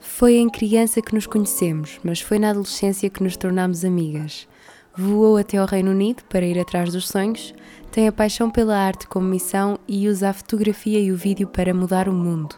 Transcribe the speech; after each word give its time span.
Foi 0.00 0.36
em 0.36 0.48
criança 0.48 1.02
que 1.02 1.14
nos 1.14 1.26
conhecemos, 1.26 1.98
mas 2.04 2.20
foi 2.20 2.38
na 2.38 2.50
adolescência 2.50 3.10
que 3.10 3.22
nos 3.22 3.36
tornámos 3.36 3.84
amigas. 3.84 4.48
Voou 4.96 5.36
até 5.36 5.58
ao 5.58 5.66
Reino 5.66 5.90
Unido 5.90 6.22
para 6.24 6.46
ir 6.46 6.58
atrás 6.58 6.92
dos 6.92 7.08
sonhos, 7.08 7.54
tem 7.90 8.06
a 8.06 8.12
paixão 8.12 8.50
pela 8.50 8.76
arte 8.76 9.06
como 9.06 9.28
missão 9.28 9.78
e 9.88 10.08
usa 10.08 10.30
a 10.30 10.32
fotografia 10.32 11.00
e 11.00 11.10
o 11.10 11.16
vídeo 11.16 11.48
para 11.48 11.74
mudar 11.74 12.08
o 12.08 12.12
mundo. 12.12 12.54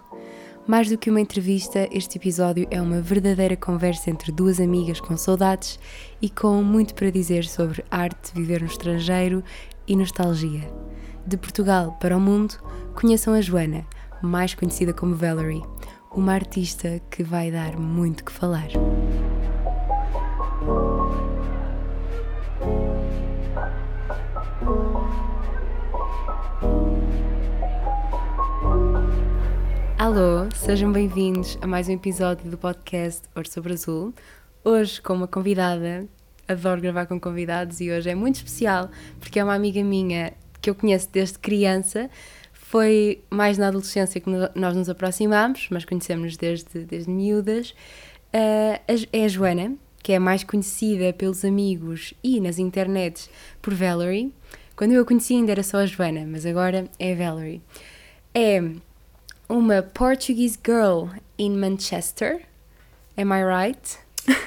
Mais 0.67 0.89
do 0.89 0.99
que 0.99 1.11
uma 1.11 1.21
entrevista, 1.21 1.89
este 1.91 2.19
episódio 2.19 2.67
é 2.71 2.81
uma 2.81 3.01
verdadeira 3.01 3.57
conversa 3.57 4.11
entre 4.11 4.31
duas 4.31 4.61
amigas 4.61 5.01
com 5.01 5.17
saudades 5.17 5.79
e 6.21 6.29
com 6.29 6.63
muito 6.63 6.95
para 6.95 7.11
dizer 7.11 7.45
sobre 7.45 7.85
arte, 7.91 8.33
viver 8.35 8.61
no 8.61 8.69
estrangeiro 8.69 9.43
e 9.87 9.97
nostalgia. 9.97 10.71
De 11.27 11.37
Portugal 11.37 11.97
para 12.01 12.17
o 12.17 12.21
mundo, 12.21 12.55
conheçam 12.95 13.35
a 13.35 13.41
Joana, 13.41 13.87
mais 14.23 14.55
conhecida 14.55 14.93
como 14.93 15.15
Valerie, 15.15 15.63
uma 16.13 16.33
artista 16.33 17.01
que 17.09 17.23
vai 17.23 17.53
dar 17.53 17.79
muito 17.79 18.25
que 18.25 18.33
falar. 18.33 18.69
Alô, 29.97 30.49
sejam 30.57 30.91
bem-vindos 30.91 31.57
a 31.63 31.67
mais 31.67 31.89
um 31.89 31.93
episódio 31.93 32.51
do 32.51 32.59
podcast 32.59 33.23
Ouro 33.37 33.49
sobre 33.49 33.75
Azul. 33.75 34.13
Hoje 34.65 35.01
com 35.01 35.15
uma 35.15 35.29
convidada, 35.29 36.09
adoro 36.49 36.81
gravar 36.81 37.07
com 37.07 37.21
convidados 37.21 37.81
e 37.81 37.91
hoje 37.91 38.11
é 38.11 38.15
muito 38.17 38.37
especial 38.37 38.91
porque 39.21 39.39
é 39.39 39.45
uma 39.45 39.55
amiga 39.55 39.83
minha 39.85 40.33
que 40.61 40.69
eu 40.69 40.75
conheço 40.75 41.09
desde 41.13 41.39
criança. 41.39 42.11
Foi 42.71 43.21
mais 43.29 43.59
na 43.59 43.67
adolescência 43.67 44.21
que 44.21 44.31
nós 44.55 44.77
nos 44.77 44.89
aproximámos, 44.89 45.67
mas 45.73 45.85
conhecemos 45.85 46.37
desde, 46.37 46.85
desde 46.85 47.11
miúdas. 47.11 47.71
Uh, 48.33 48.79
é 49.13 49.25
a 49.25 49.27
Joana, 49.27 49.75
que 50.01 50.13
é 50.13 50.21
mais 50.21 50.45
conhecida 50.45 51.13
pelos 51.13 51.45
amigos 51.45 52.15
e 52.23 52.41
nas 52.41 52.61
internets 52.61 53.29
por 53.61 53.75
Valerie. 53.75 54.33
Quando 54.77 54.93
eu 54.93 55.03
a 55.03 55.05
conheci 55.05 55.35
ainda 55.35 55.51
era 55.51 55.65
só 55.65 55.79
a 55.79 55.87
Joana, 55.87 56.25
mas 56.25 56.47
agora 56.47 56.89
é 56.97 57.13
a 57.13 57.17
Valerie. 57.17 57.61
É 58.33 58.63
uma 59.49 59.83
Portuguese 59.83 60.57
girl 60.65 61.09
in 61.37 61.57
Manchester. 61.57 62.43
Am 63.17 63.33
I 63.33 63.43
right? 63.43 63.99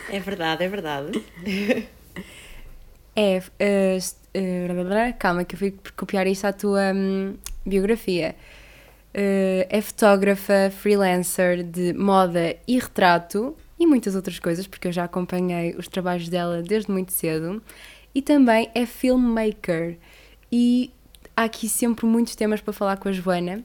É 0.10 0.22
verdade, 0.22 0.64
é 0.64 0.70
verdade. 0.70 1.22
é. 3.18 3.40
Uh, 3.60 4.00
uh, 4.34 5.14
calma, 5.20 5.44
que 5.44 5.56
eu 5.56 5.60
fui 5.60 5.76
copiar 5.98 6.26
isto 6.26 6.46
à 6.46 6.54
tua 6.54 6.94
um, 6.94 7.36
biografia. 7.66 8.36
Uh, 9.16 9.66
é 9.70 9.80
fotógrafa, 9.82 10.72
freelancer 10.72 11.64
de 11.64 11.94
moda 11.94 12.56
e 12.68 12.80
retrato 12.80 13.56
e 13.80 13.86
muitas 13.86 14.16
outras 14.16 14.40
coisas, 14.40 14.66
porque 14.66 14.88
eu 14.88 14.92
já 14.92 15.04
acompanhei 15.04 15.76
os 15.78 15.88
trabalhos 15.88 16.30
dela 16.30 16.62
desde 16.62 16.92
muito 16.92 17.12
cedo. 17.12 17.62
E 18.16 18.22
também 18.22 18.70
é 18.74 18.86
filmmaker. 18.86 19.98
E 20.52 20.92
há 21.36 21.44
aqui 21.44 21.68
sempre 21.68 22.06
muitos 22.06 22.36
temas 22.36 22.62
para 22.62 22.74
falar 22.74 22.98
com 22.98 23.10
a 23.10 23.12
Joana. 23.12 23.64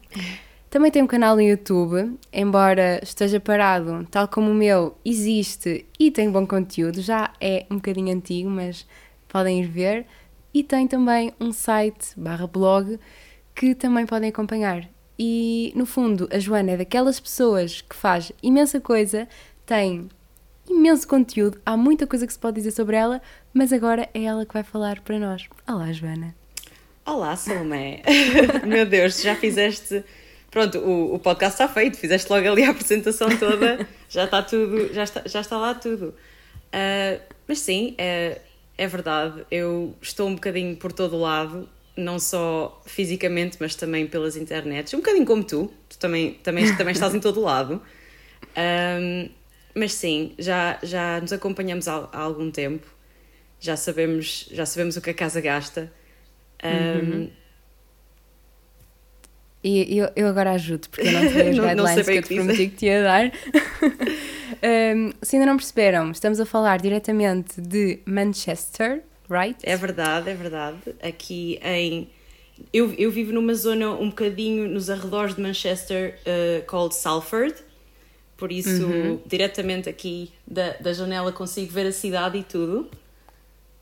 Também 0.70 0.91
tem 0.91 1.02
um 1.02 1.06
canal 1.06 1.34
no 1.34 1.41
YouTube, 1.41 2.19
embora 2.30 3.00
esteja 3.02 3.41
parado, 3.41 4.06
tal 4.10 4.28
como 4.28 4.50
o 4.50 4.54
meu, 4.54 4.94
existe 5.02 5.86
e 5.98 6.10
tem 6.10 6.30
bom 6.30 6.46
conteúdo, 6.46 7.00
já 7.00 7.32
é 7.41 7.64
um 7.70 7.76
bocadinho 7.76 8.14
antigo, 8.14 8.50
mas 8.50 8.86
podem 9.28 9.62
ir 9.62 9.66
ver. 9.66 10.06
E 10.52 10.62
tem 10.62 10.86
também 10.86 11.32
um 11.41 11.52
site 11.52 12.08
barra 12.19 12.46
blog 12.46 12.98
que 13.59 13.75
também 13.75 14.06
podem 14.06 14.28
acompanhar. 14.28 14.89
E 15.19 15.73
no 15.75 15.84
fundo, 15.84 16.28
a 16.33 16.39
Joana 16.39 16.70
é 16.70 16.77
daquelas 16.77 17.19
pessoas 17.19 17.81
que 17.81 17.97
faz 17.97 18.31
imensa 18.41 18.81
coisa, 18.81 19.27
tem 19.67 20.09
imenso 20.70 21.09
conteúdo, 21.09 21.61
há 21.67 21.77
muita 21.77 22.06
coisa 22.06 22.25
que 22.25 22.33
se 22.33 22.39
pode 22.39 22.55
dizer 22.55 22.70
sobre 22.70 22.95
ela, 22.95 23.20
mas 23.53 23.73
agora 23.73 24.09
é 24.15 24.23
ela 24.23 24.47
que 24.47 24.55
vai 24.55 24.62
falar 24.62 25.00
para 25.00 25.19
nós. 25.19 25.48
Olá, 25.67 25.92
Joana. 25.92 26.37
Olá, 27.05 27.34
Salomé. 27.34 28.03
Meu 28.65 28.87
Deus, 28.87 29.21
já 29.21 29.34
fizeste 29.34 30.05
pronto, 30.53 30.78
o, 30.78 31.16
o 31.16 31.19
podcast 31.19 31.61
está 31.61 31.66
feito, 31.66 31.97
fizeste 31.99 32.31
logo 32.31 32.49
ali 32.49 32.62
a 32.62 32.71
apresentação 32.71 33.28
toda, 33.38 33.84
já 34.09 34.25
está 34.25 34.41
tudo, 34.41 34.94
já 34.94 35.03
está, 35.03 35.22
já 35.27 35.41
está 35.41 35.59
lá 35.59 35.75
tudo. 35.75 36.15
Uh, 36.69 37.21
mas 37.49 37.59
sim, 37.59 37.97
é, 37.99 38.41
é 38.77 38.87
verdade, 38.87 39.44
eu 39.50 39.97
estou 40.00 40.28
um 40.28 40.37
bocadinho 40.37 40.77
por 40.77 40.93
todo 40.93 41.16
o 41.16 41.21
lado, 41.21 41.69
não 41.98 42.19
só 42.19 42.81
fisicamente, 42.86 43.56
mas 43.60 43.75
também 43.75 44.06
pelas 44.06 44.36
internets, 44.36 44.94
um 44.94 44.98
bocadinho 44.98 45.26
como 45.26 45.42
tu, 45.42 45.70
tu 45.88 45.98
também, 45.98 46.34
também, 46.34 46.75
também 46.76 46.92
estás 46.92 47.14
em 47.14 47.20
todo 47.20 47.41
lado. 47.41 47.82
Um, 48.56 49.28
mas 49.75 49.92
sim, 49.94 50.32
já, 50.38 50.78
já 50.82 51.20
nos 51.20 51.32
acompanhamos 51.32 51.88
há, 51.88 52.08
há, 52.12 52.20
algum 52.20 52.50
tempo, 52.50 52.87
já 53.60 53.76
sabemos, 53.76 54.48
já 54.50 54.64
sabemos 54.64 54.97
o 54.97 55.00
que 55.00 55.10
a 55.10 55.14
casa 55.14 55.41
gasta. 55.41 55.92
Um, 56.64 57.10
uhum. 57.10 57.31
E 59.62 59.98
eu, 59.98 60.08
eu 60.14 60.28
agora 60.28 60.53
ajudo, 60.53 60.88
porque 60.88 61.08
eu 61.08 61.12
não 61.12 61.20
tenho 61.20 61.50
as 61.50 61.58
guidelines 61.58 62.06
que 62.06 62.12
eu 62.12 62.22
te 62.22 62.34
prometi 62.34 62.69
que 62.69 62.76
te 62.76 62.87
ia 62.87 63.03
dar. 63.03 63.25
um, 64.97 65.12
se 65.20 65.34
ainda 65.34 65.47
não 65.47 65.56
perceberam, 65.56 66.12
estamos 66.12 66.38
a 66.38 66.47
falar 66.47 66.78
diretamente 66.81 67.60
de 67.60 67.98
Manchester, 68.06 69.03
right? 69.28 69.59
É 69.62 69.77
verdade, 69.77 70.31
é 70.31 70.34
verdade. 70.34 70.78
Aqui 71.03 71.59
em. 71.62 72.09
Eu, 72.72 72.93
eu 72.94 73.11
vivo 73.11 73.33
numa 73.33 73.55
zona 73.55 73.91
um 73.93 74.09
bocadinho 74.09 74.69
nos 74.69 74.91
arredores 74.91 75.34
de 75.34 75.41
Manchester, 75.41 76.19
uh, 76.22 76.65
called 76.66 76.94
Salford. 76.94 77.55
Por 78.37 78.53
isso, 78.53 78.87
uhum. 78.87 79.21
diretamente 79.27 79.88
aqui 79.88 80.31
da, 80.47 80.72
da 80.75 80.93
janela 80.93 81.33
consigo 81.33 81.72
ver 81.72 81.87
a 81.87 81.93
cidade 81.93 82.38
e 82.38 82.43
tudo 82.43 82.88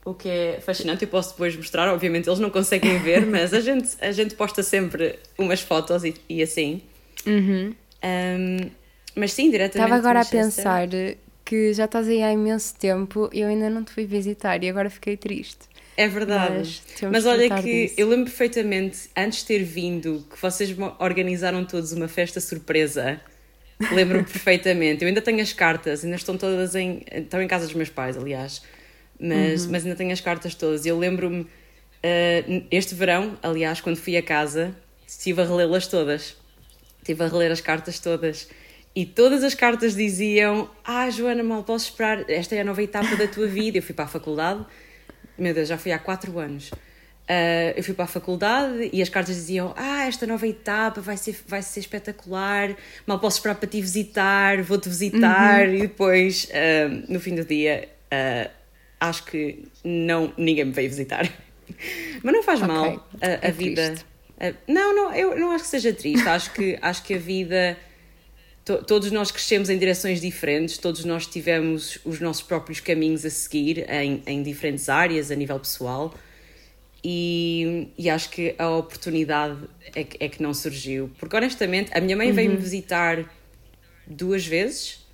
o 0.06 0.15
que 0.15 0.29
é 0.29 0.61
fascinante. 0.61 1.03
Eu 1.03 1.09
posso 1.09 1.31
depois 1.31 1.55
mostrar, 1.56 1.93
obviamente 1.93 2.29
eles 2.29 2.39
não 2.39 2.49
conseguem 2.49 2.97
ver, 3.03 3.27
mas 3.27 3.53
a 3.53 3.61
gente, 3.61 3.89
a 4.01 4.12
gente 4.12 4.37
posta 4.37 4.62
sempre 4.62 5.19
umas 5.37 5.61
fotos 5.61 6.05
e, 6.05 6.15
e 6.29 6.43
assim. 6.43 6.81
Uhum. 7.27 7.75
Um, 8.05 8.71
mas 9.17 9.33
sim, 9.33 9.51
diretamente. 9.51 9.85
Estava 9.85 9.97
agora 9.97 10.21
a 10.21 10.25
pensar 10.25 10.87
que 11.47 11.73
já 11.73 11.87
estás 11.87 12.07
aí 12.09 12.23
há 12.23 12.31
imenso 12.31 12.75
tempo 12.75 13.31
e 13.33 13.41
eu 13.41 13.49
ainda 13.49 13.71
não 13.71 13.83
te 13.83 13.93
fui 13.93 14.05
visitar 14.05 14.62
e 14.62 14.69
agora 14.69 14.91
fiquei 14.91 15.17
triste. 15.17 15.61
É 15.97 16.07
verdade. 16.07 16.57
Mas, 16.59 16.83
mas 17.11 17.25
olha 17.25 17.49
que 17.62 17.87
disso. 17.87 17.95
eu 17.97 18.09
lembro 18.11 18.27
perfeitamente, 18.27 19.09
antes 19.17 19.39
de 19.39 19.47
ter 19.47 19.62
vindo, 19.62 20.27
que 20.31 20.39
vocês 20.39 20.77
organizaram 20.99 21.65
todos 21.65 21.93
uma 21.93 22.09
festa 22.09 22.39
surpresa. 22.39 23.19
Lembro-me 23.93 24.25
perfeitamente. 24.29 25.03
Eu 25.03 25.09
ainda 25.09 25.23
tenho 25.23 25.41
as 25.41 25.55
cartas, 25.55 26.05
ainda 26.05 26.17
estão 26.17 26.37
todas 26.37 26.75
em. 26.75 27.03
Estão 27.11 27.41
em 27.41 27.49
casa 27.49 27.65
dos 27.65 27.75
meus 27.75 27.89
pais, 27.89 28.19
aliás 28.19 28.61
mas, 29.19 29.65
uhum. 29.65 29.73
mas 29.73 29.85
ainda 29.85 29.97
tenho 29.97 30.12
as 30.12 30.21
cartas 30.21 30.55
todas. 30.55 30.87
Eu 30.87 30.99
lembro-me, 30.99 31.43
uh, 31.43 32.67
este 32.71 32.95
verão, 32.95 33.39
aliás, 33.43 33.81
quando 33.81 33.97
fui 33.97 34.17
a 34.17 34.23
casa, 34.23 34.75
estive 35.06 35.43
a 35.43 35.45
relê-las 35.45 35.87
todas. 35.87 36.37
Estive 36.99 37.25
a 37.25 37.29
reler 37.29 37.51
as 37.51 37.61
cartas 37.61 37.99
todas. 37.99 38.49
E 38.97 39.05
todas 39.05 39.45
as 39.45 39.55
cartas 39.55 39.95
diziam: 39.95 40.71
Ah, 40.83 41.11
Joana, 41.11 41.43
mal 41.43 41.62
posso 41.62 41.91
esperar, 41.91 42.25
esta 42.31 42.55
é 42.55 42.62
a 42.62 42.65
nova 42.65 42.83
etapa 42.83 43.15
da 43.15 43.29
tua 43.29 43.47
vida. 43.47 43.77
Eu 43.77 43.83
fui 43.83 43.95
para 43.95 44.07
a 44.07 44.09
faculdade, 44.09 44.65
meu 45.37 45.53
Deus, 45.53 45.69
já 45.69 45.77
fui 45.77 45.93
há 45.93 45.99
quatro 45.99 46.39
anos. 46.39 46.71
Uh, 46.71 47.75
eu 47.77 47.83
fui 47.83 47.93
para 47.93 48.05
a 48.05 48.09
faculdade 48.09 48.89
e 48.91 49.03
as 49.03 49.11
cartas 49.11 49.35
diziam: 49.35 49.75
Ah, 49.77 50.06
esta 50.06 50.27
nova 50.27 50.47
etapa 50.49 51.03
vai 51.03 51.19
ser, 51.19 51.37
vai 51.47 51.61
ser 51.61 51.81
espetacular, 51.81 52.75
mal 53.06 53.19
posso 53.19 53.37
esperar 53.37 53.56
para 53.56 53.69
te 53.69 53.83
visitar, 53.83 54.62
vou-te 54.62 54.89
visitar. 54.89 55.69
Uhum. 55.69 55.75
E 55.75 55.81
depois, 55.83 56.45
uh, 56.47 57.12
no 57.12 57.21
fim 57.21 57.35
do 57.35 57.45
dia, 57.45 57.91
uh, 58.11 58.51
acho 58.99 59.25
que 59.25 59.69
não, 59.85 60.33
ninguém 60.39 60.65
me 60.65 60.73
veio 60.73 60.89
visitar. 60.89 61.31
Mas 62.23 62.33
não 62.33 62.43
faz 62.43 62.62
okay. 62.62 62.75
mal 62.75 63.09
a, 63.21 63.27
a 63.27 63.49
é 63.49 63.51
vida. 63.51 63.95
Não, 64.67 64.95
não, 64.95 65.15
eu 65.15 65.39
não 65.39 65.51
acho 65.51 65.65
que 65.65 65.71
seja 65.71 65.93
triste. 65.93 66.27
acho 66.27 66.51
que, 66.55 66.79
acho 66.81 67.03
que 67.03 67.12
a 67.12 67.19
vida. 67.19 67.77
To, 68.66 68.84
todos 68.84 69.10
nós 69.10 69.31
crescemos 69.31 69.71
em 69.71 69.78
direções 69.78 70.21
diferentes, 70.21 70.76
todos 70.76 71.06
nós 71.06 71.26
tivemos 71.26 71.99
os 72.05 72.20
nossos 72.20 72.43
próprios 72.43 72.81
caminhos 72.81 73.25
a 73.25 73.31
seguir 73.31 73.88
em, 73.88 74.23
em 74.26 74.43
diferentes 74.43 74.91
áreas, 74.91 75.31
a 75.31 75.35
nível 75.35 75.58
pessoal. 75.58 76.12
E, 77.02 77.88
e 77.96 78.11
acho 78.11 78.29
que 78.29 78.55
a 78.58 78.69
oportunidade 78.69 79.56
é 79.94 80.05
que, 80.05 80.23
é 80.23 80.29
que 80.29 80.43
não 80.43 80.52
surgiu. 80.52 81.11
Porque 81.19 81.35
honestamente, 81.35 81.96
a 81.96 82.00
minha 82.00 82.17
mãe 82.17 82.29
uhum. 82.29 82.35
veio-me 82.35 82.56
visitar 82.56 83.25
duas 84.06 84.44
vezes 84.44 85.06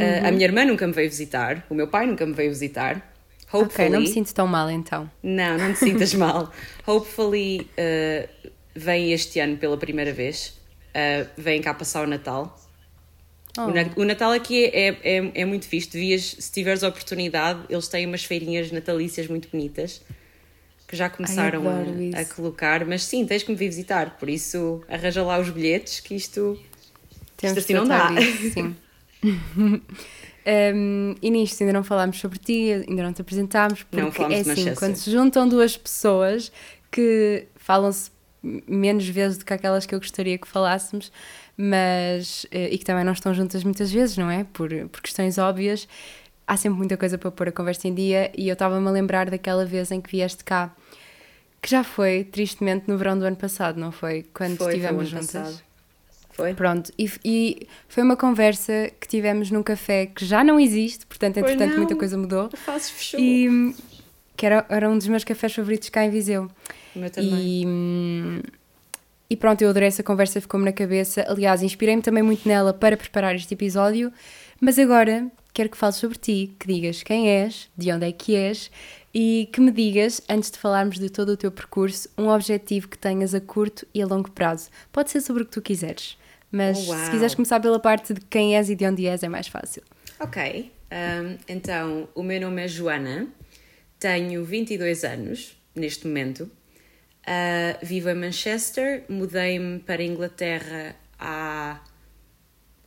Uhum. 0.00 0.26
a 0.26 0.32
minha 0.32 0.44
irmã 0.44 0.64
nunca 0.64 0.86
me 0.86 0.92
veio 0.92 1.10
visitar, 1.10 1.66
o 1.68 1.74
meu 1.74 1.86
pai 1.86 2.06
nunca 2.06 2.24
me 2.24 2.32
veio 2.32 2.50
visitar. 2.50 3.12
Hopefully, 3.52 3.88
ok, 3.88 3.88
não 3.90 4.00
me 4.00 4.06
sinto 4.06 4.32
tão 4.32 4.46
mal 4.46 4.70
então. 4.70 5.10
Não, 5.22 5.58
não 5.58 5.72
te 5.72 5.80
sintas 5.80 6.14
mal. 6.14 6.52
Hopefully 6.86 7.68
uh, 7.72 8.50
vem 8.74 9.12
este 9.12 9.40
ano 9.40 9.56
pela 9.56 9.76
primeira 9.76 10.12
vez. 10.12 10.58
Uh, 10.90 11.28
vem 11.36 11.60
cá 11.60 11.74
passar 11.74 12.04
o 12.04 12.06
Natal. 12.06 12.58
Oh. 13.58 14.00
O 14.00 14.04
Natal 14.04 14.32
aqui 14.32 14.66
é, 14.66 14.88
é, 15.02 15.32
é, 15.34 15.44
muito 15.44 15.66
fixe. 15.66 15.90
Devias, 15.90 16.36
se 16.38 16.52
tiveres 16.52 16.84
a 16.84 16.88
oportunidade, 16.88 17.60
eles 17.68 17.88
têm 17.88 18.06
umas 18.06 18.24
feirinhas 18.24 18.70
natalícias 18.70 19.26
muito 19.26 19.48
bonitas 19.48 20.00
que 20.86 20.96
já 20.96 21.08
começaram 21.08 21.62
Ai, 21.68 22.10
a, 22.14 22.20
a, 22.20 22.24
colocar. 22.24 22.84
Mas 22.84 23.04
sim, 23.04 23.24
tens 23.24 23.42
que 23.42 23.50
me 23.50 23.56
vir 23.56 23.68
visitar. 23.68 24.18
Por 24.18 24.28
isso, 24.28 24.82
arranja 24.88 25.22
lá 25.22 25.38
os 25.38 25.50
bilhetes 25.50 26.00
que 26.00 26.14
isto, 26.14 26.58
Temos 27.36 27.58
isto 27.58 27.66
assim 27.66 27.74
não 27.74 27.86
dá. 27.86 28.10
Isso, 28.20 28.52
sim. 28.54 28.76
Um, 30.74 31.14
e 31.20 31.30
nisto 31.30 31.60
ainda 31.62 31.72
não 31.72 31.84
falámos 31.84 32.18
sobre 32.18 32.38
ti, 32.38 32.72
ainda 32.72 33.02
não 33.02 33.12
te 33.12 33.20
apresentámos, 33.20 33.82
porque 33.82 34.22
é 34.22 34.40
assim, 34.40 34.74
quando 34.74 34.96
se 34.96 35.10
juntam 35.10 35.46
duas 35.46 35.76
pessoas 35.76 36.50
que 36.90 37.46
falam-se 37.56 38.10
menos 38.42 39.06
vezes 39.06 39.38
do 39.38 39.44
que 39.44 39.52
aquelas 39.52 39.84
que 39.84 39.94
eu 39.94 39.98
gostaria 39.98 40.38
que 40.38 40.48
falássemos, 40.48 41.12
mas 41.60 42.46
eh, 42.50 42.70
e 42.72 42.78
que 42.78 42.84
também 42.84 43.04
não 43.04 43.12
estão 43.12 43.34
juntas 43.34 43.62
muitas 43.62 43.92
vezes, 43.92 44.16
não 44.16 44.30
é? 44.30 44.44
Por, 44.44 44.70
por 44.88 45.02
questões 45.02 45.36
óbvias, 45.36 45.86
há 46.46 46.56
sempre 46.56 46.78
muita 46.78 46.96
coisa 46.96 47.18
para 47.18 47.30
pôr 47.30 47.48
a 47.48 47.52
conversa 47.52 47.86
em 47.86 47.94
dia 47.94 48.32
e 48.36 48.48
eu 48.48 48.54
estava-me 48.54 48.88
a 48.88 48.90
lembrar 48.90 49.28
daquela 49.28 49.66
vez 49.66 49.90
em 49.90 50.00
que 50.00 50.10
vieste 50.10 50.42
cá, 50.42 50.74
que 51.60 51.70
já 51.70 51.84
foi, 51.84 52.24
tristemente, 52.24 52.84
no 52.88 52.96
verão 52.96 53.18
do 53.18 53.26
ano 53.26 53.36
passado, 53.36 53.78
não 53.78 53.92
foi? 53.92 54.24
Quando 54.32 54.56
foi, 54.56 54.68
estivemos 54.68 55.10
foi 55.10 55.20
juntas. 55.20 55.32
Passado. 55.32 55.62
Foi? 56.30 56.54
Pronto, 56.54 56.90
e, 56.98 57.10
e, 57.22 57.68
foi 57.86 58.02
uma 58.02 58.16
conversa 58.16 58.90
que 58.98 59.06
tivemos 59.06 59.50
num 59.50 59.62
café 59.62 60.06
que 60.06 60.24
já 60.24 60.42
não 60.42 60.58
existe, 60.58 61.04
portanto, 61.04 61.36
entretanto, 61.36 61.76
muita 61.76 61.94
coisa 61.94 62.16
mudou. 62.16 62.48
Fechou. 62.94 63.20
E 63.20 63.74
que 64.34 64.46
era, 64.46 64.64
era 64.70 64.88
um 64.88 64.96
dos 64.96 65.06
meus 65.08 65.22
cafés 65.22 65.52
favoritos 65.52 65.90
cá 65.90 66.02
em 66.02 66.08
Viseu. 66.08 66.50
O 66.96 66.98
meu 66.98 67.10
também. 67.10 67.30
E, 67.34 68.42
e 69.30 69.36
pronto, 69.36 69.62
eu 69.62 69.70
adorei 69.70 69.86
essa 69.86 70.02
conversa, 70.02 70.40
ficou-me 70.40 70.66
na 70.66 70.72
cabeça. 70.72 71.24
Aliás, 71.28 71.62
inspirei-me 71.62 72.02
também 72.02 72.22
muito 72.22 72.48
nela 72.48 72.74
para 72.74 72.96
preparar 72.96 73.36
este 73.36 73.54
episódio. 73.54 74.12
Mas 74.60 74.76
agora 74.76 75.30
quero 75.54 75.70
que 75.70 75.76
fales 75.76 75.96
sobre 75.96 76.18
ti, 76.18 76.56
que 76.58 76.66
digas 76.66 77.04
quem 77.04 77.30
és, 77.30 77.70
de 77.76 77.92
onde 77.92 78.06
é 78.06 78.12
que 78.12 78.34
és 78.34 78.70
e 79.14 79.48
que 79.52 79.60
me 79.60 79.70
digas, 79.70 80.20
antes 80.28 80.50
de 80.50 80.58
falarmos 80.58 80.98
de 80.98 81.08
todo 81.10 81.30
o 81.30 81.36
teu 81.36 81.50
percurso, 81.50 82.08
um 82.18 82.28
objetivo 82.28 82.88
que 82.88 82.98
tenhas 82.98 83.34
a 83.34 83.40
curto 83.40 83.86
e 83.94 84.02
a 84.02 84.06
longo 84.06 84.30
prazo. 84.30 84.68
Pode 84.92 85.10
ser 85.10 85.20
sobre 85.20 85.42
o 85.42 85.46
que 85.46 85.52
tu 85.52 85.62
quiseres. 85.62 86.16
Mas 86.50 86.88
oh, 86.88 86.94
se 86.94 87.10
quiseres 87.10 87.34
começar 87.34 87.60
pela 87.60 87.78
parte 87.78 88.12
de 88.12 88.20
quem 88.22 88.56
és 88.56 88.68
e 88.68 88.74
de 88.74 88.84
onde 88.84 89.06
és, 89.06 89.22
é 89.22 89.28
mais 89.28 89.46
fácil. 89.46 89.82
Ok. 90.18 90.72
Um, 90.90 91.38
então, 91.48 92.08
o 92.16 92.22
meu 92.22 92.40
nome 92.40 92.64
é 92.64 92.68
Joana, 92.68 93.28
tenho 93.98 94.44
22 94.44 95.04
anos 95.04 95.56
neste 95.74 96.06
momento, 96.06 96.50
uh, 97.26 97.84
vivo 97.84 98.08
em 98.10 98.14
Manchester, 98.14 99.04
mudei-me 99.08 99.78
para 99.80 100.02
a 100.02 100.04
Inglaterra 100.04 100.96
há, 101.18 101.80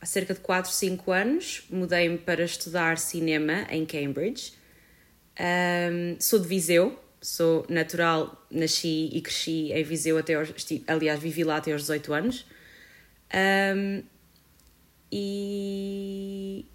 há 0.00 0.06
cerca 0.06 0.34
de 0.34 0.40
4, 0.40 0.70
5 0.70 1.12
anos, 1.12 1.64
mudei-me 1.70 2.18
para 2.18 2.44
estudar 2.44 2.98
cinema 2.98 3.66
em 3.70 3.84
Cambridge. 3.84 4.52
Um, 5.38 6.16
sou 6.20 6.38
de 6.38 6.46
Viseu, 6.46 6.98
sou 7.20 7.66
natural, 7.68 8.46
nasci 8.50 9.10
e 9.12 9.20
cresci 9.20 9.72
em 9.72 9.82
Viseu 9.82 10.18
até 10.18 10.34
aos, 10.34 10.48
aliás, 10.86 11.20
vivi 11.20 11.42
lá 11.42 11.56
até 11.56 11.72
aos 11.72 11.82
18 11.82 12.12
anos. 12.12 12.46
Um, 13.34 14.02
e. 15.10 16.66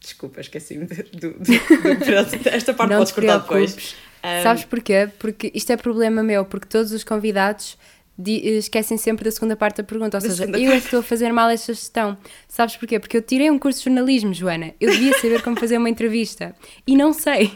Desculpa, 0.00 0.40
esqueci-me 0.40 0.84
do, 0.86 0.94
do, 0.94 1.38
do, 1.38 1.52
Esta 2.50 2.74
parte 2.74 2.90
Não 2.90 2.98
podes 2.98 3.12
cortar 3.12 3.38
depois. 3.38 3.96
Um... 4.24 4.42
Sabes 4.42 4.64
porquê? 4.64 5.08
Porque 5.18 5.52
isto 5.54 5.70
é 5.70 5.76
problema 5.76 6.22
meu, 6.22 6.44
porque 6.44 6.66
todos 6.66 6.92
os 6.92 7.04
convidados 7.04 7.76
esquecem 8.16 8.96
sempre 8.96 9.24
da 9.24 9.30
segunda 9.30 9.56
parte 9.56 9.78
da 9.78 9.84
pergunta. 9.84 10.16
Ou 10.16 10.22
da 10.22 10.28
seja, 10.30 10.44
eu 10.44 10.72
é 10.72 10.76
estou 10.76 11.00
a 11.00 11.02
fazer 11.02 11.32
mal 11.32 11.50
esta 11.50 11.72
gestão. 11.74 12.16
Sabes 12.48 12.76
porquê? 12.76 12.98
Porque 12.98 13.16
eu 13.16 13.22
tirei 13.22 13.50
um 13.50 13.58
curso 13.58 13.80
de 13.80 13.86
jornalismo, 13.86 14.32
Joana. 14.32 14.72
Eu 14.80 14.90
devia 14.90 15.18
saber 15.18 15.42
como 15.42 15.58
fazer 15.58 15.76
uma 15.78 15.90
entrevista. 15.90 16.54
E 16.86 16.96
não 16.96 17.12
sei. 17.12 17.52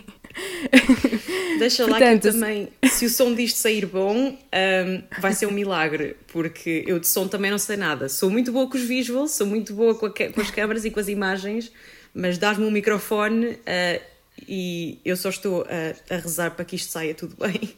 Deixa 1.59 1.85
Portanto, 1.87 2.27
lá 2.27 2.33
que 2.33 2.39
também, 2.39 2.69
se 2.85 3.07
o 3.07 3.11
som 3.11 3.35
disto 3.35 3.57
sair 3.57 3.87
bom, 3.87 4.29
um, 4.29 5.03
vai 5.21 5.33
ser 5.33 5.47
um 5.47 5.51
milagre, 5.51 6.17
porque 6.29 6.85
eu 6.87 6.99
de 7.01 7.07
som 7.07 7.27
também 7.27 7.51
não 7.51 7.59
sei 7.59 7.77
nada. 7.77 8.09
Sou 8.09 8.31
muito 8.31 8.53
boa 8.53 8.69
com 8.69 8.77
os 8.77 8.85
visuals, 8.85 9.33
sou 9.33 9.47
muito 9.47 9.73
boa 9.73 9.95
com, 9.95 10.07
a, 10.07 10.11
com 10.11 10.41
as 10.41 10.51
câmaras 10.51 10.85
e 10.85 10.91
com 10.91 11.01
as 11.01 11.09
imagens, 11.09 11.73
mas 12.15 12.39
dás-me 12.39 12.65
um 12.65 12.71
microfone 12.71 13.47
uh, 13.47 14.01
e 14.47 15.01
eu 15.05 15.17
só 15.17 15.31
estou 15.31 15.63
a, 15.63 16.15
a, 16.15 16.19
rezar 16.19 16.51
para 16.53 16.65
que 16.65 16.77
isto 16.77 16.91
saia 16.93 17.15
tudo 17.15 17.37
bem 17.41 17.75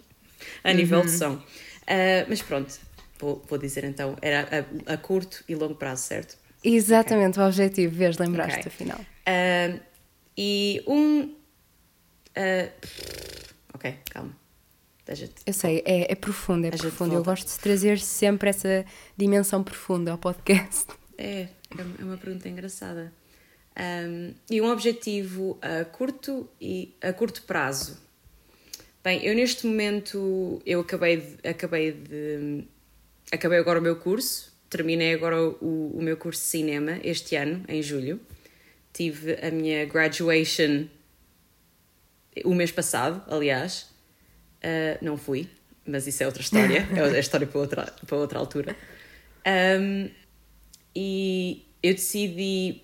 a 0.65 0.73
nível 0.73 1.03
de 1.03 1.09
uhum. 1.13 1.19
som. 1.19 1.35
Uh, 1.35 2.27
mas 2.29 2.43
pronto, 2.43 2.79
vou, 3.19 3.43
vou 3.49 3.59
dizer 3.59 3.85
então, 3.85 4.17
era 4.21 4.67
a, 4.87 4.95
a, 4.95 4.97
curto 4.97 5.45
e 5.49 5.55
longo 5.55 5.75
prazo, 5.75 6.03
certo? 6.03 6.37
Exatamente, 6.63 7.39
okay. 7.39 7.45
o 7.45 7.47
objetivo, 7.47 7.95
vês, 7.95 8.19
lembraste 8.19 8.61
okay. 8.61 8.73
afinal. 8.73 9.01
Uh, 9.01 9.81
e 10.37 10.83
um 10.87 11.41
Uh, 12.31 12.71
ok, 13.75 13.99
calma. 14.11 14.39
Eu 15.45 15.53
sei, 15.53 15.83
é, 15.85 16.13
é 16.13 16.15
profundo, 16.15 16.67
é 16.67 16.71
profundo. 16.71 17.15
Eu 17.15 17.25
gosto 17.25 17.49
de 17.49 17.59
trazer 17.59 17.99
sempre 17.99 18.51
essa 18.51 18.85
dimensão 19.17 19.65
profunda 19.65 20.13
ao 20.13 20.19
podcast. 20.19 20.87
É, 21.19 21.49
é 21.77 22.05
uma 22.05 22.17
pergunta 22.17 22.49
engraçada. 22.49 23.13
Um, 23.81 24.35
e 24.51 24.61
um 24.61 24.71
objetivo 24.71 25.59
a 25.63 25.85
curto 25.85 26.49
e 26.61 26.95
a 27.01 27.13
curto 27.13 27.43
prazo. 27.43 27.99
Bem, 29.03 29.25
eu 29.25 29.35
neste 29.35 29.67
momento 29.67 30.61
eu 30.67 30.81
acabei 30.81 31.17
de, 31.17 31.49
acabei 31.49 31.93
de 31.93 32.65
acabei 33.33 33.59
agora 33.59 33.79
o 33.79 33.83
meu 33.83 33.97
curso, 33.97 34.53
terminei 34.69 35.15
agora 35.15 35.43
o, 35.43 35.97
o 35.97 36.03
meu 36.03 36.17
curso 36.17 36.43
de 36.43 36.49
cinema 36.49 36.99
este 37.03 37.37
ano, 37.37 37.65
em 37.69 37.83
julho. 37.83 38.21
Tive 38.93 39.39
a 39.41 39.51
minha 39.51 39.87
graduation 39.87 40.87
o 42.45 42.55
mês 42.55 42.71
passado, 42.71 43.23
aliás, 43.29 43.89
uh, 44.63 45.05
não 45.05 45.17
fui, 45.17 45.49
mas 45.85 46.07
isso 46.07 46.23
é 46.23 46.27
outra 46.27 46.43
história, 46.43 46.87
é, 46.95 47.17
é 47.17 47.21
história 47.21 47.47
para 47.47 47.61
outra, 47.61 47.95
para 48.07 48.17
outra 48.17 48.39
altura. 48.39 48.77
Um, 49.47 50.11
e 50.95 51.65
eu 51.83 51.95
decidi. 51.95 52.83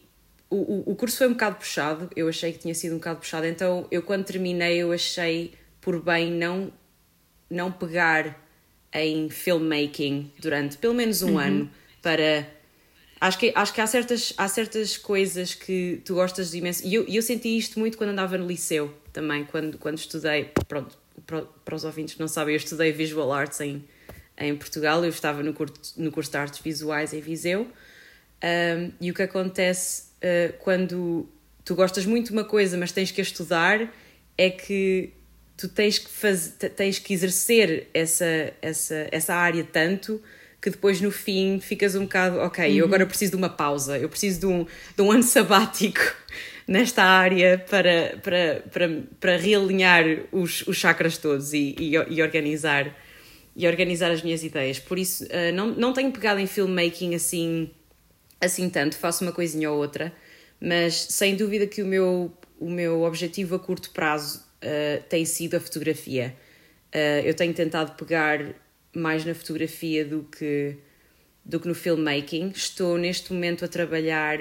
O, 0.48 0.56
o, 0.56 0.92
o 0.92 0.96
curso 0.96 1.18
foi 1.18 1.26
um 1.26 1.32
bocado 1.32 1.56
puxado, 1.56 2.08
eu 2.14 2.28
achei 2.28 2.52
que 2.52 2.58
tinha 2.58 2.74
sido 2.74 2.94
um 2.94 2.98
bocado 2.98 3.20
puxado, 3.20 3.46
então 3.46 3.86
eu 3.90 4.02
quando 4.02 4.24
terminei 4.24 4.78
eu 4.78 4.92
achei 4.92 5.54
por 5.80 6.00
bem 6.00 6.30
não, 6.30 6.72
não 7.50 7.72
pegar 7.72 8.40
em 8.92 9.28
filmmaking 9.28 10.32
durante 10.38 10.78
pelo 10.78 10.94
menos 10.94 11.22
um 11.22 11.32
uhum. 11.32 11.38
ano 11.38 11.70
para 12.00 12.46
Acho 13.20 13.38
que, 13.38 13.52
acho 13.54 13.72
que 13.72 13.80
há, 13.80 13.86
certas, 13.86 14.34
há 14.36 14.46
certas 14.46 14.96
coisas 14.98 15.54
que 15.54 16.02
tu 16.04 16.14
gostas 16.14 16.50
de 16.50 16.58
imenso. 16.58 16.86
E 16.86 16.94
eu, 16.94 17.06
eu 17.08 17.22
senti 17.22 17.56
isto 17.56 17.78
muito 17.78 17.96
quando 17.96 18.10
andava 18.10 18.36
no 18.36 18.46
liceu 18.46 18.94
também, 19.12 19.44
quando, 19.44 19.78
quando 19.78 19.96
estudei. 19.96 20.50
Pronto, 20.68 20.98
para, 21.26 21.42
para 21.42 21.74
os 21.74 21.84
ouvintes 21.84 22.14
que 22.14 22.20
não 22.20 22.28
sabem, 22.28 22.54
eu 22.54 22.58
estudei 22.58 22.92
Visual 22.92 23.32
Arts 23.32 23.60
em, 23.62 23.82
em 24.36 24.54
Portugal. 24.54 25.02
Eu 25.02 25.08
estava 25.08 25.42
no 25.42 25.54
curso, 25.54 25.94
no 25.96 26.12
curso 26.12 26.30
de 26.30 26.36
Artes 26.36 26.60
Visuais 26.60 27.14
em 27.14 27.20
Viseu. 27.20 27.66
Um, 28.44 28.92
e 29.00 29.10
o 29.10 29.14
que 29.14 29.22
acontece 29.22 30.05
uh, 30.22 30.52
quando 30.58 31.28
tu 31.64 31.74
gostas 31.74 32.06
muito 32.06 32.26
de 32.26 32.32
uma 32.32 32.44
coisa, 32.44 32.76
mas 32.76 32.92
tens 32.92 33.10
que 33.10 33.20
a 33.20 33.24
estudar, 33.24 33.92
é 34.38 34.50
que 34.50 35.12
tu 35.56 35.68
tens 35.68 35.98
que, 35.98 36.10
faz, 36.10 36.54
tens 36.76 36.98
que 36.98 37.12
exercer 37.12 37.88
essa, 37.94 38.52
essa, 38.60 39.08
essa 39.10 39.34
área 39.34 39.64
tanto 39.64 40.22
que 40.60 40.70
depois 40.70 41.00
no 41.00 41.10
fim 41.10 41.60
ficas 41.60 41.94
um 41.94 42.02
bocado, 42.02 42.38
ok, 42.38 42.68
uhum. 42.68 42.76
eu 42.78 42.84
agora 42.86 43.06
preciso 43.06 43.32
de 43.32 43.36
uma 43.36 43.48
pausa, 43.48 43.98
eu 43.98 44.08
preciso 44.08 44.40
de 44.40 44.46
um, 44.46 44.66
de 44.96 45.02
um 45.02 45.10
ano 45.10 45.22
sabático 45.24 46.00
nesta 46.66 47.04
área 47.04 47.64
para, 47.70 48.18
para, 48.22 48.62
para, 48.72 49.02
para 49.20 49.36
realinhar 49.36 50.04
os, 50.32 50.66
os 50.66 50.76
chakras 50.76 51.18
todos 51.18 51.52
e, 51.52 51.74
e, 51.78 51.92
e 51.92 52.22
organizar 52.22 52.94
e 53.58 53.66
organizar 53.66 54.10
as 54.10 54.22
minhas 54.22 54.44
ideias. 54.44 54.78
Por 54.78 54.98
isso, 54.98 55.24
uh, 55.24 55.54
não, 55.54 55.68
não 55.68 55.92
tenho 55.94 56.12
pegado 56.12 56.38
em 56.38 56.46
filmmaking 56.46 57.14
assim, 57.14 57.70
assim 58.40 58.68
tanto, 58.68 58.96
faço 58.96 59.24
uma 59.24 59.32
coisinha 59.32 59.70
ou 59.70 59.78
outra, 59.78 60.12
mas 60.60 60.94
sem 60.94 61.36
dúvida 61.36 61.66
que 61.66 61.82
o 61.82 61.86
meu, 61.86 62.32
o 62.58 62.70
meu 62.70 63.02
objetivo 63.02 63.54
a 63.54 63.58
curto 63.58 63.90
prazo 63.90 64.44
uh, 64.62 65.02
tem 65.08 65.24
sido 65.24 65.56
a 65.56 65.60
fotografia. 65.60 66.34
Uh, 66.94 67.24
eu 67.24 67.34
tenho 67.34 67.52
tentado 67.52 67.92
pegar 67.92 68.40
mais 68.94 69.24
na 69.24 69.34
fotografia 69.34 70.04
do 70.04 70.22
que, 70.24 70.76
do 71.44 71.60
que 71.60 71.68
no 71.68 71.74
filmmaking. 71.74 72.52
Estou 72.54 72.96
neste 72.96 73.32
momento 73.32 73.64
a 73.64 73.68
trabalhar 73.68 74.38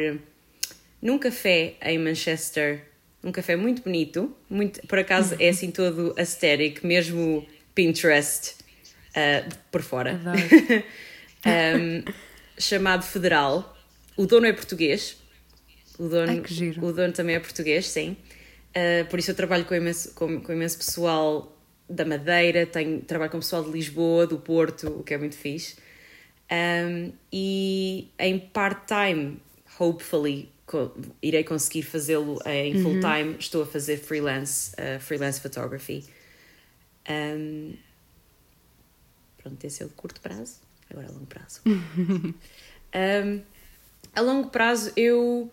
num 1.01 1.19
café 1.19 1.75
em 1.81 1.99
Manchester, 1.99 2.83
um 3.23 3.31
café 3.31 3.55
muito 3.55 3.83
bonito, 3.83 4.35
muito, 4.49 4.81
por 4.87 4.99
acaso 4.99 5.35
é 5.39 5.49
assim 5.49 5.71
todo 5.71 6.13
aesthetic, 6.17 6.83
mesmo 6.83 7.45
Pinterest 7.73 8.55
uh, 9.11 9.55
por 9.71 9.81
fora, 9.81 10.19
um, 11.45 12.03
chamado 12.57 13.03
Federal. 13.03 13.74
O 14.17 14.25
dono 14.25 14.45
é 14.45 14.53
português. 14.53 15.17
O 15.97 16.07
dono, 16.07 16.31
Ai, 16.31 16.69
o 16.81 16.91
dono 16.91 17.13
também 17.13 17.35
é 17.35 17.39
português, 17.39 17.87
sim. 17.87 18.17
Uh, 18.75 19.05
por 19.09 19.19
isso 19.19 19.31
eu 19.31 19.35
trabalho 19.35 19.65
com 19.65 19.73
imenso, 19.73 20.13
com, 20.13 20.41
com 20.41 20.51
imenso 20.51 20.77
pessoal 20.77 21.55
da 21.89 22.03
Madeira, 22.03 22.65
tenho, 22.65 23.01
trabalho 23.01 23.31
com 23.31 23.39
pessoal 23.39 23.63
de 23.63 23.71
Lisboa, 23.71 24.27
do 24.27 24.37
Porto, 24.37 24.87
o 24.87 25.03
que 25.03 25.13
é 25.13 25.17
muito 25.17 25.35
fixe. 25.35 25.75
Um, 26.51 27.11
e 27.31 28.09
em 28.19 28.39
part-time, 28.39 29.39
hopefully, 29.79 30.51
co 30.65 30.95
irei 31.21 31.43
conseguir 31.43 31.83
fazê-lo 31.83 32.39
em 32.45 32.75
uhum. 32.75 32.83
full-time. 32.83 33.35
Estou 33.39 33.63
a 33.63 33.65
fazer 33.65 33.97
freelance, 33.97 34.71
uh, 34.73 34.99
freelance 34.99 35.39
photography. 35.39 36.03
Um, 37.09 37.75
pronto, 39.37 39.63
esse 39.63 39.83
é 39.83 39.85
o 39.85 39.89
de 39.89 39.95
curto 39.95 40.19
prazo, 40.21 40.55
agora 40.89 41.07
é 41.07 41.11
longo 41.11 41.27
prazo. 41.27 41.61
um, 41.67 43.41
A 44.15 44.21
longo 44.21 44.49
prazo, 44.49 44.91
eu. 44.95 45.51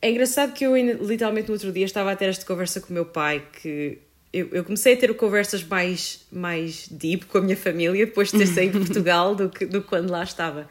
É 0.00 0.10
engraçado 0.10 0.52
que 0.52 0.64
eu, 0.64 0.76
literalmente, 0.76 1.48
no 1.48 1.54
outro 1.54 1.72
dia 1.72 1.84
estava 1.84 2.12
a 2.12 2.16
ter 2.16 2.26
esta 2.26 2.44
conversa 2.44 2.80
com 2.80 2.90
o 2.90 2.92
meu 2.92 3.06
pai, 3.06 3.46
que 3.60 3.98
eu, 4.34 4.48
eu, 4.50 4.64
comecei 4.64 4.94
a 4.94 4.96
ter 4.96 5.14
conversas 5.14 5.62
mais, 5.62 6.26
mais 6.30 6.88
deep 6.88 7.26
com 7.26 7.38
a 7.38 7.40
minha 7.40 7.56
família 7.56 8.04
depois 8.04 8.32
de 8.32 8.38
ter 8.38 8.46
saído 8.46 8.80
de 8.80 8.86
Portugal 8.86 9.34
do 9.34 9.48
que, 9.48 9.64
do 9.64 9.80
quando 9.80 10.10
lá 10.10 10.24
estava. 10.24 10.68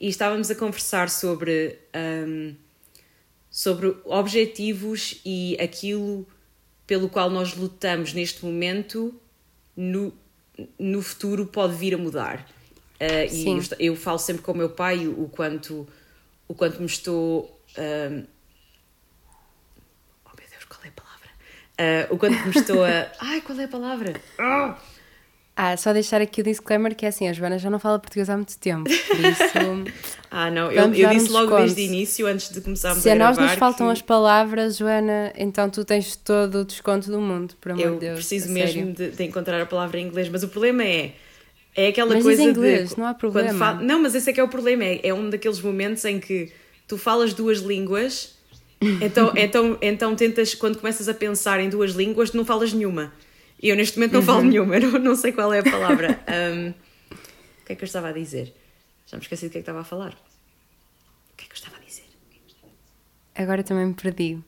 E 0.00 0.08
estávamos 0.08 0.50
a 0.50 0.54
conversar 0.56 1.08
sobre, 1.08 1.78
um, 2.26 2.54
sobre 3.48 3.94
objetivos 4.04 5.20
e 5.24 5.56
aquilo 5.60 6.26
pelo 6.86 7.08
qual 7.08 7.30
nós 7.30 7.54
lutamos 7.54 8.12
neste 8.12 8.44
momento 8.44 9.14
no, 9.76 10.12
no 10.76 11.00
futuro 11.00 11.46
pode 11.46 11.74
vir 11.76 11.94
a 11.94 11.98
mudar. 11.98 12.46
Uh, 13.00 13.32
e 13.32 13.46
eu, 13.46 13.62
eu, 13.78 13.96
falo 13.96 14.18
sempre 14.18 14.42
com 14.42 14.52
o 14.52 14.56
meu 14.56 14.70
pai 14.70 15.06
o, 15.06 15.22
o 15.22 15.28
quanto, 15.28 15.86
o 16.48 16.54
quanto 16.54 16.80
me 16.80 16.86
estou. 16.86 17.60
Um, 17.78 18.34
Uh, 21.74 22.14
o 22.14 22.16
quanto 22.16 22.36
me 22.44 22.50
estou 22.50 22.84
a. 22.84 23.10
Ai, 23.18 23.40
qual 23.40 23.58
é 23.58 23.64
a 23.64 23.68
palavra? 23.68 24.14
Oh! 24.38 24.74
Ah, 25.56 25.76
só 25.76 25.92
deixar 25.92 26.20
aqui 26.20 26.40
o 26.40 26.44
disclaimer 26.44 26.96
que 26.96 27.06
é 27.06 27.08
assim, 27.08 27.28
a 27.28 27.32
Joana 27.32 27.58
já 27.58 27.70
não 27.70 27.78
fala 27.78 27.98
português 27.98 28.28
há 28.28 28.36
muito 28.36 28.58
tempo, 28.58 28.84
por 28.84 29.20
isso... 29.20 29.94
ah, 30.28 30.50
não, 30.50 30.72
eu, 30.72 30.92
eu 30.92 31.08
disse 31.10 31.30
logo 31.30 31.56
desde 31.56 31.80
o 31.80 31.84
início, 31.84 32.26
antes 32.26 32.50
de 32.50 32.60
começarmos 32.60 33.00
Se 33.00 33.08
a, 33.08 33.12
a 33.12 33.16
nós 33.16 33.38
nos 33.38 33.52
faltam 33.52 33.86
que... 33.86 33.92
as 33.92 34.02
palavras, 34.02 34.76
Joana, 34.76 35.32
então 35.36 35.70
tu 35.70 35.84
tens 35.84 36.16
todo 36.16 36.62
o 36.62 36.64
desconto 36.64 37.08
do 37.08 37.20
mundo, 37.20 37.54
por 37.60 37.70
amor 37.70 37.84
de 37.84 37.98
Deus. 37.98 38.02
Eu 38.02 38.14
preciso 38.14 38.50
mesmo 38.50 38.92
de, 38.92 39.12
de, 39.12 39.22
encontrar 39.22 39.60
a 39.62 39.66
palavra 39.66 40.00
em 40.00 40.08
inglês, 40.08 40.28
mas 40.28 40.42
o 40.42 40.48
problema 40.48 40.82
é... 40.82 41.12
É 41.76 41.88
aquela 41.88 42.14
mas 42.14 42.22
coisa 42.22 42.42
em 42.42 42.48
inglês, 42.48 42.90
de... 42.90 42.98
não 42.98 43.06
há 43.06 43.14
problema. 43.14 43.58
Fala, 43.58 43.82
não, 43.82 44.00
mas 44.00 44.14
esse 44.14 44.30
é 44.30 44.32
que 44.32 44.40
é 44.40 44.44
o 44.44 44.48
problema, 44.48 44.84
é, 44.84 45.00
é 45.02 45.14
um 45.14 45.28
daqueles 45.28 45.60
momentos 45.60 46.04
em 46.04 46.20
que 46.20 46.52
tu 46.86 46.96
falas 46.96 47.34
duas 47.34 47.58
línguas 47.58 48.34
então, 49.00 49.32
então, 49.36 49.78
então 49.80 50.16
tentas, 50.16 50.54
quando 50.54 50.78
começas 50.78 51.08
a 51.08 51.14
pensar 51.14 51.60
em 51.60 51.68
duas 51.68 51.92
línguas, 51.92 52.32
não 52.32 52.44
falas 52.44 52.72
nenhuma. 52.72 53.12
E 53.62 53.68
eu 53.68 53.76
neste 53.76 53.98
momento 53.98 54.12
não 54.12 54.22
falo 54.22 54.40
uhum. 54.40 54.46
nenhuma, 54.46 54.78
não, 54.80 54.98
não 54.98 55.16
sei 55.16 55.32
qual 55.32 55.52
é 55.52 55.60
a 55.60 55.62
palavra. 55.62 56.20
Um, 56.28 56.70
o 56.70 57.66
que 57.66 57.72
é 57.72 57.76
que 57.76 57.82
eu 57.82 57.86
estava 57.86 58.08
a 58.08 58.12
dizer? 58.12 58.54
Já 59.06 59.16
me 59.16 59.22
esqueci 59.22 59.46
do 59.46 59.52
que 59.52 59.58
é 59.58 59.60
que 59.60 59.62
estava 59.62 59.80
a 59.80 59.84
falar. 59.84 60.12
O 60.12 61.36
que 61.36 61.44
é 61.44 61.46
que 61.46 61.52
eu 61.52 61.56
estava 61.56 61.76
a 61.76 61.80
dizer? 61.80 62.04
Agora 63.34 63.62
também 63.62 63.86
me 63.86 63.94
perdi. 63.94 64.38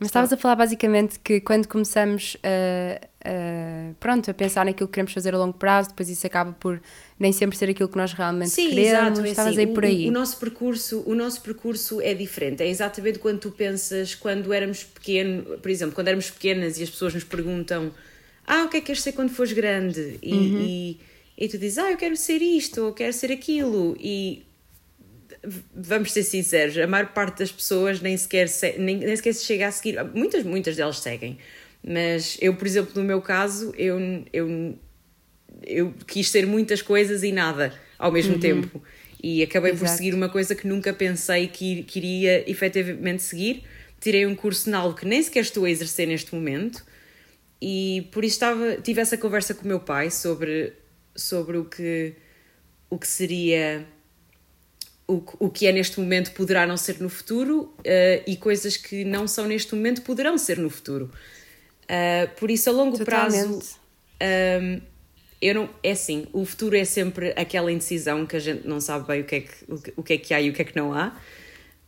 Mas 0.00 0.08
estavas 0.08 0.32
a 0.32 0.36
falar 0.36 0.56
basicamente 0.56 1.18
que 1.20 1.40
quando 1.42 1.68
começamos 1.68 2.34
a, 2.42 3.06
a, 3.22 3.92
pronto, 4.00 4.30
a 4.30 4.34
pensar 4.34 4.64
naquilo 4.64 4.88
que 4.88 4.94
queremos 4.94 5.12
fazer 5.12 5.34
a 5.34 5.38
longo 5.38 5.52
prazo, 5.52 5.90
depois 5.90 6.08
isso 6.08 6.26
acaba 6.26 6.52
por 6.52 6.80
nem 7.18 7.32
sempre 7.32 7.56
ser 7.58 7.68
aquilo 7.68 7.86
que 7.86 7.98
nós 7.98 8.14
realmente 8.14 8.48
Sim, 8.48 8.70
queremos. 8.70 8.88
Exato, 8.88 9.20
é 9.20 9.28
estavas 9.28 9.52
assim, 9.52 9.60
aí 9.60 9.66
por 9.66 9.84
aí. 9.84 10.06
O, 10.06 10.08
o, 10.08 10.12
nosso 10.12 10.38
percurso, 10.38 11.04
o 11.06 11.14
nosso 11.14 11.42
percurso 11.42 12.00
é 12.00 12.14
diferente. 12.14 12.62
É 12.62 12.68
exatamente 12.68 13.18
quando 13.18 13.40
tu 13.40 13.50
pensas, 13.50 14.14
quando 14.14 14.50
éramos 14.54 14.84
pequenos, 14.84 15.60
por 15.60 15.70
exemplo, 15.70 15.94
quando 15.94 16.08
éramos 16.08 16.30
pequenas 16.30 16.78
e 16.78 16.82
as 16.82 16.88
pessoas 16.88 17.12
nos 17.12 17.24
perguntam 17.24 17.92
ah, 18.46 18.64
o 18.64 18.68
que 18.68 18.78
é 18.78 18.80
que 18.80 18.86
queres 18.86 19.02
ser 19.02 19.12
quando 19.12 19.30
fores 19.30 19.52
grande? 19.52 20.18
E, 20.22 20.32
uhum. 20.32 20.60
e, 20.62 21.00
e 21.38 21.48
tu 21.48 21.58
dizes, 21.58 21.76
ah, 21.78 21.90
eu 21.90 21.96
quero 21.96 22.16
ser 22.16 22.40
isto, 22.42 22.86
ou 22.86 22.92
quero 22.92 23.12
ser 23.12 23.30
aquilo. 23.30 23.94
E 24.00 24.44
vamos 25.74 26.12
ser 26.12 26.22
sinceros, 26.22 26.76
a 26.76 26.86
maior 26.86 27.08
parte 27.08 27.38
das 27.38 27.50
pessoas 27.50 28.00
nem 28.00 28.16
sequer, 28.16 28.48
se, 28.48 28.78
nem, 28.78 28.98
nem 28.98 29.16
sequer 29.16 29.32
se 29.32 29.44
chega 29.44 29.68
a 29.68 29.72
seguir. 29.72 30.02
Muitas, 30.14 30.44
muitas 30.44 30.76
delas 30.76 30.98
seguem. 30.98 31.38
Mas 31.82 32.36
eu, 32.40 32.54
por 32.54 32.66
exemplo, 32.66 32.92
no 32.94 33.04
meu 33.04 33.22
caso, 33.22 33.72
eu, 33.76 33.98
eu, 34.32 34.78
eu 35.66 35.94
quis 36.06 36.28
ser 36.28 36.46
muitas 36.46 36.82
coisas 36.82 37.22
e 37.22 37.32
nada 37.32 37.72
ao 37.98 38.12
mesmo 38.12 38.34
uhum. 38.34 38.40
tempo. 38.40 38.82
E 39.22 39.42
acabei 39.42 39.72
Exato. 39.72 39.90
por 39.90 39.96
seguir 39.96 40.14
uma 40.14 40.28
coisa 40.28 40.54
que 40.54 40.66
nunca 40.66 40.92
pensei 40.92 41.46
que, 41.48 41.82
que 41.84 41.98
iria 41.98 42.50
efetivamente 42.50 43.22
seguir. 43.22 43.64
Tirei 44.00 44.26
um 44.26 44.34
curso 44.34 44.70
na 44.70 44.78
algo 44.78 44.96
que 44.96 45.06
nem 45.06 45.22
sequer 45.22 45.40
estou 45.40 45.64
a 45.64 45.70
exercer 45.70 46.06
neste 46.06 46.34
momento. 46.34 46.84
E 47.60 48.08
por 48.12 48.24
isso 48.24 48.36
estava, 48.36 48.76
tive 48.76 49.00
essa 49.00 49.18
conversa 49.18 49.54
com 49.54 49.64
o 49.64 49.68
meu 49.68 49.80
pai 49.80 50.10
sobre, 50.10 50.72
sobre 51.14 51.58
o, 51.58 51.66
que, 51.66 52.14
o 52.88 52.98
que 52.98 53.06
seria 53.06 53.86
o, 55.10 55.24
o 55.40 55.50
que 55.50 55.66
é 55.66 55.72
neste 55.72 55.98
momento 55.98 56.30
poderá 56.32 56.64
não 56.66 56.76
ser 56.76 57.00
no 57.00 57.08
futuro 57.08 57.74
uh, 57.78 58.22
e 58.26 58.36
coisas 58.36 58.76
que 58.76 59.04
não 59.04 59.26
são 59.26 59.46
neste 59.46 59.74
momento 59.74 60.02
poderão 60.02 60.38
ser 60.38 60.58
no 60.58 60.70
futuro. 60.70 61.10
Uh, 61.84 62.32
por 62.38 62.48
isso, 62.48 62.70
a 62.70 62.72
longo 62.72 62.96
Totalmente. 62.96 63.32
prazo, 63.32 63.58
um, 63.58 64.24
ehm, 64.24 64.82
eu 65.42 65.54
não, 65.54 65.70
é 65.82 65.90
assim, 65.90 66.28
o 66.32 66.44
futuro 66.44 66.76
é 66.76 66.84
sempre 66.84 67.34
aquela 67.36 67.72
indecisão 67.72 68.24
que 68.24 68.36
a 68.36 68.38
gente 68.38 68.68
não 68.68 68.80
sabe 68.80 69.08
bem 69.08 69.22
o 69.22 69.24
que 69.24 69.34
é 69.34 69.40
que, 69.40 69.50
o 69.66 69.78
que, 69.78 69.92
o 69.96 70.02
que, 70.02 70.12
é 70.12 70.18
que 70.18 70.34
há 70.34 70.40
e 70.40 70.50
o 70.50 70.52
que 70.52 70.62
é 70.62 70.64
que 70.64 70.76
não 70.76 70.94
há. 70.94 71.18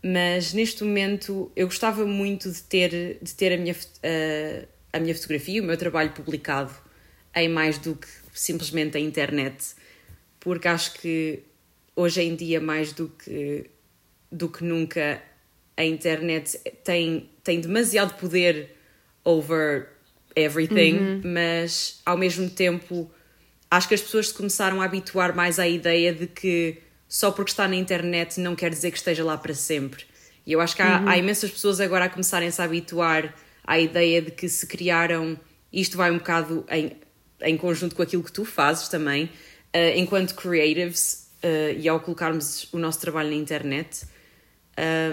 Mas 0.03 0.53
neste 0.53 0.83
momento 0.83 1.53
eu 1.55 1.69
gostava 1.69 2.05
muito 2.05 2.51
de 2.51 2.61
ter, 2.63 3.19
de 3.23 3.35
ter 3.35 3.53
a, 3.53 3.57
minha, 3.57 3.75
uh, 3.75 4.69
a 4.93 4.99
minha 4.99 5.15
fotografia, 5.15 5.63
o 5.63 5.65
meu 5.65 5.77
trabalho 5.77 6.11
publicado 6.11 6.73
em 7.37 7.49
mais 7.49 7.79
do 7.79 7.95
que 7.95 8.09
simplesmente 8.33 8.97
a 8.97 9.01
internet, 9.01 9.77
porque 10.41 10.67
acho 10.67 10.95
que 10.95 11.45
hoje 11.95 12.23
em 12.23 12.35
dia, 12.35 12.61
mais 12.61 12.93
do 12.93 13.09
que, 13.09 13.71
do 14.31 14.49
que 14.49 14.65
nunca, 14.65 15.23
a 15.77 15.85
internet 15.85 16.59
tem, 16.85 17.29
tem 17.43 17.61
demasiado 17.61 18.19
poder 18.19 18.77
over 19.25 19.89
everything, 20.35 20.97
uhum. 20.97 21.23
mas 21.25 22.01
ao 22.05 22.17
mesmo 22.17 22.49
tempo 22.49 23.11
acho 23.71 23.89
que 23.89 23.95
as 23.95 24.01
pessoas 24.01 24.29
se 24.29 24.35
começaram 24.35 24.81
a 24.81 24.85
habituar 24.85 25.35
mais 25.35 25.59
à 25.59 25.67
ideia 25.67 26.13
de 26.13 26.27
que 26.27 26.79
só 27.09 27.31
porque 27.31 27.51
está 27.51 27.69
na 27.69 27.77
internet 27.77 28.41
não 28.41 28.55
quer 28.55 28.71
dizer 28.71 28.91
que 28.91 28.97
esteja 28.97 29.25
lá 29.25 29.37
para 29.37 29.55
sempre. 29.55 30.05
E 30.47 30.53
eu 30.53 30.61
acho 30.61 30.75
que 30.75 30.83
há, 30.83 31.01
uhum. 31.01 31.09
há 31.09 31.19
imensas 31.19 31.51
pessoas 31.51 31.81
agora 31.81 32.07
a 32.07 32.09
começarem-se 32.09 32.61
a 32.61 32.65
habituar 32.65 33.35
à 33.65 33.79
ideia 33.79 34.21
de 34.21 34.31
que 34.31 34.49
se 34.49 34.67
criaram, 34.67 35.39
isto 35.73 35.97
vai 35.97 36.11
um 36.11 36.19
bocado 36.19 36.65
em, 36.69 36.97
em 37.43 37.57
conjunto 37.57 37.95
com 37.95 38.03
aquilo 38.03 38.23
que 38.23 38.33
tu 38.33 38.45
fazes 38.45 38.89
também, 38.89 39.25
uh, 39.25 39.97
enquanto 39.97 40.35
creatives, 40.35 41.22
uh, 41.45 41.79
e 41.79 41.89
ao 41.89 42.01
colocarmos 42.01 42.69
o 42.73 42.79
nosso 42.79 43.01
trabalho 43.01 43.31
na 43.31 43.37
internet, 43.37 44.07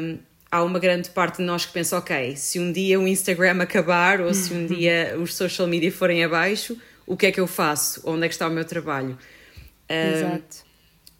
um, 0.01 0.19
há 0.51 0.63
uma 0.63 0.79
grande 0.79 1.09
parte 1.09 1.37
de 1.37 1.43
nós 1.43 1.65
que 1.65 1.73
pensa, 1.73 1.97
ok, 1.97 2.35
se 2.35 2.59
um 2.59 2.71
dia 2.71 2.99
o 2.99 3.07
Instagram 3.07 3.61
acabar 3.61 4.21
ou 4.21 4.33
se 4.33 4.53
um 4.53 4.65
dia 4.65 5.17
os 5.19 5.35
social 5.35 5.67
media 5.67 5.91
forem 5.91 6.23
abaixo, 6.23 6.77
o 7.05 7.17
que 7.17 7.27
é 7.27 7.31
que 7.31 7.39
eu 7.39 7.47
faço? 7.47 8.01
Onde 8.05 8.25
é 8.25 8.27
que 8.27 8.35
está 8.35 8.47
o 8.47 8.51
meu 8.51 8.65
trabalho? 8.65 9.17
Um, 9.89 9.93
Exato. 9.93 10.69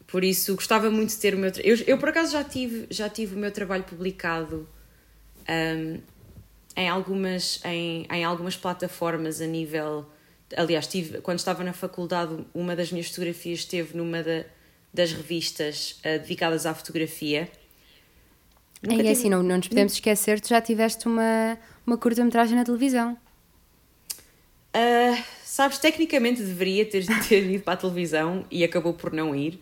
Por 0.06 0.24
isso, 0.24 0.54
gostava 0.54 0.90
muito 0.90 1.10
de 1.10 1.18
ter 1.18 1.34
o 1.34 1.38
meu... 1.38 1.52
Eu, 1.62 1.76
eu, 1.86 1.98
por 1.98 2.08
acaso, 2.08 2.32
já 2.32 2.42
tive, 2.42 2.86
já 2.90 3.08
tive 3.08 3.36
o 3.36 3.38
meu 3.38 3.52
trabalho 3.52 3.84
publicado 3.84 4.68
um, 5.48 6.00
em, 6.76 6.88
algumas, 6.88 7.60
em, 7.64 8.06
em 8.10 8.24
algumas 8.24 8.56
plataformas 8.56 9.40
a 9.40 9.46
nível... 9.46 10.04
Aliás, 10.56 10.88
tive, 10.88 11.20
quando 11.20 11.38
estava 11.38 11.62
na 11.62 11.72
faculdade, 11.72 12.44
uma 12.52 12.74
das 12.74 12.90
minhas 12.90 13.06
fotografias 13.06 13.60
esteve 13.60 13.96
numa 13.96 14.20
da 14.20 14.44
das 14.92 15.12
revistas 15.12 16.00
uh, 16.00 16.18
dedicadas 16.20 16.66
à 16.66 16.74
fotografia. 16.74 17.48
Nunca 18.82 18.96
e 18.96 19.00
é 19.00 19.02
tive... 19.02 19.12
assim, 19.12 19.30
não, 19.30 19.42
não 19.42 19.56
nos 19.58 19.68
podemos 19.68 19.92
esquecer, 19.92 20.40
tu 20.40 20.48
já 20.48 20.60
tiveste 20.60 21.06
uma, 21.06 21.58
uma 21.86 21.96
curta-metragem 21.96 22.56
na 22.56 22.64
televisão. 22.64 23.16
Uh, 24.74 25.22
sabes, 25.44 25.78
tecnicamente 25.78 26.42
deveria 26.42 26.84
ter, 26.84 27.04
ter 27.28 27.50
ido 27.50 27.62
para 27.62 27.74
a 27.74 27.76
televisão 27.76 28.44
e 28.50 28.64
acabou 28.64 28.94
por 28.94 29.12
não 29.12 29.34
ir. 29.34 29.60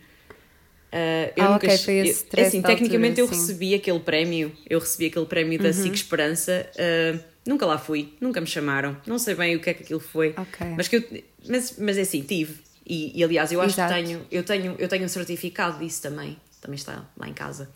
Uh, 0.91 1.29
eu 1.35 1.43
ah, 1.43 1.49
nunca, 1.51 1.67
okay, 1.67 1.77
foi 1.77 1.93
esse 1.97 2.25
eu, 2.35 2.43
é 2.43 2.47
assim, 2.47 2.61
tecnicamente 2.63 3.21
altura, 3.21 3.35
eu 3.35 3.39
sim. 3.39 3.47
recebi 3.47 3.75
aquele 3.75 3.99
prémio, 3.99 4.51
eu 4.67 4.79
recebi 4.79 5.05
aquele 5.05 5.25
prémio 5.25 5.59
da 5.59 5.67
uhum. 5.67 5.73
SIC 5.73 5.93
Esperança, 5.93 6.67
uh, 6.75 7.19
nunca 7.45 7.63
lá 7.65 7.77
fui, 7.77 8.13
nunca 8.19 8.41
me 8.41 8.47
chamaram, 8.47 8.97
não 9.05 9.19
sei 9.19 9.35
bem 9.35 9.55
o 9.55 9.59
que 9.59 9.69
é 9.69 9.73
que 9.75 9.83
aquilo 9.83 9.99
foi, 9.99 10.29
okay. 10.29 10.73
mas, 10.75 10.87
que 10.87 10.95
eu, 10.95 11.03
mas, 11.47 11.75
mas 11.77 11.95
é 11.95 12.01
assim, 12.01 12.21
tive, 12.21 12.55
e, 12.89 13.19
e 13.19 13.23
aliás, 13.23 13.51
eu 13.51 13.61
acho 13.61 13.75
Exato. 13.75 13.93
que 13.93 14.01
tenho, 14.01 14.25
eu 14.31 14.43
tenho, 14.43 14.75
eu 14.79 14.89
tenho 14.89 15.05
um 15.05 15.07
certificado 15.07 15.77
disso 15.77 16.01
também. 16.01 16.35
Também 16.59 16.75
está 16.75 17.05
lá 17.15 17.29
em 17.29 17.33
casa. 17.33 17.69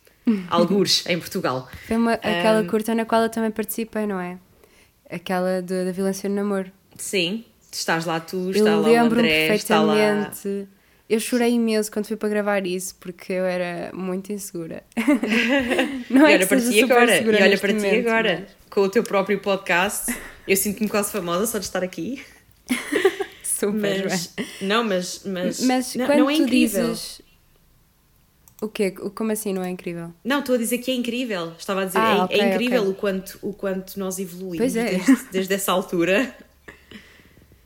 Algures, 0.50 1.06
em 1.06 1.18
Portugal. 1.18 1.66
Foi 1.86 1.96
uma, 1.96 2.12
aquela 2.12 2.60
um, 2.60 2.66
curta 2.66 2.94
na 2.94 3.06
qual 3.06 3.22
eu 3.22 3.30
também 3.30 3.50
participei, 3.50 4.06
não 4.06 4.20
é? 4.20 4.38
Aquela 5.10 5.62
da 5.62 5.90
violência 5.90 6.28
no 6.28 6.34
namoro. 6.34 6.70
Sim, 6.98 7.46
estás 7.72 8.04
lá 8.04 8.20
tu, 8.20 8.50
está 8.50 8.70
eu 8.70 8.82
lá 8.82 8.88
o 8.88 8.96
André, 9.06 9.54
está 9.54 9.80
lá... 9.80 9.96
Eu 11.08 11.18
chorei 11.18 11.52
imenso 11.52 11.90
quando 11.90 12.04
fui 12.04 12.18
para 12.18 12.28
gravar 12.28 12.66
isso 12.66 12.94
porque 13.00 13.32
eu 13.32 13.46
era 13.46 13.90
muito 13.94 14.30
insegura. 14.30 14.82
não 16.10 16.26
é 16.26 16.32
e 16.32 16.34
olha 16.34 16.46
para 16.46 16.60
ti 16.60 16.82
agora, 16.82 17.16
e 17.16 17.42
olha 17.42 17.58
para 17.58 17.72
ti 17.72 17.86
agora, 17.86 18.40
mas... 18.42 18.56
com 18.68 18.80
o 18.82 18.90
teu 18.90 19.02
próprio 19.02 19.40
podcast, 19.40 20.14
eu 20.46 20.54
sinto-me 20.54 20.86
quase 20.86 21.10
famosa 21.10 21.46
só 21.46 21.58
de 21.58 21.64
estar 21.64 21.82
aqui. 21.82 22.22
Super 23.58 24.04
mas, 24.08 24.34
Não, 24.60 24.84
mas. 24.84 25.22
Mas, 25.24 25.60
mas 25.60 25.94
não, 25.96 26.06
quando 26.06 26.18
não 26.20 26.30
é 26.30 26.34
incrível. 26.34 26.90
Dizes... 26.90 27.20
O 28.60 28.68
quê? 28.68 28.90
Como 28.90 29.32
assim 29.32 29.52
não 29.52 29.62
é 29.62 29.68
incrível? 29.68 30.12
Não, 30.24 30.40
estou 30.40 30.54
a 30.54 30.58
dizer 30.58 30.78
que 30.78 30.90
é 30.90 30.94
incrível. 30.94 31.52
Estava 31.58 31.82
a 31.82 31.84
dizer, 31.84 31.98
ah, 31.98 32.16
é, 32.18 32.22
okay, 32.22 32.40
é, 32.40 32.54
incrível 32.54 32.82
okay. 32.82 32.92
o, 32.92 32.94
quanto, 32.94 33.38
o 33.42 33.52
quanto 33.52 33.98
nós 33.98 34.18
evoluímos 34.18 34.76
é. 34.76 34.90
desde, 34.90 35.24
desde 35.30 35.54
essa 35.54 35.72
altura. 35.72 36.34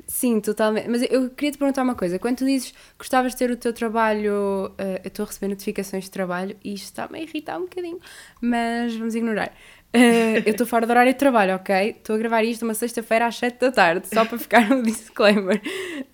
Sim, 0.06 0.40
totalmente. 0.40 0.88
Mas 0.88 1.02
eu 1.11 1.30
queria 1.30 1.52
te 1.52 1.58
perguntar 1.58 1.82
uma 1.82 1.94
coisa. 1.94 2.18
Quando 2.18 2.38
tu 2.38 2.44
dizes 2.44 2.70
que 2.70 2.76
gostavas 2.99 3.32
de 3.32 3.38
ter 3.38 3.50
o 3.50 3.56
teu 3.56 3.72
trabalho, 3.72 4.66
uh, 4.78 5.00
eu 5.02 5.08
estou 5.08 5.25
a 5.25 5.26
receber 5.26 5.49
notificações 5.49 6.04
de 6.04 6.11
trabalho 6.11 6.56
e 6.62 6.75
isto 6.75 6.84
está-me 6.84 7.18
a 7.18 7.22
irritar 7.22 7.58
um 7.58 7.62
bocadinho, 7.62 7.99
mas 8.40 8.94
vamos 8.94 9.14
ignorar. 9.14 9.52
Uh, 9.94 10.40
eu 10.46 10.52
estou 10.52 10.66
fora 10.66 10.87
do 10.87 10.90
horário 10.90 11.12
de 11.12 11.18
trabalho, 11.18 11.54
ok? 11.54 11.90
Estou 11.90 12.16
a 12.16 12.18
gravar 12.18 12.42
isto 12.42 12.62
uma 12.62 12.72
sexta-feira 12.72 13.26
às 13.26 13.37
7 13.37 13.61
da 13.61 13.70
tarde, 13.70 14.08
só 14.08 14.25
para 14.25 14.38
ficar 14.38 14.66
no 14.68 14.80
disclaimer. 14.82 15.61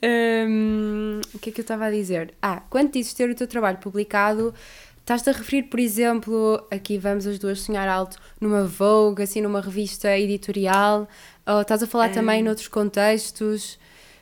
Um, 0.02 1.20
o 1.32 1.38
que 1.38 1.50
é 1.50 1.52
que 1.52 1.60
eu 1.60 1.62
estava 1.62 1.86
a 1.86 1.90
dizer? 1.90 2.34
Ah, 2.42 2.62
quando 2.68 2.90
dizes 2.90 3.14
ter 3.14 3.30
o 3.30 3.34
teu 3.36 3.46
trabalho 3.46 3.78
publicado, 3.78 4.52
estás-te 4.98 5.30
a 5.30 5.32
referir, 5.32 5.64
por 5.64 5.78
exemplo, 5.78 6.60
aqui 6.72 6.98
vamos 6.98 7.24
as 7.24 7.38
duas 7.38 7.60
sonhar 7.60 7.86
alto, 7.86 8.16
numa 8.40 8.64
Vogue, 8.64 9.22
assim, 9.22 9.40
numa 9.40 9.60
revista 9.60 10.18
editorial, 10.18 11.08
ou 11.46 11.60
estás 11.60 11.80
a 11.80 11.86
falar 11.86 12.10
um... 12.10 12.12
também 12.14 12.42
noutros 12.42 12.66
contextos? 12.66 13.78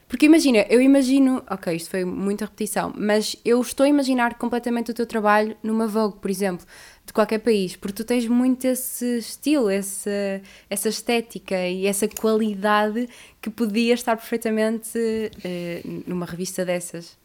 Porque 0.06 0.26
imagina, 0.26 0.64
eu 0.68 0.80
imagino, 0.80 1.42
ok, 1.50 1.74
isto 1.74 1.90
foi 1.90 2.04
muita 2.04 2.44
repetição, 2.44 2.92
mas 2.96 3.34
eu 3.44 3.60
estou 3.60 3.84
a 3.84 3.88
imaginar 3.88 4.34
completamente 4.34 4.90
o 4.92 4.94
teu 4.94 5.04
trabalho 5.04 5.56
numa 5.62 5.88
Vogue, 5.88 6.18
por 6.20 6.30
exemplo 6.30 6.64
de 7.06 7.12
qualquer 7.12 7.38
país, 7.38 7.76
porque 7.76 7.94
tu 7.94 8.04
tens 8.04 8.26
muito 8.26 8.66
esse 8.66 9.18
estilo, 9.18 9.70
essa, 9.70 10.42
essa 10.68 10.88
estética 10.88 11.56
e 11.68 11.86
essa 11.86 12.08
qualidade 12.08 13.08
que 13.40 13.48
podia 13.48 13.94
estar 13.94 14.16
perfeitamente 14.16 14.98
uh, 14.98 16.04
numa 16.04 16.26
revista 16.26 16.64
dessas. 16.64 17.16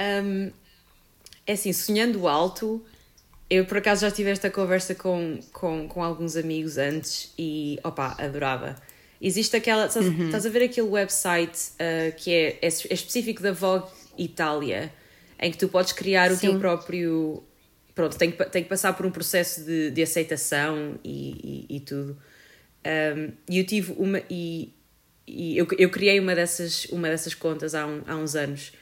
Um, 0.00 0.52
é 1.44 1.52
assim, 1.52 1.72
sonhando 1.72 2.28
alto, 2.28 2.80
eu 3.50 3.66
por 3.66 3.78
acaso 3.78 4.02
já 4.02 4.10
tive 4.10 4.30
esta 4.30 4.50
conversa 4.50 4.94
com, 4.94 5.40
com, 5.52 5.88
com 5.88 6.04
alguns 6.04 6.36
amigos 6.36 6.78
antes 6.78 7.32
e 7.36 7.80
opa, 7.82 8.14
adorava. 8.18 8.76
Existe 9.20 9.56
aquela. 9.56 9.86
Estás, 9.86 10.06
uhum. 10.06 10.26
estás 10.26 10.46
a 10.46 10.48
ver 10.48 10.64
aquele 10.64 10.88
website 10.88 11.58
uh, 11.74 12.14
que 12.16 12.30
é, 12.30 12.58
é, 12.62 12.66
é, 12.66 12.68
específico 12.68 13.42
da 13.42 13.50
Vogue 13.50 13.88
Itália, 14.16 14.92
em 15.40 15.50
que 15.50 15.58
tu 15.58 15.68
podes 15.68 15.92
criar 15.92 16.30
Sim. 16.30 16.36
o 16.36 16.38
teu 16.38 16.60
próprio 16.60 17.42
pronto, 17.96 18.16
tem 18.16 18.30
que, 18.30 18.44
tem 18.44 18.62
que 18.62 18.68
passar 18.68 18.92
por 18.92 19.06
um 19.06 19.10
processo 19.10 19.64
de, 19.64 19.90
de 19.90 20.02
aceitação 20.02 21.00
e, 21.02 21.66
e, 21.70 21.76
e 21.76 21.80
tudo. 21.80 22.16
Um, 22.86 23.32
e 23.48 23.58
eu 23.58 23.66
tive 23.66 23.92
uma. 23.96 24.22
E, 24.30 24.72
e 25.26 25.58
eu, 25.58 25.66
eu 25.76 25.90
criei 25.90 26.20
uma 26.20 26.34
dessas, 26.34 26.84
uma 26.84 27.08
dessas 27.08 27.34
contas 27.34 27.74
há, 27.74 27.84
um, 27.84 28.02
há 28.06 28.14
uns 28.14 28.36
anos 28.36 28.72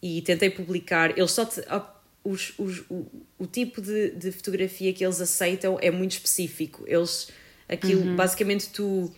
e 0.00 0.22
tentei 0.22 0.48
publicar. 0.48 1.18
Eles 1.18 1.32
só. 1.32 1.44
Te, 1.44 1.60
os, 2.22 2.52
os, 2.58 2.82
o, 2.88 3.06
o 3.38 3.46
tipo 3.46 3.80
de, 3.82 4.10
de 4.12 4.30
fotografia 4.30 4.92
que 4.92 5.04
eles 5.04 5.20
aceitam 5.20 5.76
é 5.82 5.90
muito 5.90 6.12
específico. 6.12 6.84
Eles. 6.86 7.28
Aquilo, 7.68 8.02
uhum. 8.02 8.16
basicamente, 8.16 8.70
tu 8.70 9.12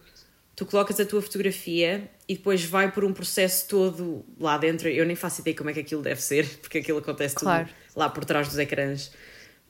tu 0.54 0.66
colocas 0.66 1.00
a 1.00 1.06
tua 1.06 1.22
fotografia 1.22 2.10
e 2.28 2.36
depois 2.36 2.62
vai 2.62 2.92
por 2.92 3.04
um 3.04 3.12
processo 3.12 3.66
todo 3.68 4.24
lá 4.38 4.58
dentro. 4.58 4.88
Eu 4.88 5.04
nem 5.04 5.16
faço 5.16 5.40
ideia 5.40 5.56
como 5.56 5.70
é 5.70 5.72
que 5.72 5.80
aquilo 5.80 6.02
deve 6.02 6.22
ser, 6.22 6.46
porque 6.60 6.78
aquilo 6.78 6.98
acontece 6.98 7.34
claro. 7.34 7.66
tudo 7.66 7.76
lá 7.96 8.08
por 8.08 8.24
trás 8.24 8.48
dos 8.48 8.58
ecrãs 8.58 9.10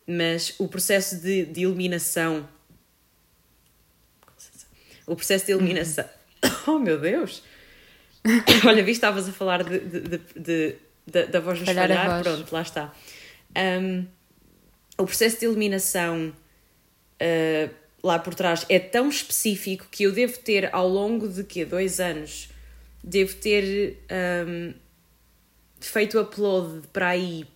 mas 0.07 0.55
o 0.59 0.69
processo 0.69 1.21
de, 1.21 1.45
de 1.47 1.63
eliminação. 1.63 2.49
O 5.07 5.17
processo 5.17 5.47
de 5.47 5.53
eliminação. 5.53 6.05
Oh 6.67 6.79
meu 6.79 6.99
Deus! 6.99 7.43
Olha, 8.67 8.83
vi 8.83 8.93
estavas 8.93 9.29
a 9.29 9.33
falar 9.33 9.63
de, 9.63 9.79
de, 9.79 10.01
de, 10.01 10.77
de 11.07 11.27
da 11.27 11.41
voz 11.41 11.59
no 11.59 11.65
espalhar, 11.65 12.23
pronto, 12.23 12.53
lá 12.53 12.63
está. 12.63 12.93
Um, 13.57 14.07
o 14.99 15.05
processo 15.05 15.41
de 15.41 15.47
eliminação 15.47 16.33
uh, 17.21 17.75
lá 18.03 18.19
por 18.19 18.35
trás 18.35 18.65
é 18.69 18.79
tão 18.79 19.09
específico 19.09 19.87
que 19.91 20.05
eu 20.05 20.13
devo 20.13 20.39
ter 20.39 20.73
ao 20.73 20.89
longo 20.89 21.29
de 21.29 21.45
quê? 21.45 21.65
Dois 21.65 22.01
anos, 22.01 22.49
devo 23.03 23.35
ter 23.37 23.99
um, 24.47 24.75
feito 25.81 26.19
upload 26.21 26.87
para 26.93 27.09
aí 27.09 27.47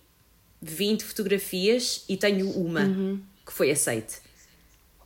20 0.61 1.03
fotografias 1.03 2.03
e 2.09 2.17
tenho 2.17 2.49
uma 2.51 2.81
uhum. 2.81 3.19
que 3.45 3.53
foi 3.53 3.71
aceite. 3.71 4.27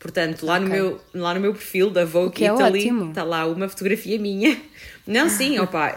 Portanto, 0.02 0.44
lá, 0.44 0.56
okay. 0.56 0.66
no 0.66 0.74
meu, 0.74 1.00
lá 1.14 1.34
no 1.34 1.40
meu 1.40 1.52
perfil 1.52 1.88
da 1.88 2.04
Vogue 2.04 2.44
é 2.44 2.52
Italy 2.52 2.90
está 3.08 3.22
lá 3.22 3.46
uma 3.46 3.68
fotografia 3.68 4.18
minha. 4.18 4.60
Não, 5.06 5.28
sim, 5.28 5.60
opa, 5.60 5.94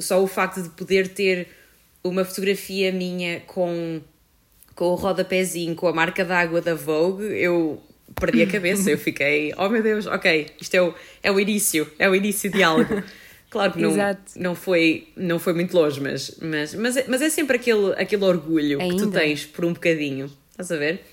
só 0.00 0.22
o 0.22 0.26
facto 0.26 0.62
de 0.62 0.70
poder 0.70 1.08
ter 1.08 1.48
uma 2.02 2.24
fotografia 2.24 2.90
minha 2.90 3.40
com, 3.40 4.00
com 4.74 4.86
o 4.86 4.94
rodapézinho, 4.94 5.74
com 5.74 5.86
a 5.86 5.92
marca 5.92 6.24
d'água 6.24 6.62
da 6.62 6.74
Vogue, 6.74 7.24
eu 7.24 7.82
perdi 8.18 8.42
a 8.42 8.46
cabeça. 8.46 8.90
eu 8.90 8.96
fiquei, 8.98 9.52
oh 9.58 9.68
meu 9.68 9.82
Deus, 9.82 10.06
ok, 10.06 10.46
isto 10.58 10.74
é 10.74 10.80
o, 10.80 10.94
é 11.22 11.30
o 11.30 11.38
início, 11.38 11.86
é 11.98 12.08
o 12.08 12.14
início 12.14 12.50
de 12.50 12.62
algo. 12.62 12.86
Claro 13.50 13.72
que 13.72 13.80
não, 13.80 13.94
não, 14.36 14.54
foi, 14.54 15.08
não 15.16 15.38
foi 15.38 15.52
muito 15.52 15.76
longe, 15.76 16.00
mas, 16.00 16.36
mas, 16.42 16.74
mas, 16.74 16.96
é, 16.96 17.04
mas 17.08 17.22
é 17.22 17.30
sempre 17.30 17.56
aquele, 17.56 17.92
aquele 17.92 18.24
orgulho 18.24 18.80
Ainda? 18.80 18.94
que 18.94 19.02
tu 19.02 19.10
tens 19.10 19.46
por 19.46 19.64
um 19.64 19.72
bocadinho, 19.72 20.30
estás 20.50 20.72
a 20.72 20.76
ver? 20.76 21.04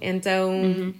Então, 0.00 0.50
uhum. 0.50 0.94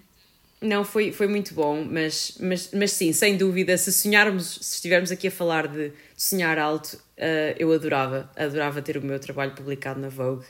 não, 0.61 0.85
foi, 0.85 1.11
foi 1.11 1.27
muito 1.27 1.55
bom, 1.55 1.85
mas, 1.85 2.37
mas, 2.38 2.70
mas 2.73 2.92
sim, 2.92 3.12
sem 3.12 3.37
dúvida, 3.37 3.77
se 3.79 3.92
sonharmos, 3.92 4.59
se 4.61 4.75
estivermos 4.75 5.11
aqui 5.11 5.29
a 5.29 5.31
falar 5.31 5.68
de 5.68 5.90
sonhar 6.16 6.59
alto, 6.59 6.94
uh, 6.94 7.57
eu 7.59 7.73
adorava, 7.73 8.31
adorava 8.37 8.83
ter 8.83 8.99
o 8.99 9.03
meu 9.03 9.18
trabalho 9.18 9.53
publicado 9.53 9.99
na 9.99 10.11
Vogue. 10.11 10.44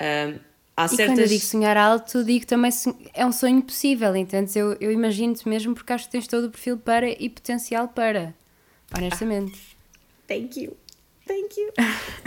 Uh, 0.00 0.38
há 0.76 0.86
certas... 0.86 1.00
E 1.00 1.06
quando 1.08 1.18
eu 1.18 1.26
digo 1.26 1.44
sonhar 1.44 1.76
alto, 1.76 2.24
digo 2.24 2.46
também 2.46 2.70
é 3.12 3.26
um 3.26 3.32
sonho 3.32 3.60
possível, 3.60 4.14
entendes? 4.14 4.54
Eu, 4.54 4.76
eu 4.80 4.92
imagino-te 4.92 5.48
mesmo 5.48 5.74
porque 5.74 5.92
acho 5.92 6.06
que 6.06 6.12
tens 6.12 6.28
todo 6.28 6.44
o 6.44 6.50
perfil 6.50 6.78
para 6.78 7.10
e 7.10 7.28
potencial 7.28 7.88
para 7.88 8.32
honestamente. 8.96 9.54
Ah, 9.54 10.24
thank 10.28 10.60
you. 10.60 10.76
Thank 11.26 11.58
you. 11.58 11.72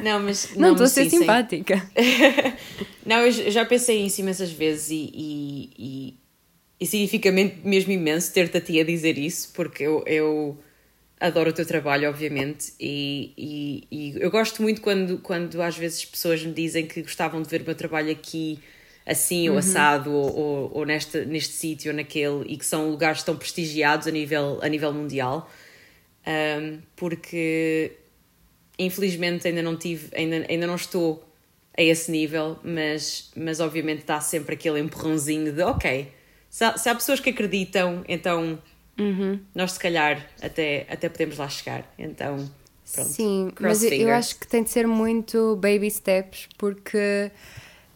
Não, 0.02 0.20
mas. 0.20 0.56
Não, 0.56 0.72
estou 0.72 0.86
a 0.86 0.90
ser 0.90 1.10
sim, 1.10 1.20
simpática. 1.20 1.86
não, 3.06 3.26
eu 3.26 3.52
já 3.52 3.66
pensei 3.66 4.02
nisso 4.02 4.22
imensas 4.22 4.52
vezes 4.52 4.90
e, 4.90 5.12
e, 5.14 5.70
e, 5.78 6.18
e 6.80 6.86
significa 6.86 7.32
mesmo 7.32 7.92
imenso 7.92 8.34
ter-te 8.34 8.58
a 8.58 8.62
ti 8.62 8.80
a 8.80 8.86
dizer 8.86 9.18
isso, 9.18 9.52
porque 9.54 9.84
eu, 9.84 10.04
eu 10.08 10.58
adoro 11.20 11.50
o 11.50 11.54
teu 11.54 11.66
trabalho, 11.66 12.10
obviamente, 12.10 12.74
e, 12.80 13.34
e, 13.38 13.88
e, 13.92 14.22
eu 14.22 14.32
gosto 14.32 14.62
muito 14.62 14.82
quando, 14.82 15.18
quando 15.20 15.62
às 15.62 15.78
vezes 15.78 16.06
pessoas 16.06 16.44
me 16.44 16.54
dizem 16.54 16.86
que 16.86 17.02
gostavam 17.02 17.42
de 17.42 17.50
ver 17.50 17.62
o 17.62 17.66
meu 17.66 17.76
trabalho 17.76 18.12
aqui 18.12 18.60
assim 19.06 19.48
ou 19.50 19.54
uhum. 19.54 19.60
assado 19.60 20.12
ou, 20.12 20.36
ou, 20.36 20.72
ou 20.74 20.86
neste, 20.86 21.26
neste 21.26 21.54
sítio 21.54 21.92
ou 21.92 21.96
naquele 21.96 22.44
e 22.48 22.58
que 22.58 22.66
são 22.66 22.90
lugares 22.90 23.22
tão 23.22 23.38
prestigiados 23.38 24.08
a 24.08 24.12
nível, 24.12 24.60
a 24.64 24.68
nível 24.68 24.92
mundial 24.92 25.50
um, 26.28 26.80
porque 26.96 27.92
infelizmente 28.78 29.48
ainda 29.48 29.62
não 29.62 29.78
tive, 29.78 30.10
ainda, 30.16 30.46
ainda 30.50 30.68
não 30.68 30.76
estou 30.76 31.24
a 31.78 31.82
esse 31.82 32.12
nível, 32.12 32.58
mas, 32.64 33.32
mas 33.36 33.60
obviamente 33.60 34.06
dá 34.06 34.20
sempre 34.22 34.56
aquele 34.56 34.80
empurrãozinho 34.80 35.52
de 35.52 35.62
ok, 35.62 36.12
se 36.50 36.64
há, 36.64 36.78
se 36.78 36.90
há 36.90 36.96
pessoas 36.96 37.20
que 37.20 37.30
acreditam, 37.30 38.04
então 38.08 38.58
uhum. 38.98 39.40
nós 39.54 39.74
se 39.74 39.80
calhar 39.80 40.26
até, 40.42 40.86
até 40.90 41.10
podemos 41.10 41.38
lá 41.38 41.50
chegar. 41.50 41.94
Então, 42.00 42.50
pronto. 42.94 43.10
Sim, 43.10 43.52
mas 43.60 43.84
eu, 43.84 43.92
eu 43.92 44.10
acho 44.12 44.40
que 44.40 44.48
tem 44.48 44.64
de 44.64 44.70
ser 44.70 44.88
muito 44.88 45.58
baby 45.58 45.92
steps, 45.92 46.48
porque 46.58 47.30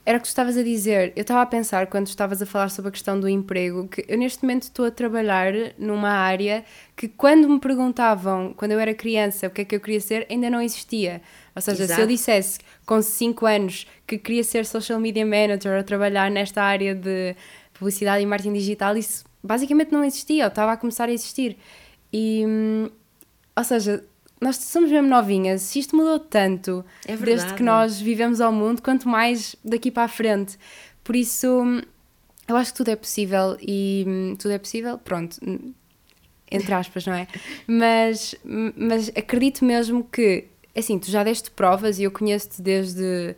era 0.05 0.17
o 0.17 0.21
que 0.21 0.27
tu 0.27 0.29
estavas 0.29 0.57
a 0.57 0.63
dizer. 0.63 1.13
Eu 1.15 1.21
estava 1.21 1.41
a 1.41 1.45
pensar, 1.45 1.87
quando 1.87 2.07
estavas 2.07 2.41
a 2.41 2.45
falar 2.45 2.69
sobre 2.69 2.89
a 2.89 2.91
questão 2.91 3.19
do 3.19 3.27
emprego, 3.29 3.87
que 3.87 4.03
eu 4.07 4.17
neste 4.17 4.43
momento 4.43 4.63
estou 4.63 4.85
a 4.85 4.91
trabalhar 4.91 5.53
numa 5.77 6.09
área 6.09 6.63
que, 6.95 7.07
quando 7.07 7.47
me 7.49 7.59
perguntavam, 7.59 8.53
quando 8.55 8.71
eu 8.71 8.79
era 8.79 8.93
criança, 8.93 9.47
o 9.47 9.49
que 9.49 9.61
é 9.61 9.65
que 9.65 9.75
eu 9.75 9.79
queria 9.79 9.99
ser, 9.99 10.25
ainda 10.29 10.49
não 10.49 10.61
existia. 10.61 11.21
Ou 11.55 11.61
seja, 11.61 11.83
Exato. 11.83 11.99
se 11.99 12.03
eu 12.03 12.07
dissesse 12.07 12.59
com 12.85 13.01
5 13.01 13.45
anos 13.45 13.87
que 14.07 14.17
queria 14.17 14.43
ser 14.43 14.65
social 14.65 14.99
media 14.99 15.25
manager 15.25 15.77
ou 15.77 15.83
trabalhar 15.83 16.31
nesta 16.31 16.63
área 16.63 16.95
de 16.95 17.35
publicidade 17.73 18.23
e 18.23 18.25
marketing 18.25 18.53
digital, 18.53 18.97
isso 18.97 19.25
basicamente 19.43 19.91
não 19.91 20.03
existia, 20.03 20.45
ou 20.45 20.49
estava 20.49 20.71
a 20.71 20.77
começar 20.77 21.07
a 21.07 21.11
existir. 21.11 21.57
E, 22.11 22.43
hum, 22.47 22.89
ou 23.55 23.63
seja, 23.63 24.03
nós 24.41 24.55
somos 24.57 24.89
mesmo 24.89 25.07
novinhas, 25.07 25.61
se 25.63 25.79
isto 25.79 25.95
mudou 25.95 26.19
tanto 26.19 26.83
é 27.05 27.17
desde 27.17 27.53
que 27.53 27.63
nós 27.63 27.99
vivemos 27.99 28.39
ao 28.39 28.51
mundo, 28.51 28.81
quanto 28.81 29.07
mais 29.07 29.55
daqui 29.63 29.91
para 29.91 30.03
a 30.03 30.07
frente. 30.07 30.57
Por 31.03 31.15
isso, 31.15 31.47
eu 32.47 32.55
acho 32.55 32.71
que 32.71 32.77
tudo 32.77 32.89
é 32.89 32.95
possível 32.95 33.57
e 33.61 34.05
hum, 34.07 34.35
tudo 34.39 34.51
é 34.51 34.57
possível, 34.57 34.97
pronto, 34.97 35.37
entre 36.49 36.73
aspas, 36.73 37.05
não 37.05 37.13
é? 37.13 37.27
Mas, 37.67 38.35
mas 38.43 39.09
acredito 39.09 39.63
mesmo 39.63 40.03
que, 40.03 40.45
assim, 40.75 40.97
tu 40.97 41.11
já 41.11 41.23
deste 41.23 41.51
provas 41.51 41.99
e 41.99 42.03
eu 42.03 42.11
conheço-te 42.11 42.61
desde. 42.61 43.35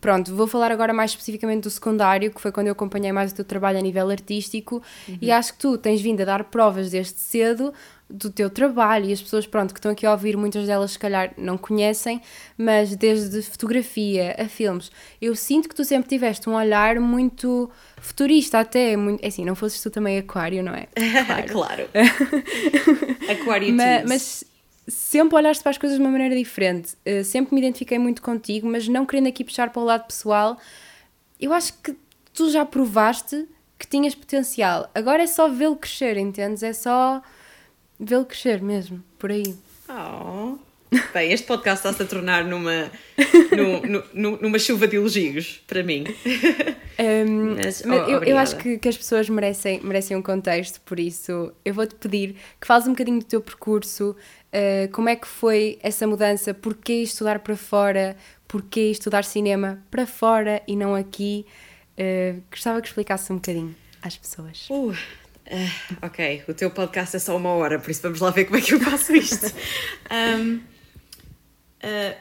Pronto, 0.00 0.34
vou 0.34 0.46
falar 0.46 0.70
agora 0.70 0.92
mais 0.92 1.12
especificamente 1.12 1.62
do 1.62 1.70
secundário, 1.70 2.30
que 2.30 2.40
foi 2.40 2.52
quando 2.52 2.66
eu 2.66 2.72
acompanhei 2.72 3.12
mais 3.12 3.32
o 3.32 3.34
teu 3.34 3.44
trabalho 3.44 3.78
a 3.78 3.80
nível 3.80 4.10
artístico, 4.10 4.82
uhum. 5.08 5.18
e 5.22 5.30
acho 5.30 5.54
que 5.54 5.58
tu 5.58 5.78
tens 5.78 6.02
vindo 6.02 6.20
a 6.20 6.24
dar 6.24 6.44
provas 6.44 6.90
desde 6.90 7.18
cedo 7.18 7.72
do 8.08 8.30
teu 8.30 8.50
trabalho 8.50 9.06
e 9.06 9.12
as 9.12 9.22
pessoas, 9.22 9.46
pronto, 9.46 9.72
que 9.72 9.78
estão 9.78 9.92
aqui 9.92 10.04
a 10.04 10.12
ouvir, 10.12 10.36
muitas 10.36 10.66
delas 10.66 10.92
se 10.92 10.98
calhar 10.98 11.32
não 11.38 11.56
conhecem, 11.56 12.20
mas 12.56 12.94
desde 12.94 13.42
fotografia 13.42 14.36
a 14.38 14.46
filmes, 14.46 14.90
eu 15.20 15.34
sinto 15.34 15.68
que 15.68 15.74
tu 15.74 15.84
sempre 15.84 16.08
tiveste 16.08 16.48
um 16.48 16.54
olhar 16.54 17.00
muito 17.00 17.70
futurista 18.00 18.60
até, 18.60 18.96
muito, 18.96 19.24
é 19.24 19.28
assim, 19.28 19.44
não 19.44 19.54
fosses 19.54 19.80
tu 19.82 19.90
também 19.90 20.18
aquário, 20.18 20.62
não 20.62 20.74
é? 20.74 20.86
Claro. 21.24 21.48
claro. 21.48 21.88
aquário 23.30 23.72
mas, 23.72 24.08
mas 24.08 24.44
sempre 24.86 25.36
olhaste 25.36 25.62
para 25.62 25.70
as 25.70 25.78
coisas 25.78 25.98
de 25.98 26.04
uma 26.04 26.10
maneira 26.10 26.36
diferente. 26.36 26.94
Uh, 27.06 27.24
sempre 27.24 27.54
me 27.54 27.60
identifiquei 27.60 27.98
muito 27.98 28.20
contigo, 28.20 28.68
mas 28.68 28.86
não 28.86 29.06
querendo 29.06 29.28
aqui 29.28 29.42
puxar 29.42 29.70
para 29.70 29.80
o 29.80 29.84
lado 29.84 30.06
pessoal, 30.06 30.58
eu 31.40 31.52
acho 31.52 31.72
que 31.82 31.96
tu 32.32 32.50
já 32.50 32.64
provaste 32.64 33.46
que 33.78 33.86
tinhas 33.86 34.14
potencial. 34.14 34.90
Agora 34.94 35.22
é 35.22 35.26
só 35.26 35.48
vê-lo 35.48 35.76
crescer, 35.76 36.16
entendes? 36.16 36.62
É 36.62 36.72
só 36.72 37.22
vê-lo 37.98 38.24
crescer 38.24 38.62
mesmo, 38.62 39.02
por 39.18 39.30
aí. 39.30 39.54
Oh. 39.88 40.58
Bem, 41.12 41.32
este 41.32 41.46
podcast 41.46 41.86
está-se 41.86 42.02
a 42.02 42.06
tornar 42.06 42.44
numa, 42.44 42.90
numa, 44.14 44.38
numa 44.38 44.58
chuva 44.58 44.86
de 44.86 44.96
elogios 44.96 45.60
para 45.66 45.82
mim. 45.82 46.04
Um, 46.96 47.56
mas, 47.56 47.82
oh, 47.84 47.92
eu, 47.92 48.22
eu, 48.22 48.38
acho 48.38 48.56
que, 48.56 48.78
que, 48.78 48.88
as 48.88 48.96
pessoas 48.96 49.28
merecem, 49.28 49.80
merecem 49.80 50.16
um 50.16 50.22
contexto, 50.22 50.80
por 50.82 51.00
isso 51.00 51.52
eu 51.64 51.74
vou-te 51.74 51.94
pedir 51.96 52.36
que 52.60 52.66
fales 52.66 52.86
um 52.86 52.90
bocadinho 52.90 53.18
do 53.18 53.24
teu 53.24 53.40
percurso, 53.40 54.10
uh, 54.10 54.92
como 54.92 55.08
é 55.08 55.16
que 55.16 55.26
foi 55.26 55.78
essa 55.82 56.06
mudança, 56.06 56.54
porquê 56.54 57.02
estudar 57.02 57.40
para 57.40 57.56
fora, 57.56 58.16
porquê 58.46 58.90
estudar 58.92 59.24
cinema 59.24 59.82
para 59.90 60.06
fora 60.06 60.62
e 60.68 60.76
não 60.76 60.94
aqui. 60.94 61.44
Uh, 61.98 62.40
gostava 62.50 62.80
que 62.80 62.88
explicasse 62.88 63.32
um 63.32 63.36
bocadinho 63.36 63.74
às 64.02 64.16
pessoas. 64.16 64.68
Uh, 64.70 64.94
uh, 65.46 65.96
ok, 66.06 66.44
o 66.48 66.54
teu 66.54 66.70
podcast 66.70 67.16
é 67.16 67.18
só 67.18 67.36
uma 67.36 67.50
hora, 67.50 67.78
por 67.78 67.90
isso 67.90 68.02
vamos 68.02 68.20
lá 68.20 68.30
ver 68.30 68.44
como 68.44 68.58
é 68.58 68.60
que 68.60 68.74
eu 68.74 68.80
faço 68.80 69.14
isto. 69.14 69.46
um, 70.38 70.60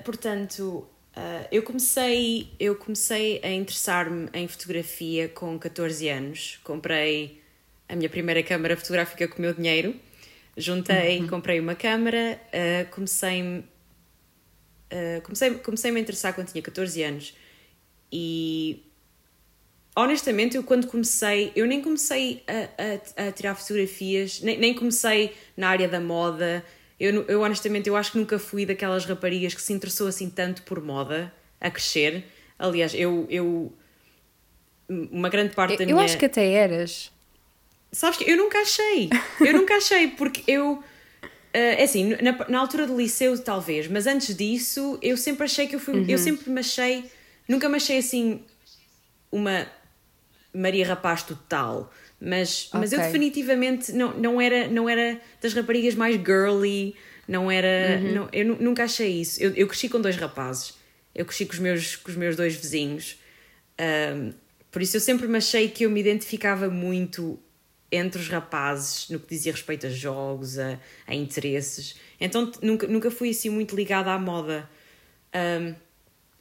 portanto, 0.04 0.88
eu, 1.52 1.64
comecei, 1.64 2.50
eu 2.60 2.76
comecei 2.76 3.40
a 3.44 3.50
interessar-me 3.50 4.30
em 4.34 4.48
fotografia 4.48 5.30
com 5.30 5.58
14 5.58 6.10
anos. 6.10 6.60
Comprei 6.64 7.42
a 7.88 7.96
minha 7.96 8.10
primeira 8.10 8.44
câmara 8.44 8.76
fotográfica 8.76 9.28
com 9.28 9.38
o 9.38 9.42
meu 9.42 9.54
dinheiro. 9.54 9.96
Juntei, 10.58 11.20
uhum. 11.20 11.28
comprei 11.28 11.60
uma 11.60 11.76
câmara, 11.76 12.40
comecei 12.92 13.64
Uh, 14.94 15.22
comecei, 15.24 15.50
comecei 15.56 15.92
-me 15.92 15.98
a 15.98 16.02
interessar 16.02 16.36
quando 16.36 16.50
tinha 16.52 16.62
14 16.62 17.02
anos 17.02 17.34
e 18.12 18.84
honestamente 19.96 20.58
eu 20.58 20.64
quando 20.64 20.88
comecei 20.88 21.52
eu 21.56 21.66
nem 21.66 21.82
comecei 21.82 22.44
a, 22.48 23.24
a, 23.24 23.28
a 23.28 23.32
tirar 23.32 23.56
fotografias 23.56 24.42
nem, 24.42 24.58
nem, 24.58 24.74
comecei 24.74 25.34
na 25.56 25.70
área 25.70 25.88
da 25.88 26.00
moda 26.00 26.64
eu, 27.00 27.24
eu 27.28 27.42
honestamente 27.42 27.88
eu 27.88 27.96
acho 27.96 28.12
que 28.12 28.18
nunca 28.18 28.40
fui 28.40 28.66
daquelas 28.66 29.06
raparigas 29.06 29.54
que 29.54 29.62
se 29.62 29.74
interessou 29.74 30.08
assim 30.08 30.30
tanto 30.30 30.64
por 30.64 30.82
moda 30.82 31.32
a 31.62 31.70
crescer 31.70 32.26
aliás 32.58 32.94
eu, 32.94 33.28
eu 33.30 33.72
uma 34.90 35.30
grande 35.30 35.54
parte 35.54 35.78
da 35.78 35.84
eu 35.84 35.88
minha 35.88 36.00
eu 36.00 36.06
acho 36.06 36.18
que 36.18 36.26
até 36.26 36.52
eras 36.52 37.12
sabes 37.92 38.18
que 38.18 38.30
eu 38.30 38.38
nunca 38.38 38.60
achei 38.60 39.10
eu 39.42 39.54
nunca 39.54 39.76
achei 39.76 40.08
porque 40.10 40.44
eu 40.52 40.84
Uh, 41.56 41.78
é 41.78 41.84
assim, 41.84 42.16
na, 42.20 42.50
na, 42.50 42.60
altura 42.60 42.88
do 42.88 42.98
liceu 42.98 43.38
talvez, 43.38 43.88
mas 43.88 44.08
antes 44.08 44.36
disso 44.36 44.98
eu 45.04 45.16
sempre 45.16 45.44
achei 45.44 45.68
que 45.68 45.76
eu 45.76 45.80
fui. 45.80 45.94
Uhum. 45.94 46.06
Eu 46.10 46.18
sempre 46.18 46.50
me 46.50 46.60
achei. 46.60 47.06
Nunca 47.48 47.70
me 47.70 47.76
achei 47.76 48.00
assim 48.00 48.42
uma 49.32 49.68
Maria 50.54 50.86
Rapaz 50.86 51.24
total. 51.24 51.92
Mas, 52.20 52.68
okay. 52.68 52.80
mas 52.80 52.94
eu 52.94 53.00
definitivamente 53.00 53.92
não, 53.92 54.14
não, 54.14 54.40
era, 54.40 54.68
não 54.68 54.88
era 54.88 55.20
das 55.42 55.54
raparigas 55.54 55.94
mais 55.94 56.16
girly, 56.16 56.96
não 57.28 57.52
era. 57.52 58.00
Uhum. 58.02 58.14
Não, 58.14 58.30
eu 58.32 58.46
nunca 58.56 58.86
achei 58.86 59.22
isso. 59.22 59.42
Eu, 59.44 59.54
eu 59.56 59.68
cresci 59.68 59.90
com 59.90 60.00
dois 60.00 60.16
rapazes. 60.16 60.74
Eu 61.14 61.26
cresci 61.26 61.46
com 61.46 61.54
os 61.54 61.60
meus, 61.60 61.96
com 61.98 62.10
os 62.10 62.16
meus 62.16 62.36
dois 62.36 62.56
vizinhos. 62.56 63.20
Um, 64.16 64.32
por 64.72 64.82
isso 64.82 64.96
eu 64.98 65.02
sempre 65.02 65.28
me 65.28 65.38
achei 65.38 65.68
que 65.70 65.86
eu 65.86 65.90
me 65.90 66.00
identificava 66.00 66.70
muito 66.70 67.40
entre 67.92 68.20
os 68.20 68.28
rapazes 68.28 69.10
no 69.10 69.20
que 69.20 69.28
dizia 69.28 69.52
respeito 69.52 69.86
a 69.86 69.90
jogos, 69.90 70.58
a, 70.58 70.80
a 71.06 71.14
interesses. 71.14 71.96
Então 72.20 72.52
nunca, 72.62 72.88
nunca 72.88 73.12
fui 73.12 73.30
assim 73.30 73.50
muito 73.50 73.76
ligada 73.76 74.12
à 74.12 74.18
moda. 74.18 74.68
Um, 75.36 75.76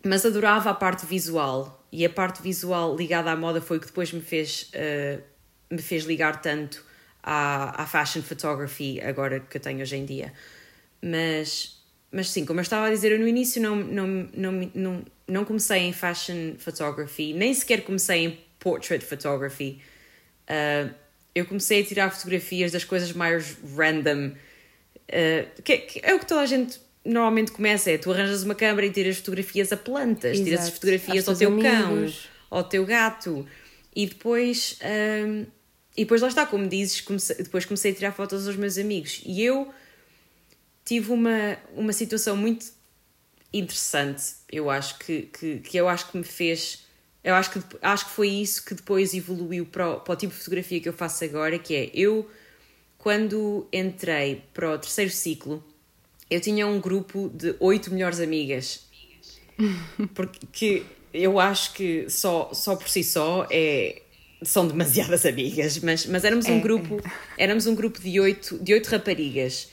mas 0.04 0.24
adorava 0.24 0.70
a 0.70 0.74
parte 0.74 1.04
visual 1.06 1.81
e 1.92 2.06
a 2.06 2.10
parte 2.10 2.42
visual 2.42 2.96
ligada 2.96 3.30
à 3.30 3.36
moda 3.36 3.60
foi 3.60 3.76
o 3.76 3.80
que 3.80 3.86
depois 3.86 4.10
me 4.12 4.22
fez, 4.22 4.70
uh, 4.74 5.22
me 5.70 5.82
fez 5.82 6.04
ligar 6.04 6.40
tanto 6.40 6.82
à, 7.22 7.82
à 7.82 7.86
fashion 7.86 8.22
photography 8.22 8.98
agora 9.02 9.40
que 9.40 9.58
eu 9.58 9.60
tenho 9.60 9.82
hoje 9.82 9.96
em 9.96 10.06
dia. 10.06 10.32
Mas, 11.02 11.78
mas 12.10 12.30
sim, 12.30 12.46
como 12.46 12.60
eu 12.60 12.62
estava 12.62 12.86
a 12.86 12.90
dizer, 12.90 13.12
eu 13.12 13.18
no 13.18 13.28
início 13.28 13.60
não, 13.60 13.76
não, 13.76 14.06
não, 14.32 14.70
não, 14.74 15.04
não 15.28 15.44
comecei 15.44 15.80
em 15.80 15.92
fashion 15.92 16.54
photography, 16.58 17.34
nem 17.34 17.52
sequer 17.52 17.82
comecei 17.82 18.24
em 18.24 18.38
portrait 18.58 19.04
photography. 19.04 19.82
Uh, 20.48 20.94
eu 21.34 21.44
comecei 21.44 21.82
a 21.82 21.84
tirar 21.84 22.10
fotografias 22.10 22.72
das 22.72 22.84
coisas 22.84 23.12
mais 23.12 23.56
random. 23.76 24.32
Uh, 25.08 25.62
que, 25.62 25.76
que, 25.76 26.00
é 26.02 26.14
o 26.14 26.18
que 26.18 26.26
toda 26.26 26.40
a 26.40 26.46
gente 26.46 26.80
normalmente 27.04 27.52
começa: 27.52 27.90
é 27.90 27.98
tu 27.98 28.12
arranjas 28.12 28.42
uma 28.42 28.54
câmera 28.54 28.86
e 28.86 28.90
tiras 28.90 29.18
fotografias 29.18 29.72
a 29.72 29.76
plantas, 29.76 30.32
Exato. 30.32 30.44
tiras 30.44 30.68
fotografias 30.70 31.28
ao 31.28 31.36
teu 31.36 31.48
amigos. 31.48 31.70
cão, 31.70 32.58
ao 32.58 32.64
teu 32.64 32.84
gato. 32.84 33.46
E 33.94 34.06
depois, 34.06 34.78
um, 34.82 35.44
e 35.96 36.04
depois 36.04 36.22
lá 36.22 36.28
está, 36.28 36.46
como 36.46 36.66
dizes, 36.66 37.00
comecei, 37.02 37.36
depois 37.36 37.64
comecei 37.66 37.92
a 37.92 37.94
tirar 37.94 38.12
fotos 38.12 38.46
aos 38.46 38.56
meus 38.56 38.78
amigos. 38.78 39.20
E 39.24 39.42
eu 39.42 39.72
tive 40.84 41.12
uma, 41.12 41.58
uma 41.74 41.92
situação 41.92 42.36
muito 42.36 42.66
interessante, 43.52 44.22
eu 44.50 44.70
acho, 44.70 44.98
que, 44.98 45.28
que, 45.38 45.58
que 45.58 45.76
eu 45.76 45.86
acho 45.88 46.10
que 46.10 46.16
me 46.16 46.24
fez 46.24 46.86
eu 47.24 47.34
acho 47.34 47.50
que, 47.52 47.60
acho 47.80 48.06
que 48.06 48.10
foi 48.10 48.28
isso 48.28 48.64
que 48.64 48.74
depois 48.74 49.14
evoluiu 49.14 49.64
para 49.64 49.90
o, 49.90 50.00
para 50.00 50.12
o 50.12 50.16
tipo 50.16 50.32
de 50.32 50.38
fotografia 50.38 50.80
que 50.80 50.88
eu 50.88 50.92
faço 50.92 51.24
agora, 51.24 51.58
que 51.58 51.74
é, 51.74 51.90
eu, 51.94 52.28
quando 52.98 53.68
entrei 53.72 54.42
para 54.52 54.74
o 54.74 54.78
terceiro 54.78 55.10
ciclo, 55.10 55.62
eu 56.32 56.40
tinha 56.40 56.66
um 56.66 56.80
grupo 56.80 57.30
de 57.34 57.54
oito 57.60 57.92
melhores 57.92 58.20
amigas. 58.20 58.86
Porque 60.14 60.84
eu 61.12 61.38
acho 61.38 61.74
que 61.74 62.08
só, 62.08 62.50
só 62.52 62.74
por 62.74 62.88
si 62.88 63.04
só 63.04 63.46
é, 63.50 64.02
são 64.42 64.66
demasiadas 64.66 65.26
amigas, 65.26 65.78
mas, 65.78 66.06
mas 66.06 66.24
éramos 66.24 66.46
um 66.46 66.58
é, 66.58 66.60
grupo, 66.60 67.00
é. 67.36 67.44
éramos 67.44 67.66
um 67.66 67.74
grupo 67.74 68.00
de 68.00 68.18
oito, 68.18 68.58
de 68.58 68.72
oito 68.72 68.88
raparigas. 68.88 69.68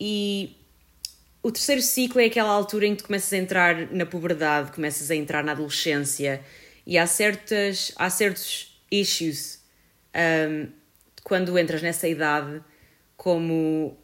E 0.00 0.56
o 1.42 1.50
terceiro 1.50 1.82
ciclo 1.82 2.20
é 2.20 2.26
aquela 2.26 2.50
altura 2.50 2.86
em 2.86 2.94
que 2.94 3.02
tu 3.02 3.06
começas 3.06 3.32
a 3.32 3.36
entrar 3.36 3.90
na 3.92 4.04
puberdade, 4.04 4.72
começas 4.72 5.10
a 5.10 5.16
entrar 5.16 5.42
na 5.42 5.52
adolescência 5.52 6.42
e 6.86 6.98
há, 6.98 7.06
certas, 7.06 7.92
há 7.96 8.08
certos 8.10 8.78
issues 8.90 9.60
um, 10.14 10.68
quando 11.22 11.58
entras 11.58 11.82
nessa 11.82 12.08
idade, 12.08 12.62
como 13.16 13.96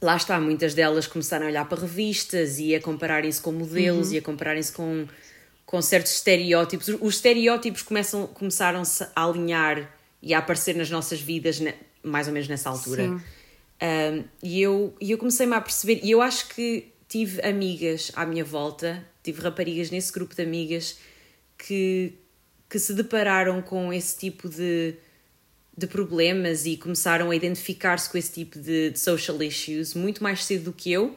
lá 0.00 0.16
está, 0.16 0.40
muitas 0.40 0.74
delas 0.74 1.06
começaram 1.06 1.46
a 1.46 1.48
olhar 1.48 1.68
para 1.68 1.80
revistas 1.80 2.58
e 2.58 2.74
a 2.74 2.80
compararem-se 2.80 3.40
com 3.40 3.52
modelos 3.52 4.08
uhum. 4.08 4.14
e 4.14 4.18
a 4.18 4.22
compararem-se 4.22 4.72
com, 4.72 5.06
com 5.66 5.82
certos 5.82 6.12
estereótipos. 6.12 6.88
Os 6.88 7.16
estereótipos 7.16 7.82
começam, 7.82 8.26
começaram-se 8.26 9.04
a 9.14 9.24
alinhar 9.24 9.94
e 10.22 10.34
a 10.34 10.38
aparecer 10.38 10.74
nas 10.74 10.90
nossas 10.90 11.20
vidas, 11.20 11.60
ne, 11.60 11.74
mais 12.02 12.26
ou 12.26 12.32
menos 12.32 12.48
nessa 12.48 12.70
altura. 12.70 13.20
Um, 13.82 14.24
e 14.42 14.60
eu, 14.60 14.94
e 15.00 15.10
eu 15.10 15.18
comecei-me 15.18 15.54
a 15.54 15.60
perceber, 15.60 16.00
e 16.02 16.10
eu 16.10 16.20
acho 16.20 16.48
que 16.48 16.92
tive 17.08 17.40
amigas 17.42 18.12
à 18.14 18.24
minha 18.26 18.44
volta, 18.44 19.04
tive 19.22 19.40
raparigas 19.42 19.90
nesse 19.90 20.12
grupo 20.12 20.34
de 20.34 20.42
amigas 20.42 20.98
que, 21.58 22.12
que 22.68 22.78
se 22.78 22.94
depararam 22.94 23.60
com 23.62 23.92
esse 23.92 24.18
tipo 24.18 24.48
de, 24.48 24.94
de 25.80 25.86
problemas 25.86 26.66
e 26.66 26.76
começaram 26.76 27.30
a 27.30 27.36
identificar-se 27.36 28.10
com 28.10 28.18
esse 28.18 28.32
tipo 28.32 28.58
de, 28.58 28.90
de, 28.90 28.98
social 28.98 29.42
issues 29.42 29.94
muito 29.94 30.22
mais 30.22 30.44
cedo 30.44 30.64
do 30.64 30.72
que 30.72 30.92
eu. 30.92 31.16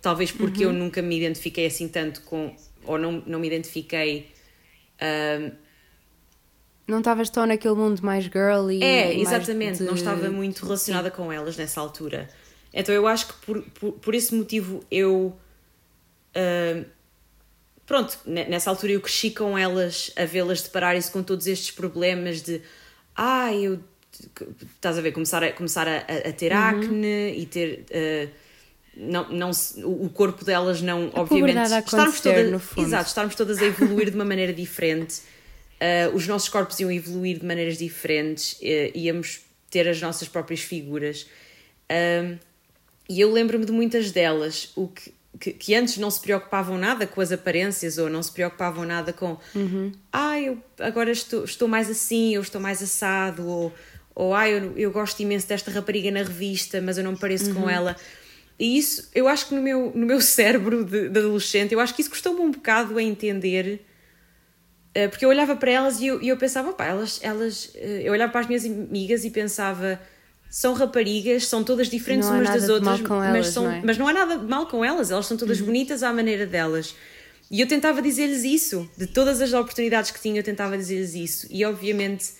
Talvez 0.00 0.30
porque 0.30 0.64
uhum. 0.64 0.72
eu 0.72 0.78
nunca 0.78 1.02
me 1.02 1.16
identifiquei 1.16 1.66
assim 1.66 1.88
tanto 1.88 2.22
com. 2.22 2.54
ou 2.84 2.96
não, 2.96 3.22
não 3.26 3.40
me 3.40 3.46
identifiquei. 3.48 4.30
Um, 5.02 5.50
não 6.86 6.98
estavas 6.98 7.28
tão 7.28 7.44
naquele 7.44 7.74
mundo 7.74 8.00
mais 8.02 8.24
girly. 8.24 8.82
É, 8.82 9.18
exatamente. 9.18 9.78
De... 9.78 9.84
Não 9.84 9.94
estava 9.94 10.30
muito 10.30 10.64
relacionada 10.64 11.10
Sim. 11.10 11.16
com 11.16 11.32
elas 11.32 11.56
nessa 11.56 11.80
altura. 11.80 12.28
Então 12.72 12.94
eu 12.94 13.08
acho 13.08 13.26
que 13.26 13.32
por, 13.44 13.62
por, 13.62 13.92
por 13.92 14.14
esse 14.14 14.32
motivo 14.32 14.84
eu. 14.88 15.36
Uh, 16.36 16.84
pronto, 17.84 18.16
nessa 18.24 18.70
altura 18.70 18.92
eu 18.92 19.00
cresci 19.00 19.32
com 19.32 19.58
elas 19.58 20.12
a 20.14 20.24
vê-las 20.24 20.62
depararem-se 20.62 21.10
com 21.10 21.22
todos 21.22 21.48
estes 21.48 21.72
problemas 21.72 22.42
de 22.42 22.62
ah, 23.16 23.52
eu 23.52 23.80
estás 24.74 24.98
a 24.98 25.00
ver, 25.00 25.12
começar 25.12 25.42
a, 25.42 25.52
começar 25.52 25.86
a, 25.86 25.98
a 25.98 26.32
ter 26.32 26.52
uhum. 26.52 26.58
acne 26.58 27.38
e 27.38 27.46
ter 27.46 27.84
uh, 27.90 28.30
não, 28.96 29.28
não 29.30 29.50
o 29.84 30.08
corpo 30.08 30.44
delas 30.44 30.80
não 30.80 31.10
a 31.14 31.20
obviamente 31.20 31.58
estarmos 31.58 32.20
todas, 32.20 32.62
exato, 32.78 33.08
estarmos 33.08 33.34
todas 33.34 33.58
a 33.58 33.64
evoluir 33.64 34.10
de 34.10 34.16
uma 34.16 34.24
maneira 34.24 34.52
diferente 34.52 35.20
uh, 35.80 36.14
os 36.14 36.26
nossos 36.26 36.48
corpos 36.48 36.80
iam 36.80 36.90
evoluir 36.90 37.38
de 37.38 37.46
maneiras 37.46 37.76
diferentes 37.76 38.54
uh, 38.54 38.92
íamos 38.94 39.40
ter 39.70 39.88
as 39.88 40.00
nossas 40.00 40.28
próprias 40.28 40.60
figuras 40.60 41.26
e 43.08 43.20
eu 43.20 43.30
lembro-me 43.30 43.64
de 43.64 43.70
muitas 43.70 44.10
delas 44.10 44.72
o 44.74 44.88
que 44.88 45.14
que, 45.38 45.52
que, 45.52 45.74
antes 45.74 45.98
não 45.98 46.10
se 46.10 46.20
preocupavam 46.20 46.78
nada 46.78 47.06
com 47.06 47.20
as 47.20 47.30
aparências 47.30 47.98
ou 47.98 48.08
não 48.08 48.22
se 48.22 48.32
preocupavam 48.32 48.84
nada 48.84 49.12
com 49.12 49.36
uhum. 49.54 49.92
ah, 50.12 50.40
eu 50.40 50.58
agora 50.78 51.10
estou, 51.10 51.44
estou 51.44 51.68
mais 51.68 51.90
assim, 51.90 52.34
eu 52.34 52.40
estou 52.40 52.60
mais 52.60 52.82
assado, 52.82 53.46
ou, 53.46 53.72
ou 54.16 54.34
ah, 54.34 54.48
eu, 54.48 54.72
eu 54.76 54.90
gosto 54.90 55.20
imenso 55.20 55.46
desta 55.46 55.70
rapariga 55.70 56.10
na 56.10 56.20
revista, 56.20 56.80
mas 56.80 56.96
eu 56.96 57.04
não 57.04 57.12
me 57.12 57.18
pareço 57.18 57.50
uhum. 57.50 57.62
com 57.62 57.70
ela. 57.70 57.94
e 58.58 58.78
isso, 58.78 59.10
eu 59.14 59.28
acho 59.28 59.46
que 59.46 59.54
no 59.54 59.60
meu, 59.60 59.92
no 59.94 60.06
meu 60.06 60.18
cérebro 60.22 60.84
de, 60.84 61.10
de 61.10 61.18
adolescente, 61.18 61.72
eu 61.72 61.78
acho 61.78 61.94
que 61.94 62.00
isso 62.00 62.10
custou-me 62.10 62.40
um 62.40 62.50
bocado 62.50 62.96
a 62.96 63.02
entender 63.02 63.84
eh, 64.94 65.08
porque 65.08 65.26
eu 65.26 65.28
olhava 65.28 65.54
para 65.54 65.70
elas 65.70 66.00
e 66.00 66.06
eu, 66.06 66.22
e 66.22 66.28
eu 66.30 66.38
pensava, 66.38 66.72
pá, 66.72 66.86
elas, 66.86 67.20
elas. 67.22 67.70
Eh, 67.74 68.04
eu 68.04 68.12
olhava 68.14 68.32
para 68.32 68.40
as 68.40 68.46
minhas 68.46 68.64
amigas 68.64 69.26
e 69.26 69.30
pensava, 69.30 70.00
são 70.48 70.72
raparigas, 70.72 71.46
são 71.46 71.62
todas 71.62 71.88
diferentes 71.90 72.26
umas 72.26 72.48
das 72.48 72.70
outras, 72.70 73.00
elas, 73.00 73.30
mas, 73.30 73.46
são, 73.48 73.64
não 73.64 73.70
é? 73.70 73.82
mas 73.84 73.98
não 73.98 74.08
há 74.08 74.14
nada 74.14 74.38
mal 74.38 74.66
com 74.66 74.82
elas, 74.82 75.10
elas 75.10 75.26
são 75.26 75.36
todas 75.36 75.60
uhum. 75.60 75.66
bonitas 75.66 76.02
à 76.02 76.10
maneira 76.10 76.46
delas. 76.46 76.94
E 77.50 77.60
eu 77.60 77.68
tentava 77.68 78.00
dizer-lhes 78.00 78.42
isso, 78.42 78.90
de 78.96 79.06
todas 79.06 79.42
as 79.42 79.52
oportunidades 79.52 80.10
que 80.10 80.18
tinha, 80.18 80.40
eu 80.40 80.42
tentava 80.42 80.78
dizer-lhes 80.78 81.14
isso. 81.14 81.46
E 81.50 81.62
obviamente, 81.66 82.30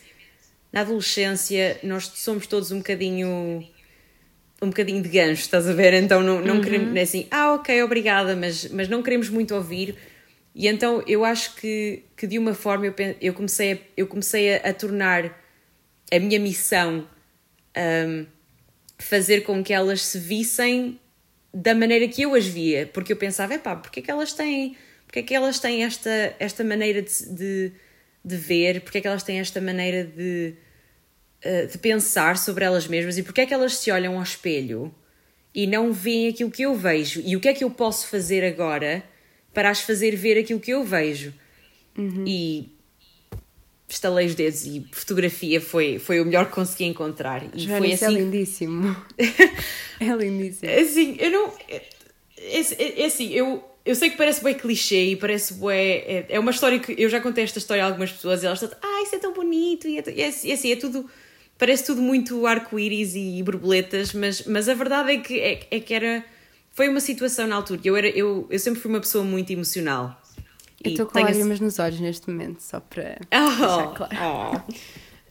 na 0.76 0.82
adolescência, 0.82 1.80
nós 1.82 2.04
somos 2.14 2.46
todos 2.46 2.70
um 2.70 2.78
bocadinho. 2.78 3.66
Um 4.60 4.68
bocadinho 4.68 5.02
de 5.02 5.08
gancho, 5.08 5.42
estás 5.42 5.68
a 5.68 5.72
ver? 5.72 5.92
Então 5.94 6.22
não, 6.22 6.40
não 6.40 6.56
uhum. 6.56 6.60
queremos, 6.62 6.96
é 6.96 7.02
assim, 7.02 7.26
ah, 7.30 7.54
ok, 7.54 7.82
obrigada, 7.82 8.34
mas, 8.34 8.70
mas 8.70 8.88
não 8.88 9.02
queremos 9.02 9.28
muito 9.28 9.54
ouvir 9.54 9.96
e 10.54 10.66
então 10.66 11.04
eu 11.06 11.26
acho 11.26 11.54
que, 11.56 12.02
que 12.16 12.26
de 12.26 12.38
uma 12.38 12.54
forma 12.54 12.86
eu, 12.86 12.94
eu 13.20 13.34
comecei, 13.34 13.74
a, 13.74 13.78
eu 13.94 14.06
comecei 14.06 14.54
a, 14.54 14.70
a 14.70 14.72
tornar 14.72 15.38
a 16.10 16.18
minha 16.18 16.40
missão 16.40 17.06
um, 17.76 18.26
fazer 18.98 19.42
com 19.42 19.62
que 19.62 19.74
elas 19.74 20.00
se 20.00 20.18
vissem 20.18 20.98
da 21.52 21.74
maneira 21.74 22.08
que 22.08 22.22
eu 22.22 22.34
as 22.34 22.46
via, 22.46 22.86
porque 22.86 23.12
eu 23.12 23.16
pensava, 23.18 23.52
epá, 23.52 23.76
porque 23.76 24.00
é 24.00 24.02
que 24.02 24.10
elas 24.10 24.32
têm, 24.32 24.74
porque 25.06 25.18
é 25.18 25.22
que 25.22 25.34
elas 25.34 25.58
têm 25.58 25.84
esta, 25.84 26.34
esta 26.38 26.64
maneira 26.64 27.02
de, 27.02 27.34
de, 27.34 27.72
de 28.24 28.36
ver, 28.36 28.80
porque 28.80 28.96
é 28.96 29.00
que 29.02 29.08
elas 29.08 29.22
têm 29.22 29.38
esta 29.38 29.60
maneira 29.60 30.04
de, 30.04 30.54
uh, 31.44 31.66
de 31.66 31.78
pensar 31.78 32.38
sobre 32.38 32.64
elas 32.64 32.86
mesmas 32.86 33.18
e 33.18 33.22
porque 33.22 33.42
é 33.42 33.46
que 33.46 33.54
elas 33.54 33.76
se 33.76 33.90
olham 33.90 34.16
ao 34.16 34.22
espelho 34.22 34.94
e 35.54 35.66
não 35.66 35.92
veem 35.92 36.28
aquilo 36.28 36.50
que 36.50 36.62
eu 36.62 36.74
vejo 36.74 37.22
e 37.24 37.36
o 37.36 37.40
que 37.40 37.48
é 37.48 37.54
que 37.54 37.64
eu 37.64 37.70
posso 37.70 38.08
fazer 38.08 38.44
agora 38.44 39.02
para 39.52 39.70
as 39.70 39.80
fazer 39.80 40.14
ver 40.14 40.38
aquilo 40.38 40.60
que 40.60 40.70
eu 40.70 40.84
vejo. 40.84 41.32
Uhum. 41.96 42.24
E 42.26 42.76
estalei 43.88 44.26
os 44.26 44.34
dedos 44.34 44.66
e 44.66 44.86
fotografia 44.92 45.60
foi, 45.60 45.98
foi 45.98 46.20
o 46.20 46.24
melhor 46.24 46.46
que 46.46 46.52
consegui 46.52 46.84
encontrar. 46.84 47.42
E 47.54 47.60
Joana, 47.60 47.78
foi 47.78 47.90
é 47.90 47.94
assim... 47.94 48.04
é 48.04 48.10
lindíssimo. 48.10 48.96
é 49.98 50.04
lindíssimo. 50.04 50.70
Assim, 50.70 51.16
eu 51.18 51.30
não. 51.30 51.52
É, 51.68 51.82
é, 52.38 53.02
é, 53.02 53.04
assim, 53.06 53.32
eu, 53.32 53.64
eu 53.84 53.94
sei 53.94 54.10
que 54.10 54.16
parece 54.16 54.42
bem 54.42 54.54
clichê 54.54 55.12
e 55.12 55.16
parece 55.16 55.54
bem. 55.54 55.68
É, 55.70 56.26
é 56.30 56.40
uma 56.40 56.50
história 56.50 56.78
que 56.78 56.94
eu 57.00 57.08
já 57.08 57.20
contei 57.20 57.44
esta 57.44 57.58
história 57.58 57.84
a 57.84 57.86
algumas 57.86 58.12
pessoas 58.12 58.42
e 58.42 58.46
elas 58.46 58.60
estão. 58.60 58.78
Ah, 58.82 59.02
isso 59.02 59.14
é 59.14 59.18
tão 59.18 59.32
bonito. 59.32 59.88
E 59.88 59.98
é, 59.98 60.04
é, 60.20 60.26
assim, 60.26 60.50
é 60.50 60.54
assim, 60.54 60.72
é 60.72 60.76
tudo. 60.76 61.08
Parece 61.58 61.86
tudo 61.86 62.02
muito 62.02 62.46
arco-íris 62.46 63.14
e 63.14 63.42
borboletas, 63.42 64.12
mas, 64.12 64.44
mas 64.46 64.68
a 64.68 64.74
verdade 64.74 65.12
é 65.12 65.18
que, 65.18 65.40
é, 65.40 65.66
é 65.70 65.80
que 65.80 65.94
era 65.94 66.24
foi 66.76 66.90
uma 66.90 67.00
situação 67.00 67.46
na 67.46 67.56
altura. 67.56 67.80
Eu, 67.82 67.96
era, 67.96 68.08
eu, 68.08 68.46
eu 68.50 68.58
sempre 68.58 68.80
fui 68.80 68.90
uma 68.90 69.00
pessoa 69.00 69.24
muito 69.24 69.50
emocional. 69.50 70.20
Eu 70.84 70.90
estou 70.90 71.06
com 71.06 71.18
lágrimas 71.18 71.58
nos 71.58 71.78
olhos 71.78 71.98
neste 71.98 72.28
momento, 72.28 72.60
só 72.60 72.80
para 72.80 73.18
oh, 73.32 73.48
deixar 73.48 73.94
claro. 73.94 74.64
Oh. 74.68 74.74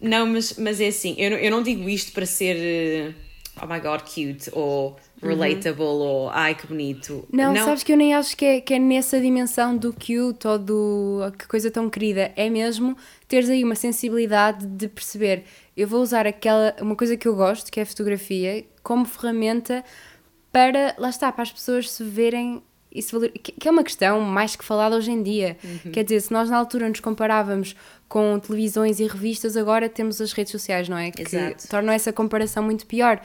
Não, 0.01 0.25
mas, 0.25 0.57
mas 0.57 0.81
é 0.81 0.87
assim, 0.87 1.15
eu, 1.19 1.33
eu 1.33 1.51
não 1.51 1.61
digo 1.61 1.87
isto 1.87 2.11
para 2.13 2.25
ser 2.25 2.55
eh, 2.57 3.13
oh 3.61 3.65
my 3.65 3.79
god, 3.79 4.01
cute 4.01 4.49
ou 4.51 4.97
relatable 5.21 5.83
uhum. 5.83 5.89
ou 5.89 6.29
ai 6.29 6.55
que 6.55 6.67
bonito. 6.67 7.27
Não, 7.31 7.53
não, 7.53 7.65
sabes 7.65 7.83
que 7.83 7.91
eu 7.91 7.97
nem 7.97 8.13
acho 8.13 8.35
que 8.35 8.45
é, 8.45 8.61
que 8.61 8.73
é 8.73 8.79
nessa 8.79 9.19
dimensão 9.19 9.75
do 9.77 9.93
cute 9.93 10.47
ou 10.47 10.59
do 10.59 11.19
que 11.37 11.47
coisa 11.47 11.71
tão 11.71 11.89
querida. 11.89 12.31
É 12.35 12.49
mesmo 12.49 12.97
teres 13.27 13.49
aí 13.49 13.63
uma 13.63 13.75
sensibilidade 13.75 14.65
de 14.65 14.87
perceber 14.87 15.43
eu 15.75 15.87
vou 15.87 16.01
usar 16.01 16.25
aquela 16.25 16.73
uma 16.79 16.95
coisa 16.95 17.17
que 17.17 17.27
eu 17.27 17.35
gosto, 17.35 17.71
que 17.71 17.79
é 17.79 17.83
a 17.83 17.85
fotografia, 17.85 18.65
como 18.81 19.05
ferramenta 19.05 19.83
para, 20.51 20.95
lá 20.97 21.09
está, 21.09 21.31
para 21.31 21.43
as 21.43 21.51
pessoas 21.51 21.91
se 21.91 22.03
verem 22.03 22.63
isso 22.89 23.19
que 23.29 23.67
é 23.67 23.71
uma 23.71 23.83
questão 23.83 24.21
mais 24.21 24.55
que 24.55 24.63
falada 24.63 24.95
hoje 24.95 25.11
em 25.11 25.21
dia. 25.21 25.57
Uhum. 25.61 25.91
Quer 25.91 26.03
dizer, 26.03 26.21
se 26.21 26.31
nós 26.31 26.49
na 26.49 26.55
altura 26.55 26.87
nos 26.87 27.01
comparávamos 27.01 27.75
com 28.07 28.39
televisões 28.39 28.99
e 28.99 29.07
revistas, 29.07 29.57
agora 29.57 29.89
temos 29.89 30.21
as 30.21 30.31
redes 30.31 30.51
sociais, 30.51 30.87
não 30.87 30.97
é? 30.97 31.11
Que 31.11 31.23
Exato. 31.23 31.67
tornam 31.67 31.93
essa 31.93 32.13
comparação 32.13 32.63
muito 32.63 32.85
pior. 32.85 33.21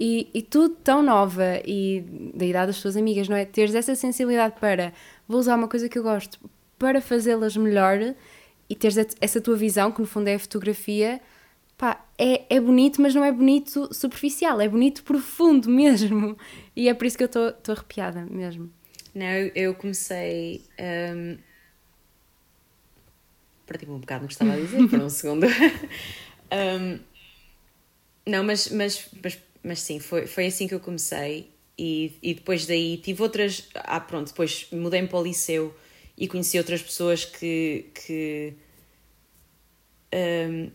E, 0.00 0.28
e 0.34 0.42
tudo 0.42 0.74
tão 0.76 1.02
nova 1.02 1.60
e 1.64 2.04
da 2.34 2.44
idade 2.44 2.68
das 2.68 2.80
tuas 2.80 2.96
amigas, 2.96 3.28
não 3.28 3.36
é? 3.36 3.44
Teres 3.44 3.74
essa 3.74 3.94
sensibilidade 3.94 4.54
para 4.58 4.92
vou 5.28 5.38
usar 5.38 5.54
uma 5.54 5.68
coisa 5.68 5.88
que 5.88 5.98
eu 5.98 6.02
gosto 6.02 6.40
para 6.78 7.00
fazê-las 7.00 7.56
melhor 7.56 8.14
e 8.68 8.74
teres 8.74 8.96
essa 9.20 9.40
tua 9.40 9.54
visão, 9.54 9.92
que 9.92 10.00
no 10.00 10.06
fundo 10.06 10.28
é 10.28 10.34
a 10.34 10.38
fotografia, 10.38 11.20
pá, 11.76 12.04
é, 12.18 12.44
é 12.48 12.60
bonito, 12.60 13.00
mas 13.00 13.14
não 13.14 13.24
é 13.24 13.30
bonito 13.30 13.94
superficial, 13.94 14.60
é 14.60 14.68
bonito 14.68 15.04
profundo 15.04 15.68
mesmo. 15.70 16.36
E 16.74 16.88
é 16.88 16.94
por 16.94 17.06
isso 17.06 17.16
que 17.16 17.24
eu 17.24 17.26
estou 17.26 17.54
arrepiada 17.68 18.26
mesmo. 18.28 18.70
Não, 19.14 19.26
eu 19.54 19.74
comecei. 19.74 20.62
Um... 20.80 21.51
Perdi-me 23.72 23.92
um 23.92 23.98
bocado 23.98 24.22
no 24.22 24.28
que 24.28 24.34
estava 24.34 24.52
a 24.52 24.56
dizer, 24.56 24.88
por 24.88 25.00
um 25.00 25.08
segundo. 25.10 25.46
um... 26.52 26.98
Não, 28.26 28.44
mas, 28.44 28.68
mas, 28.68 29.08
mas, 29.22 29.38
mas 29.62 29.80
sim, 29.80 29.98
foi, 29.98 30.26
foi 30.26 30.46
assim 30.46 30.68
que 30.68 30.74
eu 30.74 30.80
comecei. 30.80 31.50
E, 31.78 32.12
e 32.22 32.34
depois 32.34 32.66
daí 32.66 32.98
tive 32.98 33.22
outras. 33.22 33.68
Ah, 33.74 33.98
pronto, 33.98 34.28
depois 34.28 34.66
mudei-me 34.70 35.08
para 35.08 35.18
o 35.18 35.24
liceu 35.24 35.74
e 36.16 36.28
conheci 36.28 36.58
outras 36.58 36.82
pessoas 36.82 37.24
que. 37.24 37.86
que 37.94 38.54
um, 40.14 40.70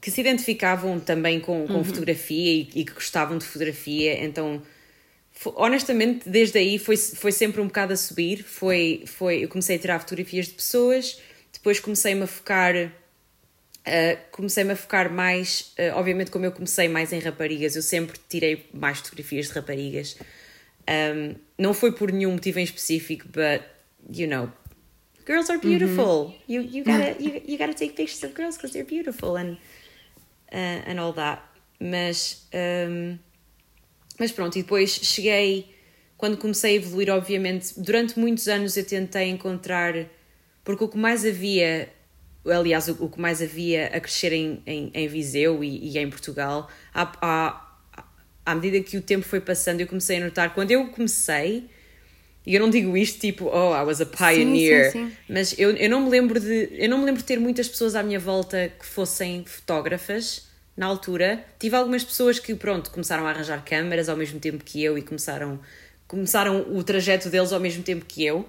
que 0.00 0.10
se 0.10 0.20
identificavam 0.20 1.00
também 1.00 1.40
com, 1.40 1.66
com 1.66 1.74
uhum. 1.74 1.84
fotografia 1.84 2.52
e, 2.52 2.70
e, 2.74 2.84
que 2.84 2.92
gostavam 2.92 3.36
de 3.36 3.44
fotografia, 3.44 4.24
então 4.24 4.62
honestamente 5.54 6.28
desde 6.28 6.58
aí 6.58 6.78
foi, 6.78 6.96
foi 6.96 7.32
sempre 7.32 7.60
um 7.60 7.66
bocado 7.66 7.92
a 7.92 7.96
subir, 7.96 8.42
foi, 8.42 9.04
foi, 9.06 9.44
eu 9.44 9.48
comecei 9.48 9.76
a 9.76 9.78
tirar 9.78 9.98
fotografias 10.00 10.46
de 10.46 10.54
pessoas, 10.54 11.20
depois 11.58 11.78
comecei-me 11.78 12.22
a 12.22 12.26
focar 12.26 12.74
uh, 12.76 14.18
comecei-me 14.30 14.72
a 14.72 14.76
focar 14.76 15.12
mais, 15.12 15.74
uh, 15.78 15.96
obviamente 15.96 16.30
como 16.30 16.44
eu 16.44 16.52
comecei 16.52 16.88
mais 16.88 17.12
em 17.12 17.18
raparigas, 17.18 17.76
eu 17.76 17.82
sempre 17.82 18.18
tirei 18.28 18.66
mais 18.72 18.98
fotografias 18.98 19.48
de 19.48 19.52
raparigas, 19.52 20.16
um, 20.88 21.34
não 21.58 21.74
foi 21.74 21.92
por 21.92 22.10
nenhum 22.10 22.32
motivo 22.32 22.58
em 22.58 22.64
específico, 22.64 23.26
but 23.26 23.62
you 24.10 24.26
know, 24.26 24.50
girls 25.26 25.50
are 25.50 25.60
beautiful. 25.60 26.26
Uhum. 26.26 26.34
You 26.48 26.62
you 26.62 26.84
gotta 26.84 27.16
you, 27.20 27.42
you 27.46 27.58
gotta 27.58 27.74
take 27.74 27.94
pictures 27.94 28.22
of 28.22 28.34
girls 28.34 28.56
because 28.56 28.72
they're 28.72 28.88
beautiful 28.88 29.36
and 29.36 29.58
uh, 30.52 30.90
and 30.90 30.98
all 30.98 31.12
that. 31.14 31.42
Mas, 31.80 32.48
um, 32.88 33.18
mas 34.18 34.32
pronto, 34.32 34.58
e 34.58 34.62
depois 34.62 34.90
cheguei, 34.90 35.72
quando 36.16 36.36
comecei 36.36 36.72
a 36.72 36.76
evoluir, 36.76 37.08
obviamente, 37.10 37.78
durante 37.78 38.18
muitos 38.18 38.48
anos 38.48 38.76
eu 38.76 38.84
tentei 38.84 39.28
encontrar, 39.28 39.94
porque 40.68 40.84
o 40.84 40.88
que 40.88 40.98
mais 40.98 41.24
havia, 41.24 41.88
aliás, 42.44 42.88
o, 42.88 43.04
o 43.06 43.08
que 43.08 43.18
mais 43.18 43.40
havia 43.40 43.86
a 43.86 43.98
crescer 44.00 44.34
em, 44.34 44.62
em, 44.66 44.90
em 44.92 45.08
Viseu 45.08 45.64
e, 45.64 45.92
e 45.92 45.98
em 45.98 46.10
Portugal, 46.10 46.68
à 46.92 48.54
medida 48.54 48.78
que 48.80 48.98
o 48.98 49.00
tempo 49.00 49.24
foi 49.24 49.40
passando, 49.40 49.80
eu 49.80 49.86
comecei 49.86 50.18
a 50.18 50.24
notar, 50.26 50.52
quando 50.52 50.70
eu 50.70 50.88
comecei, 50.88 51.70
e 52.44 52.54
eu 52.54 52.60
não 52.60 52.68
digo 52.68 52.94
isto 52.98 53.18
tipo, 53.18 53.46
oh, 53.46 53.74
I 53.74 53.82
was 53.82 54.02
a 54.02 54.04
pioneer, 54.04 54.92
sim, 54.92 55.04
sim, 55.04 55.08
sim. 55.08 55.16
mas 55.26 55.58
eu, 55.58 55.70
eu 55.70 55.88
não 55.88 56.02
me 56.02 56.10
lembro 56.10 56.38
de 56.38 56.68
eu 56.72 56.90
não 56.90 56.98
me 56.98 57.06
lembro 57.06 57.22
de 57.22 57.26
ter 57.26 57.40
muitas 57.40 57.66
pessoas 57.66 57.94
à 57.94 58.02
minha 58.02 58.20
volta 58.20 58.70
que 58.78 58.84
fossem 58.84 59.46
fotógrafas 59.46 60.48
na 60.76 60.84
altura. 60.84 61.42
Tive 61.58 61.76
algumas 61.76 62.04
pessoas 62.04 62.38
que 62.38 62.54
pronto, 62.54 62.90
começaram 62.90 63.26
a 63.26 63.30
arranjar 63.30 63.64
câmaras 63.64 64.10
ao 64.10 64.18
mesmo 64.18 64.38
tempo 64.38 64.62
que 64.62 64.84
eu 64.84 64.98
e 64.98 65.02
começaram 65.02 65.58
começaram 66.06 66.60
o 66.76 66.84
trajeto 66.84 67.30
deles 67.30 67.54
ao 67.54 67.60
mesmo 67.60 67.82
tempo 67.82 68.04
que 68.04 68.22
eu. 68.22 68.46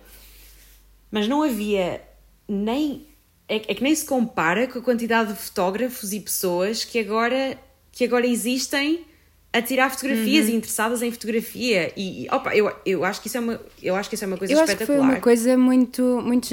Mas 1.11 1.27
não 1.27 1.41
havia 1.41 2.08
nem 2.49 3.07
é, 3.47 3.55
é 3.55 3.73
que 3.73 3.83
nem 3.83 3.95
se 3.95 4.05
compara 4.05 4.67
com 4.67 4.79
a 4.79 4.81
quantidade 4.81 5.33
de 5.33 5.39
fotógrafos 5.39 6.13
e 6.13 6.19
pessoas 6.19 6.83
que 6.83 6.99
agora 6.99 7.57
que 7.91 8.03
agora 8.03 8.25
existem 8.25 9.05
a 9.51 9.63
tirar 9.63 9.89
fotografias 9.89 10.45
uhum. 10.45 10.53
e 10.53 10.55
interessadas 10.57 11.01
em 11.01 11.11
fotografia 11.11 11.91
e 11.97 12.27
opa, 12.31 12.55
eu, 12.55 12.71
eu 12.85 13.03
acho 13.03 13.19
que 13.19 13.27
isso 13.27 13.37
é 13.37 13.39
uma 13.39 13.59
eu 13.81 13.95
acho 13.95 14.07
que 14.07 14.13
isso 14.13 14.23
é 14.23 14.27
uma 14.27 14.37
coisa 14.37 14.53
eu 14.53 14.59
espetacular. 14.59 14.83
Acho 14.83 14.91
que 14.91 15.07
foi 15.07 15.15
uma 15.15 15.19
coisa 15.19 15.57
muito 15.57 16.21
muito 16.23 16.47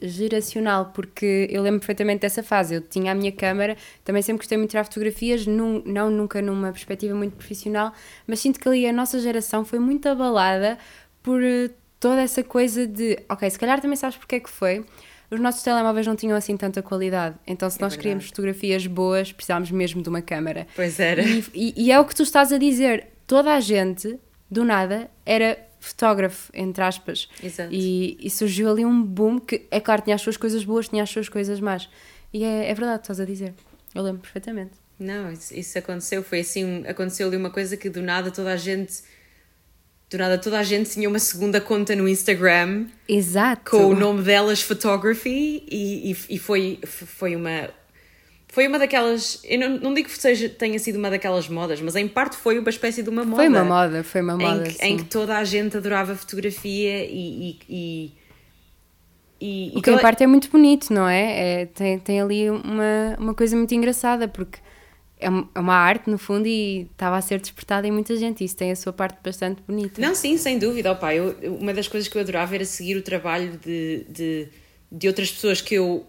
geracional 0.00 0.92
porque 0.94 1.48
eu 1.50 1.60
lembro 1.62 1.80
perfeitamente 1.80 2.20
dessa 2.20 2.40
fase. 2.40 2.76
Eu 2.76 2.80
tinha 2.80 3.10
a 3.10 3.14
minha 3.14 3.32
câmara, 3.32 3.76
também 4.04 4.22
sempre 4.22 4.38
gostei 4.38 4.56
muito 4.56 4.68
de 4.68 4.72
tirar 4.72 4.84
fotografias, 4.84 5.46
num, 5.46 5.82
não 5.84 6.10
nunca 6.10 6.40
numa 6.40 6.70
perspectiva 6.70 7.12
muito 7.12 7.34
profissional, 7.34 7.92
mas 8.24 8.38
sinto 8.38 8.60
que 8.60 8.68
ali 8.68 8.86
a 8.86 8.92
nossa 8.92 9.18
geração 9.18 9.64
foi 9.64 9.80
muito 9.80 10.08
abalada 10.08 10.78
por 11.24 11.42
eh, 11.42 11.70
toda 11.98 12.20
essa 12.20 12.44
coisa 12.44 12.86
de, 12.86 13.18
OK, 13.28 13.50
se 13.50 13.58
calhar 13.58 13.80
também 13.80 13.96
sabes 13.96 14.16
porque 14.16 14.36
é 14.36 14.40
que 14.40 14.50
foi 14.50 14.84
os 15.32 15.40
nossos 15.40 15.62
telemóveis 15.62 16.06
não 16.06 16.14
tinham 16.14 16.36
assim 16.36 16.58
tanta 16.58 16.82
qualidade. 16.82 17.36
Então, 17.46 17.68
se 17.70 17.78
é 17.78 17.80
nós 17.80 17.92
verdade. 17.92 18.02
queríamos 18.02 18.26
fotografias 18.26 18.86
boas, 18.86 19.32
precisávamos 19.32 19.70
mesmo 19.70 20.02
de 20.02 20.08
uma 20.10 20.20
câmera. 20.20 20.66
Pois 20.76 21.00
era. 21.00 21.22
E, 21.22 21.44
e, 21.54 21.86
e, 21.86 21.92
é 21.92 21.98
o 21.98 22.04
que 22.04 22.14
tu 22.14 22.22
estás 22.22 22.52
a 22.52 22.58
dizer. 22.58 23.06
Toda 23.26 23.54
a 23.54 23.60
gente, 23.60 24.18
do 24.50 24.62
nada, 24.62 25.10
era 25.24 25.58
fotógrafo, 25.80 26.52
entre 26.52 26.84
aspas. 26.84 27.30
Exato. 27.42 27.72
E, 27.72 28.18
e 28.20 28.28
surgiu 28.28 28.70
ali 28.70 28.84
um 28.84 29.02
boom 29.02 29.38
que, 29.38 29.66
é 29.70 29.80
claro, 29.80 30.02
tinha 30.02 30.14
as 30.14 30.20
suas 30.20 30.36
coisas 30.36 30.64
boas, 30.64 30.86
tinha 30.86 31.02
as 31.02 31.08
suas 31.08 31.30
coisas 31.30 31.58
más. 31.60 31.88
E 32.30 32.44
é, 32.44 32.70
é 32.70 32.74
verdade, 32.74 33.00
estás 33.00 33.18
a 33.18 33.24
dizer. 33.24 33.54
Eu 33.94 34.02
lembro 34.02 34.20
perfeitamente. 34.20 34.72
Não, 34.98 35.32
isso, 35.32 35.54
isso 35.54 35.78
aconteceu. 35.78 36.22
Foi 36.22 36.40
assim, 36.40 36.86
aconteceu 36.86 37.26
ali 37.26 37.38
uma 37.38 37.50
coisa 37.50 37.74
que 37.74 37.88
do 37.88 38.02
nada 38.02 38.30
toda 38.30 38.52
a 38.52 38.56
gente 38.56 39.02
do 40.12 40.18
nada 40.18 40.38
toda 40.38 40.58
a 40.58 40.62
gente 40.62 40.90
tinha 40.90 41.08
uma 41.08 41.18
segunda 41.18 41.60
conta 41.60 41.96
no 41.96 42.08
Instagram. 42.08 42.86
Exato. 43.08 43.70
Com 43.70 43.86
o 43.86 43.94
nome 43.94 44.22
delas 44.22 44.62
Photography 44.62 45.64
e, 45.70 46.12
e, 46.12 46.16
e 46.36 46.38
foi, 46.38 46.78
foi 46.84 47.34
uma. 47.34 47.70
Foi 48.48 48.68
uma 48.68 48.78
daquelas. 48.78 49.40
Eu 49.44 49.58
não, 49.58 49.78
não 49.78 49.94
digo 49.94 50.08
que 50.08 50.18
seja, 50.18 50.48
tenha 50.48 50.78
sido 50.78 50.98
uma 50.98 51.08
daquelas 51.08 51.48
modas, 51.48 51.80
mas 51.80 51.96
em 51.96 52.06
parte 52.06 52.36
foi 52.36 52.58
uma 52.58 52.68
espécie 52.68 53.02
de 53.02 53.08
uma 53.08 53.24
moda. 53.24 53.36
Foi 53.36 53.48
uma 53.48 53.64
moda, 53.64 54.04
foi 54.04 54.20
uma 54.20 54.36
moda. 54.36 54.68
Em 54.68 54.70
que, 54.70 54.84
em 54.84 54.96
que 54.98 55.04
toda 55.04 55.36
a 55.36 55.44
gente 55.44 55.76
adorava 55.76 56.14
fotografia 56.14 57.04
e. 57.04 57.58
e, 57.68 58.12
e 59.40 59.72
o 59.74 59.76
que 59.76 59.90
toda... 59.90 59.96
em 59.96 60.00
parte 60.02 60.22
é 60.22 60.26
muito 60.26 60.50
bonito, 60.50 60.92
não 60.92 61.08
é? 61.08 61.62
é 61.62 61.66
tem, 61.66 61.98
tem 61.98 62.20
ali 62.20 62.50
uma, 62.50 63.16
uma 63.18 63.34
coisa 63.34 63.56
muito 63.56 63.74
engraçada, 63.74 64.28
porque 64.28 64.58
é, 65.22 65.26
é 65.54 65.60
uma 65.60 65.74
arte, 65.74 66.10
no 66.10 66.18
fundo, 66.18 66.46
e 66.46 66.82
estava 66.92 67.16
a 67.16 67.22
ser 67.22 67.40
despertada 67.40 67.86
em 67.86 67.90
muita 67.90 68.16
gente. 68.16 68.44
Isso 68.44 68.56
tem 68.56 68.70
a 68.70 68.76
sua 68.76 68.92
parte 68.92 69.18
bastante 69.22 69.62
bonita. 69.66 70.00
Não, 70.00 70.14
sim, 70.14 70.36
sem 70.36 70.58
dúvida. 70.58 70.92
Opa, 70.92 71.14
eu, 71.14 71.36
uma 71.58 71.72
das 71.72 71.88
coisas 71.88 72.08
que 72.08 72.16
eu 72.16 72.22
adorava 72.22 72.54
era 72.54 72.64
seguir 72.64 72.96
o 72.96 73.02
trabalho 73.02 73.58
de, 73.64 74.04
de, 74.08 74.48
de 74.90 75.08
outras 75.08 75.30
pessoas 75.30 75.60
que 75.60 75.74
eu 75.74 76.06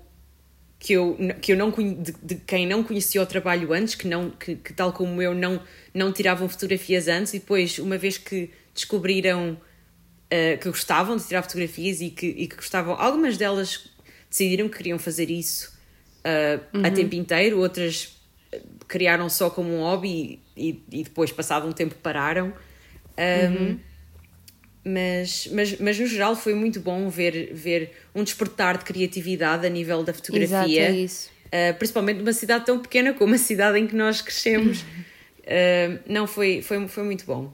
que 0.80 0.92
eu, 0.92 1.18
que 1.42 1.54
eu 1.54 1.56
não 1.56 1.72
de, 1.72 2.14
de 2.22 2.36
quem 2.46 2.68
não 2.68 2.84
conhecia 2.84 3.22
o 3.22 3.26
trabalho 3.26 3.72
antes, 3.72 3.96
que, 3.96 4.06
não, 4.06 4.30
que, 4.32 4.58
que, 4.58 4.74
tal 4.74 4.92
como 4.92 5.22
eu 5.22 5.34
não, 5.34 5.62
não 5.94 6.12
tiravam 6.12 6.50
fotografias 6.50 7.08
antes, 7.08 7.34
e 7.34 7.40
depois, 7.40 7.80
uma 7.80 7.98
vez 7.98 8.18
que 8.18 8.50
descobriram 8.74 9.54
uh, 9.54 10.58
que 10.60 10.68
gostavam 10.68 11.16
de 11.16 11.24
tirar 11.24 11.42
fotografias 11.42 12.02
e 12.02 12.10
que, 12.10 12.26
e 12.26 12.48
que 12.50 12.58
gostavam, 12.58 13.00
algumas 13.00 13.38
delas 13.38 13.90
decidiram 14.30 14.68
que 14.68 14.76
queriam 14.76 15.00
fazer 15.00 15.30
isso 15.30 15.72
uh, 16.20 16.78
uhum. 16.78 16.86
a 16.86 16.92
tempo 16.92 17.16
inteiro, 17.16 17.60
outras 17.60 18.18
criaram 18.88 19.30
só 19.30 19.50
como 19.50 19.74
um 19.74 19.82
hobby 19.82 20.40
e, 20.56 20.84
e 20.92 21.04
depois, 21.04 21.32
passado 21.32 21.68
um 21.68 21.72
tempo, 21.72 21.96
pararam. 21.96 22.54
Um, 23.18 23.56
uhum. 23.56 23.80
mas, 24.84 25.48
mas, 25.52 25.80
mas 25.80 26.00
no 26.00 26.08
geral 26.08 26.36
foi 26.36 26.54
muito 26.54 26.80
bom 26.80 27.10
ver, 27.10 27.54
ver 27.54 27.92
um 28.14 28.24
despertar 28.24 28.78
de 28.78 28.86
criatividade 28.86 29.66
a 29.66 29.70
nível 29.70 30.04
da 30.04 30.14
fotografia. 30.14 30.46
Exato, 30.46 30.72
é 30.72 30.92
isso. 30.92 31.30
Uh, 31.48 31.78
principalmente 31.78 32.18
numa 32.18 32.34
cidade 32.34 32.66
tão 32.66 32.80
pequena 32.80 33.14
como 33.14 33.36
a 33.36 33.38
cidade 33.38 33.78
em 33.78 33.86
que 33.86 33.96
nós 33.96 34.22
crescemos. 34.22 34.82
uh, 34.82 36.00
não, 36.12 36.26
foi, 36.26 36.62
foi, 36.62 36.88
foi 36.88 37.04
muito 37.04 37.26
bom. 37.26 37.54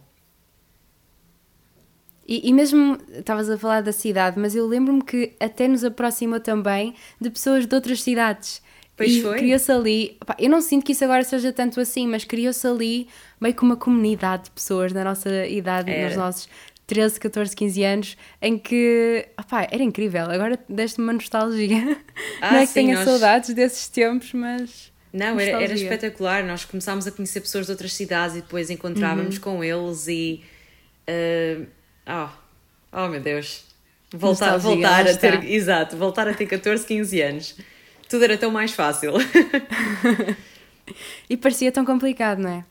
E, 2.28 2.48
e, 2.48 2.54
mesmo, 2.54 2.96
estavas 3.12 3.50
a 3.50 3.58
falar 3.58 3.82
da 3.82 3.92
cidade, 3.92 4.40
mas 4.40 4.54
eu 4.54 4.68
lembro-me 4.68 5.02
que 5.02 5.34
até 5.40 5.68
nos 5.68 5.84
aproximou 5.84 6.40
também 6.40 6.94
de 7.20 7.28
pessoas 7.28 7.66
de 7.66 7.74
outras 7.74 8.04
cidades. 8.04 8.62
Pois 9.00 9.16
e 9.16 9.22
criou-se 9.22 9.72
ali, 9.72 10.18
opa, 10.22 10.36
eu 10.38 10.50
não 10.50 10.60
sinto 10.60 10.86
que 10.86 10.92
isso 10.92 11.06
agora 11.06 11.24
seja 11.24 11.54
tanto 11.54 11.80
assim, 11.80 12.06
mas 12.06 12.26
criou-se 12.26 12.68
ali 12.68 13.08
meio 13.40 13.56
que 13.56 13.64
uma 13.64 13.78
comunidade 13.78 14.44
de 14.44 14.52
pessoas 14.52 14.92
da 14.92 15.06
nossa 15.06 15.48
idade, 15.48 15.90
era. 15.90 16.10
nos 16.10 16.18
nossos 16.18 16.50
13, 16.86 17.18
14, 17.18 17.56
15 17.56 17.84
anos, 17.86 18.18
em 18.42 18.58
que 18.58 19.26
opa, 19.40 19.66
era 19.72 19.82
incrível. 19.82 20.30
Agora 20.30 20.60
deste-me 20.68 21.06
uma 21.06 21.14
nostalgia. 21.14 21.98
Ah, 22.42 22.54
não 22.54 22.60
é 22.60 22.68
que 22.68 22.74
tenha 22.74 22.96
nós... 22.96 23.06
saudades 23.06 23.54
desses 23.54 23.88
tempos, 23.88 24.34
mas. 24.34 24.92
Não, 25.12 25.40
era, 25.40 25.62
era, 25.62 25.74
espetacular. 25.74 26.44
Nós 26.44 26.64
começámos 26.64 27.06
a 27.06 27.12
conhecer 27.12 27.42
pessoas 27.42 27.66
de 27.66 27.72
outras 27.72 27.94
cidades 27.94 28.38
e 28.38 28.42
depois 28.42 28.70
encontrávamos 28.70 29.36
uhum. 29.36 29.42
com 29.42 29.64
eles 29.64 30.08
e. 30.08 30.42
Uh, 31.10 31.66
oh, 32.08 32.30
oh 32.94 33.08
meu 33.10 33.20
Deus! 33.20 33.66
Voltar, 34.14 34.58
voltar 34.58 35.08
a 35.08 35.18
ter. 35.18 35.44
Exato, 35.46 35.98
voltar 35.98 36.28
a 36.30 36.34
ter 36.34 36.46
14, 36.46 36.86
15 36.86 37.22
anos 37.22 37.56
tudo 38.10 38.24
era 38.24 38.38
tão 38.38 38.52
mais 38.52 38.72
fácil. 38.72 39.13
e 41.30 41.38
parecia 41.38 41.72
tão 41.72 41.86
complicado, 41.86 42.39
não 42.39 42.50
é? 42.50 42.65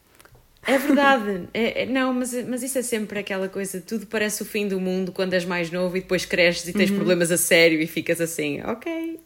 É 0.66 0.76
verdade, 0.76 1.48
é, 1.54 1.82
é, 1.82 1.86
não, 1.86 2.12
mas, 2.12 2.34
mas 2.46 2.62
isso 2.62 2.76
é 2.78 2.82
sempre 2.82 3.20
aquela 3.20 3.48
coisa, 3.48 3.80
tudo 3.80 4.06
parece 4.06 4.42
o 4.42 4.44
fim 4.44 4.68
do 4.68 4.78
mundo 4.78 5.12
quando 5.12 5.32
és 5.32 5.44
mais 5.44 5.70
novo 5.70 5.96
e 5.96 6.00
depois 6.00 6.26
cresces 6.26 6.68
e 6.68 6.72
tens 6.74 6.90
uhum. 6.90 6.96
problemas 6.96 7.30
a 7.30 7.38
sério 7.38 7.80
e 7.80 7.86
ficas 7.86 8.20
assim, 8.20 8.60
ok, 8.62 9.18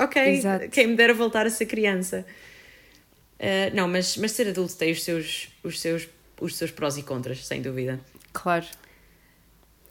ok, 0.00 0.22
Exato. 0.22 0.68
quem 0.70 0.88
me 0.88 0.96
dera 0.96 1.14
voltar 1.14 1.46
a 1.46 1.50
ser 1.50 1.66
criança. 1.66 2.26
Uh, 3.38 3.74
não, 3.74 3.86
mas, 3.86 4.16
mas 4.16 4.32
ser 4.32 4.48
adulto 4.48 4.74
tem 4.74 4.90
os 4.90 5.04
seus, 5.04 5.48
os, 5.62 5.78
seus, 5.78 6.08
os 6.40 6.56
seus 6.56 6.70
prós 6.70 6.96
e 6.96 7.02
contras, 7.02 7.46
sem 7.46 7.60
dúvida. 7.60 8.00
Claro. 8.32 8.64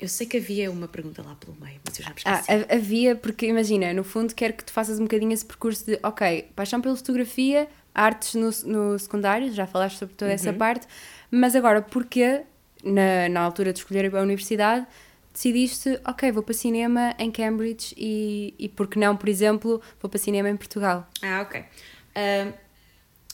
Eu 0.04 0.10
sei 0.10 0.28
que 0.28 0.36
havia 0.36 0.70
uma 0.70 0.86
pergunta 0.86 1.24
lá 1.24 1.34
pelo 1.36 1.56
meio, 1.62 1.80
mas 1.86 1.98
eu 1.98 2.04
já 2.04 2.10
me 2.10 2.18
esqueci. 2.18 2.52
Ah, 2.52 2.76
havia, 2.76 3.16
porque 3.16 3.46
imagina, 3.46 3.94
no 3.94 4.04
fundo 4.04 4.36
quero 4.36 4.52
que 4.52 4.66
tu 4.66 4.74
faças 4.74 5.00
um 5.00 5.04
bocadinho 5.04 5.32
esse 5.32 5.46
percurso 5.46 5.86
de, 5.86 5.98
ok, 6.04 6.50
paixão 6.54 6.82
pela 6.82 6.94
fotografia, 6.94 7.70
artes 7.96 8.34
no, 8.36 8.50
no 8.66 9.00
secundário, 9.00 9.50
já 9.54 9.66
falaste 9.66 10.00
sobre 10.00 10.13
toda 10.16 10.34
essa 10.34 10.52
uhum. 10.52 10.58
parte, 10.58 10.86
mas 11.32 11.56
agora, 11.56 11.82
porquê, 11.82 12.42
na, 12.84 13.30
na 13.30 13.39
altura 13.39 13.72
de 13.72 13.80
escolher 13.80 14.13
a 14.13 14.22
universidade, 14.22 14.86
decidiste, 15.32 15.98
ok, 16.04 16.34
vou 16.34 16.44
para 16.44 16.54
cinema 16.54 17.16
em 17.18 17.32
Cambridge 17.32 17.96
e, 17.98 18.54
e 18.60 18.68
porque 18.68 19.00
não, 19.00 19.16
por 19.16 19.30
exemplo, 19.30 19.82
vou 20.02 20.10
para 20.10 20.20
cinema 20.20 20.50
em 20.50 20.58
Portugal? 20.58 21.08
Ah, 21.22 21.44
ok. 21.44 21.62
Uh, 21.62 22.54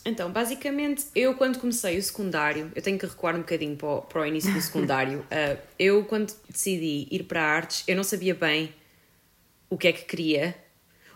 então, 0.05 0.31
basicamente, 0.31 1.05
eu 1.15 1.33
quando 1.35 1.59
comecei 1.59 1.97
o 1.97 2.03
secundário, 2.03 2.71
eu 2.75 2.81
tenho 2.81 2.97
que 2.97 3.05
recuar 3.05 3.35
um 3.35 3.39
bocadinho 3.39 3.75
para 3.75 3.88
o, 3.88 4.01
para 4.01 4.21
o 4.21 4.25
início 4.25 4.53
do 4.53 4.62
secundário. 4.62 5.19
uh, 5.19 5.59
eu, 5.77 6.03
quando 6.05 6.33
decidi 6.49 7.07
ir 7.12 7.23
para 7.23 7.41
artes, 7.41 7.83
eu 7.88 7.95
não 7.95 8.03
sabia 8.03 8.33
bem 8.33 8.73
o 9.69 9.77
que 9.77 9.88
é 9.88 9.93
que 9.93 10.05
queria. 10.05 10.55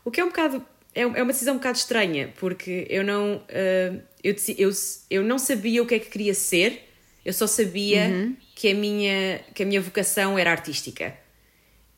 O 0.04 0.12
que 0.12 0.19
é 0.19 0.24
um 0.24 0.28
bocado. 0.28 0.65
É, 0.96 1.02
é 1.02 1.06
uma 1.06 1.32
decisão 1.32 1.56
um 1.56 1.58
bocado 1.58 1.78
estranha, 1.78 2.34
porque 2.39 2.86
eu 2.89 3.04
não. 3.04 3.38
Uh, 3.38 4.02
eu, 4.24 4.36
eu, 4.58 4.69
eu 5.10 5.24
não 5.24 5.39
sabia 5.39 5.82
o 5.82 5.86
que 5.86 5.96
é 5.96 6.00
que 6.00 6.10
queria 6.10 6.34
ser, 6.34 6.89
eu 7.26 7.34
só 7.34 7.48
sabia 7.48 8.08
uhum. 8.08 8.36
que, 8.56 8.69
a 8.69 8.74
minha, 8.74 9.39
que 9.54 9.63
a 9.63 9.65
minha 9.65 9.82
vocação 9.82 10.38
era 10.38 10.52
artística. 10.52 11.13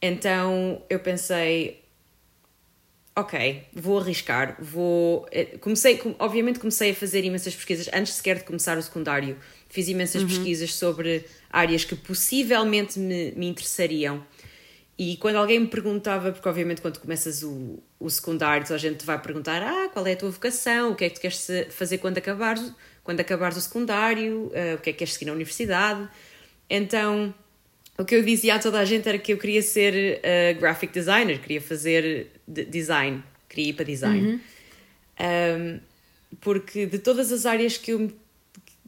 Então 0.01 0.83
eu 0.89 0.99
pensei, 0.99 1.83
ok, 3.15 3.63
vou 3.73 3.99
arriscar, 3.99 4.57
vou. 4.59 5.25
Eh, 5.31 5.57
comecei, 5.59 6.01
obviamente 6.19 6.59
comecei 6.59 6.91
a 6.91 6.95
fazer 6.95 7.23
imensas 7.23 7.55
pesquisas 7.55 7.89
antes 7.93 8.13
sequer 8.13 8.39
de 8.39 8.43
começar 8.43 8.77
o 8.77 8.81
secundário. 8.81 9.37
Fiz 9.69 9.87
imensas 9.87 10.21
uhum. 10.21 10.27
pesquisas 10.27 10.73
sobre 10.73 11.25
áreas 11.49 11.85
que 11.85 11.95
possivelmente 11.95 12.99
me, 12.99 13.31
me 13.31 13.47
interessariam. 13.47 14.23
E 14.97 15.17
quando 15.17 15.37
alguém 15.37 15.59
me 15.59 15.67
perguntava, 15.67 16.31
porque 16.31 16.47
obviamente 16.47 16.81
quando 16.81 16.99
começas 16.99 17.43
o, 17.43 17.81
o 17.99 18.09
secundário, 18.09 18.73
a 18.73 18.77
gente 18.77 19.05
vai 19.05 19.21
perguntar: 19.21 19.61
ah, 19.61 19.89
qual 19.89 20.05
é 20.05 20.13
a 20.13 20.15
tua 20.15 20.29
vocação? 20.29 20.91
O 20.91 20.95
que 20.95 21.05
é 21.05 21.09
que 21.09 21.15
tu 21.15 21.21
queres 21.21 21.47
fazer 21.69 21.97
quando 21.99 22.17
acabares, 22.17 22.71
quando 23.03 23.19
acabares 23.21 23.57
o 23.57 23.61
secundário? 23.61 24.47
Uh, 24.47 24.75
o 24.75 24.81
que 24.81 24.89
é 24.89 24.93
que 24.93 24.99
queres 24.99 25.13
seguir 25.13 25.25
na 25.25 25.33
universidade? 25.33 26.07
Então 26.69 27.33
o 27.97 28.03
que 28.03 28.15
eu 28.15 28.23
dizia 28.23 28.55
a 28.55 28.59
toda 28.59 28.79
a 28.79 28.85
gente 28.85 29.07
era 29.07 29.17
que 29.17 29.31
eu 29.31 29.37
queria 29.37 29.61
ser 29.61 30.19
uh, 30.19 30.59
graphic 30.59 30.91
designer, 30.91 31.39
queria 31.39 31.61
fazer 31.61 32.31
design, 32.47 33.23
queria 33.47 33.69
ir 33.69 33.73
para 33.73 33.85
design. 33.85 34.27
Uhum. 34.27 34.39
Um, 35.17 35.79
porque 36.41 36.85
de 36.85 36.99
todas 36.99 37.31
as 37.31 37.45
áreas 37.45 37.77
que 37.77 37.91
eu, 37.91 38.11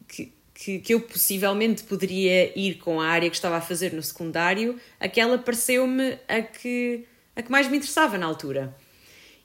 que, 0.08 0.34
que, 0.54 0.80
que, 0.80 0.94
eu 0.94 1.00
possivelmente 1.00 1.84
poderia 1.84 2.58
ir 2.60 2.76
com 2.76 3.00
a 3.00 3.08
área 3.08 3.30
que 3.30 3.36
estava 3.36 3.56
a 3.56 3.62
fazer 3.62 3.94
no 3.94 4.04
secundário, 4.04 4.78
aquela 5.00 5.38
pareceu-me 5.38 6.18
a 6.28 6.42
que, 6.42 7.06
a 7.34 7.42
que 7.42 7.50
mais 7.50 7.70
me 7.70 7.78
interessava 7.78 8.18
na 8.18 8.26
altura. 8.26 8.76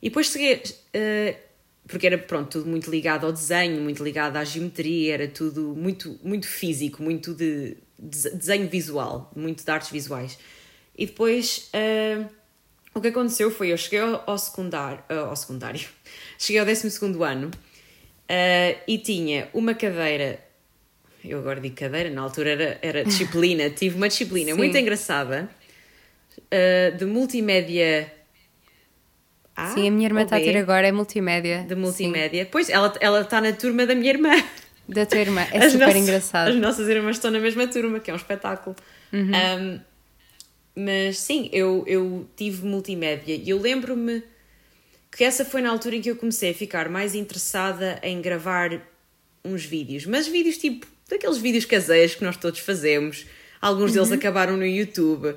E 0.03 0.09
depois 0.09 0.27
cheguei. 0.27 0.57
Uh, 0.57 1.53
porque 1.87 2.07
era 2.07 2.16
pronto, 2.16 2.48
tudo 2.48 2.70
muito 2.70 2.90
ligado 2.90 3.27
ao 3.27 3.33
desenho, 3.33 3.81
muito 3.81 4.03
ligado 4.05 4.37
à 4.37 4.44
geometria, 4.44 5.14
era 5.14 5.29
tudo 5.29 5.75
muito, 5.77 6.18
muito 6.22 6.46
físico, 6.46 7.03
muito 7.03 7.35
de 7.35 7.77
desenho 8.02 8.68
visual, 8.68 9.30
muito 9.34 9.64
de 9.64 9.70
artes 9.70 9.90
visuais. 9.90 10.38
E 10.96 11.06
depois 11.06 11.70
uh, 11.74 12.28
o 12.94 13.00
que 13.00 13.08
aconteceu 13.08 13.50
foi 13.50 13.68
eu 13.68 13.76
cheguei 13.76 14.00
ao, 14.00 14.38
secundário, 14.38 15.02
uh, 15.10 15.28
ao 15.30 15.36
secundário, 15.36 15.80
cheguei 16.38 16.60
ao 16.60 16.66
12 16.66 16.88
ano 17.22 17.48
uh, 17.48 18.80
e 18.86 18.98
tinha 18.98 19.48
uma 19.54 19.74
cadeira. 19.74 20.40
Eu 21.24 21.38
agora 21.38 21.60
digo 21.60 21.76
cadeira, 21.76 22.10
na 22.10 22.22
altura 22.22 22.50
era, 22.50 22.78
era 22.82 23.04
disciplina. 23.06 23.70
Tive 23.70 23.96
uma 23.96 24.08
disciplina 24.08 24.50
Sim. 24.50 24.56
muito 24.56 24.76
engraçada 24.76 25.48
de 26.98 27.04
multimédia 27.04 28.10
a 29.54 29.68
Sim, 29.68 29.88
a 29.88 29.90
minha 29.90 30.06
irmã 30.08 30.22
está 30.22 30.37
a 30.37 30.40
ter 30.40 30.56
agora, 30.56 30.87
é 30.87 30.92
multimédia. 30.92 31.64
De 31.68 31.74
multimédia. 31.74 32.44
Sim. 32.44 32.50
Pois, 32.50 32.70
ela 32.70 33.20
está 33.20 33.40
na 33.40 33.52
turma 33.52 33.87
da 33.87 33.94
minha 33.94 34.10
irmã. 34.10 34.33
Da 34.88 35.06
tua 35.06 35.18
irmã, 35.18 35.46
é 35.52 35.58
as 35.58 35.72
super 35.72 35.87
nossas, 35.87 36.02
engraçado. 36.02 36.48
As 36.48 36.56
nossas 36.56 36.88
irmãs 36.88 37.16
estão 37.16 37.30
na 37.30 37.38
mesma 37.38 37.66
turma, 37.66 38.00
que 38.00 38.10
é 38.10 38.14
um 38.14 38.16
espetáculo. 38.16 38.74
Uhum. 39.12 39.30
Um, 39.30 39.80
mas 40.74 41.18
sim, 41.18 41.48
eu, 41.52 41.85
eu 41.87 42.28
tive 42.37 42.66
multimédia 42.66 43.35
e 43.35 43.48
eu 43.48 43.60
lembro-me 43.60 44.22
que 45.14 45.22
essa 45.22 45.44
foi 45.44 45.60
na 45.60 45.70
altura 45.70 45.96
em 45.96 46.00
que 46.00 46.10
eu 46.10 46.16
comecei 46.16 46.50
a 46.50 46.54
ficar 46.54 46.88
mais 46.88 47.14
interessada 47.14 48.00
em 48.02 48.20
gravar 48.20 48.80
uns 49.44 49.64
vídeos, 49.64 50.06
mas 50.06 50.26
vídeos 50.26 50.56
tipo 50.56 50.87
daqueles 51.08 51.37
vídeos 51.38 51.66
caseiros 51.66 52.14
que 52.14 52.24
nós 52.24 52.37
todos 52.37 52.60
fazemos. 52.60 53.26
Alguns 53.60 53.92
deles 53.92 54.08
uhum. 54.08 54.14
acabaram 54.14 54.56
no 54.56 54.66
YouTube. 54.66 55.37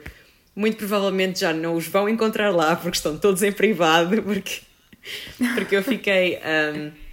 Muito 0.55 0.77
provavelmente 0.77 1.41
já 1.41 1.53
não 1.53 1.75
os 1.75 1.85
vão 1.85 2.07
encontrar 2.07 2.49
lá 2.49 2.75
porque 2.75 2.95
estão 2.95 3.17
todos 3.17 3.43
em 3.43 3.51
privado, 3.51 4.19
porque, 4.23 4.61
porque 5.53 5.75
eu 5.75 5.83
fiquei. 5.83 6.39
Um, 6.39 7.04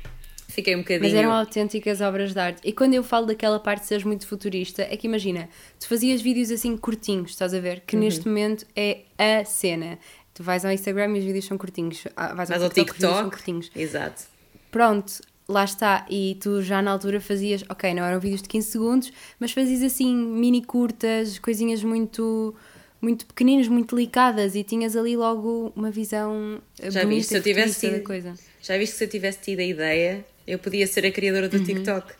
Fiquei 0.52 0.76
um 0.76 0.80
bocadinho. 0.80 1.10
Mas 1.10 1.14
eram 1.14 1.32
autênticas 1.32 2.00
obras 2.00 2.34
de 2.34 2.38
arte. 2.38 2.60
E 2.62 2.72
quando 2.72 2.94
eu 2.94 3.02
falo 3.02 3.26
daquela 3.26 3.58
parte 3.58 3.82
de 3.82 3.86
seres 3.86 4.04
muito 4.04 4.26
futurista, 4.26 4.82
é 4.82 4.96
que 4.96 5.06
imagina, 5.06 5.48
tu 5.80 5.88
fazias 5.88 6.20
vídeos 6.20 6.50
assim 6.50 6.76
curtinhos, 6.76 7.30
estás 7.30 7.54
a 7.54 7.60
ver? 7.60 7.80
Que 7.86 7.96
uhum. 7.96 8.02
neste 8.02 8.26
momento 8.28 8.66
é 8.76 9.00
a 9.16 9.44
cena. 9.44 9.98
Tu 10.34 10.42
vais 10.42 10.64
ao 10.64 10.70
Instagram 10.70 11.16
e 11.16 11.18
os 11.20 11.24
vídeos 11.24 11.46
são 11.46 11.56
curtinhos. 11.56 12.06
Ah, 12.14 12.34
vais 12.34 12.50
ao, 12.50 12.58
Mas 12.58 12.68
TikTok, 12.68 12.92
TikTok 12.92 13.14
são 13.14 13.30
curtinhos. 13.30 13.70
Exato. 13.74 14.24
Pronto, 14.70 15.20
lá 15.48 15.64
está. 15.64 16.06
E 16.10 16.36
tu 16.40 16.62
já 16.62 16.82
na 16.82 16.90
altura 16.90 17.20
fazias, 17.20 17.64
ok, 17.68 17.94
não 17.94 18.02
eram 18.02 18.20
vídeos 18.20 18.42
de 18.42 18.48
15 18.48 18.70
segundos, 18.70 19.12
mas 19.40 19.52
fazias 19.52 19.82
assim 19.82 20.14
mini 20.14 20.62
curtas, 20.62 21.38
coisinhas 21.38 21.82
muito 21.82 22.54
muito 23.00 23.26
pequeninas, 23.26 23.66
muito 23.66 23.96
delicadas 23.96 24.54
e 24.54 24.62
tinhas 24.62 24.94
ali 24.94 25.16
logo 25.16 25.72
uma 25.74 25.90
visão 25.90 26.62
já 26.80 27.04
viste, 27.04 27.30
se 27.30 27.36
eu 27.36 27.42
tivesse 27.42 27.80
tido, 27.80 28.04
coisa. 28.04 28.34
Já 28.60 28.78
viste 28.78 28.92
que 28.92 28.98
se 28.98 29.04
eu 29.04 29.08
tivesse 29.08 29.40
tido 29.40 29.58
a 29.58 29.64
ideia, 29.64 30.24
eu 30.46 30.58
podia 30.58 30.86
ser 30.86 31.06
a 31.06 31.10
criadora 31.10 31.48
do 31.48 31.58
uhum. 31.58 31.64
TikTok. 31.64 32.14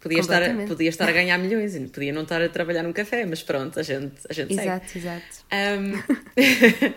Podia 0.00 0.20
estar, 0.20 0.66
podia 0.66 0.88
estar 0.88 1.08
a 1.08 1.12
ganhar 1.12 1.38
milhões 1.38 1.74
e 1.74 1.80
podia 1.88 2.12
não 2.12 2.22
estar 2.22 2.40
a 2.40 2.48
trabalhar 2.48 2.82
num 2.82 2.92
café, 2.92 3.26
mas 3.26 3.42
pronto, 3.42 3.78
a 3.80 3.82
gente, 3.82 4.14
a 4.28 4.32
gente 4.32 4.52
Exato, 4.52 4.88
segue. 4.88 4.98
exato. 4.98 5.44
Um, 5.52 5.92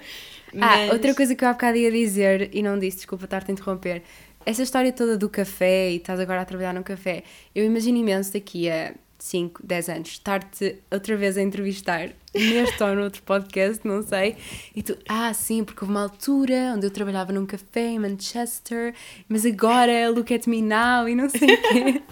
mas... 0.54 0.90
Ah, 0.90 0.94
outra 0.94 1.16
coisa 1.16 1.36
que 1.36 1.44
eu 1.44 1.50
há 1.50 1.54
bocado 1.54 1.78
ia 1.78 1.92
dizer 1.92 2.50
e 2.54 2.62
não 2.62 2.78
disse, 2.78 2.98
desculpa 2.98 3.26
estar-te 3.26 3.50
a 3.50 3.54
interromper. 3.54 4.04
Essa 4.46 4.64
história 4.64 4.92
toda 4.92 5.18
do 5.18 5.30
café 5.30 5.92
e 5.92 5.98
estás 5.98 6.20
agora 6.20 6.42
a 6.42 6.46
trabalhar 6.46 6.74
num 6.74 6.84
café, 6.84 7.24
eu 7.54 7.64
imagino 7.64 7.98
imenso 7.98 8.34
daqui 8.34 8.70
a 8.70 8.94
5, 9.24 9.66
10 9.66 9.90
anos, 9.90 10.10
estar-te 10.10 10.78
outra 10.92 11.16
vez 11.16 11.38
a 11.38 11.42
entrevistar 11.42 12.10
neste 12.34 12.82
ou 12.82 12.96
noutro 12.96 13.22
podcast, 13.24 13.86
não 13.86 14.02
sei, 14.02 14.36
e 14.76 14.82
tu, 14.82 14.98
ah, 15.08 15.34
sim, 15.34 15.64
porque 15.64 15.84
houve 15.84 15.94
uma 15.94 16.04
altura 16.04 16.74
onde 16.76 16.88
eu 16.88 16.92
trabalhava 16.92 17.32
num 17.32 17.46
café 17.46 17.88
em 17.88 18.00
Manchester, 18.00 18.94
mas 19.28 19.46
agora 19.46 20.10
look 20.10 20.34
at 20.34 20.48
me 20.48 20.62
now 20.62 21.08
e 21.08 21.16
não 21.16 21.30
sei 21.30 21.54
o 21.54 21.62
quê. 21.62 22.02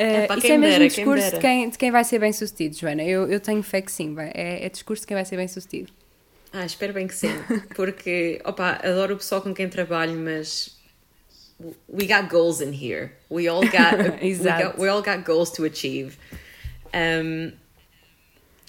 Uh, 0.00 0.38
isso 0.38 0.46
é 0.46 0.56
mesmo 0.56 0.78
dera, 0.78 0.88
discurso 0.88 1.30
quem 1.30 1.32
de, 1.32 1.40
quem, 1.40 1.68
de 1.70 1.78
quem 1.78 1.90
vai 1.90 2.04
ser 2.04 2.18
bem 2.18 2.32
sucedido, 2.32 2.74
Joana. 2.74 3.02
Eu, 3.02 3.28
eu 3.28 3.38
tenho 3.38 3.62
fé 3.62 3.82
que 3.82 3.92
sim, 3.92 4.14
é, 4.18 4.64
é 4.64 4.68
discurso 4.70 5.02
de 5.02 5.08
quem 5.08 5.14
vai 5.14 5.26
ser 5.26 5.36
bem 5.36 5.46
sucedido. 5.46 5.92
Ah, 6.52 6.64
espero 6.64 6.94
bem 6.94 7.06
que 7.06 7.14
sim, 7.14 7.28
porque, 7.74 8.40
opa, 8.46 8.80
adoro 8.82 9.14
o 9.14 9.16
pessoal 9.18 9.42
com 9.42 9.52
quem 9.52 9.68
trabalho, 9.68 10.18
mas 10.18 10.74
we 11.88 12.06
got 12.06 12.30
goals 12.30 12.60
in 12.60 12.72
here. 12.72 13.12
We 13.28 13.48
all 13.48 13.60
got, 13.60 13.98
we, 14.22 14.34
got 14.36 14.78
we 14.78 14.88
all 14.88 15.02
got 15.02 15.24
goals 15.24 15.50
to 15.52 15.64
achieve. 15.64 16.16
Um, 16.94 17.52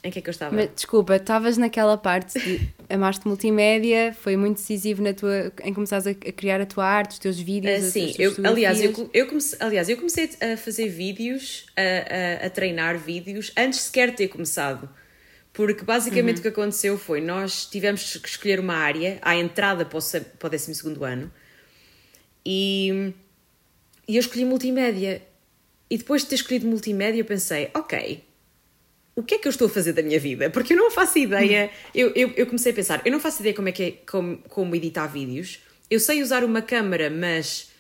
em 0.04 0.10
que 0.10 0.18
é 0.18 0.22
que 0.22 0.30
eu 0.30 0.32
estava? 0.32 0.56
Mas, 0.56 0.70
desculpa, 0.74 1.16
estavas 1.16 1.58
naquela 1.58 1.96
parte 1.96 2.40
de 2.40 2.68
amaste 2.90 3.28
multimédia, 3.28 4.16
foi 4.20 4.36
muito 4.36 4.58
decisivo 4.58 5.04
na 5.04 5.14
tua, 5.14 5.54
em 5.64 5.74
começares 5.74 6.08
a, 6.08 6.14
criar 6.14 6.60
a 6.60 6.66
tua 6.66 6.86
arte, 6.86 7.12
os 7.12 7.20
teus 7.20 7.40
vídeos. 7.40 7.88
Uh, 7.88 7.92
sim, 7.92 8.14
eu, 8.18 8.34
aliás, 8.44 8.82
eu, 8.82 9.10
eu 9.14 9.28
comecei, 9.28 9.60
aliás, 9.62 9.90
eu 9.90 9.98
comecei 9.98 10.30
a 10.42 10.58
fazer 10.58 10.88
vídeos, 10.88 11.68
a, 11.76 12.44
a, 12.44 12.48
a 12.48 12.50
treinar 12.50 12.98
vídeos, 12.98 13.52
antes 13.56 13.82
sequer 13.82 14.10
de 14.10 14.18
ter 14.18 14.28
começado. 14.28 14.90
Porque 15.54 15.84
basicamente 15.84 16.36
uhum. 16.36 16.40
o 16.40 16.42
que 16.44 16.48
aconteceu 16.48 16.98
foi 16.98 17.20
nós 17.20 17.66
tivemos 17.66 18.16
que 18.16 18.28
escolher 18.28 18.60
uma 18.60 18.76
área 18.76 19.20
à 19.22 19.36
entrada 19.36 19.86
para 19.86 20.00
o, 20.00 20.02
para 20.40 20.48
o 20.48 20.50
12 20.50 20.82
ano 21.02 21.32
e, 22.46 23.14
e 24.08 24.16
eu 24.16 24.20
escolhi 24.20 24.46
multimédia. 24.46 25.22
E 25.92 25.98
depois 25.98 26.22
de 26.22 26.30
ter 26.30 26.36
escolhido 26.36 26.66
multimédia, 26.66 27.20
eu 27.20 27.26
pensei: 27.26 27.70
ok, 27.74 28.24
o 29.14 29.22
que 29.22 29.36
é 29.36 29.38
que 29.38 29.46
eu 29.46 29.50
estou 29.50 29.68
a 29.68 29.70
fazer 29.70 29.92
da 29.92 30.02
minha 30.02 30.18
vida? 30.18 30.50
Porque 30.50 30.72
eu 30.72 30.78
não 30.78 30.90
faço 30.90 31.20
ideia. 31.20 31.70
Eu, 31.94 32.14
eu, 32.16 32.30
eu 32.38 32.46
comecei 32.46 32.72
a 32.72 32.76
pensar: 32.76 33.02
eu 33.04 33.12
não 33.12 33.20
faço 33.20 33.42
ideia 33.42 33.54
como 33.54 33.68
é 33.68 33.74
que 33.74 33.84
é, 33.84 33.92
como, 34.10 34.38
como 34.48 34.74
editar 34.74 35.06
vídeos. 35.08 35.60
Eu 35.90 36.00
sei 36.00 36.24
usar 36.24 36.46
uma 36.46 36.62
câmera, 36.62 37.10
mas. 37.10 37.72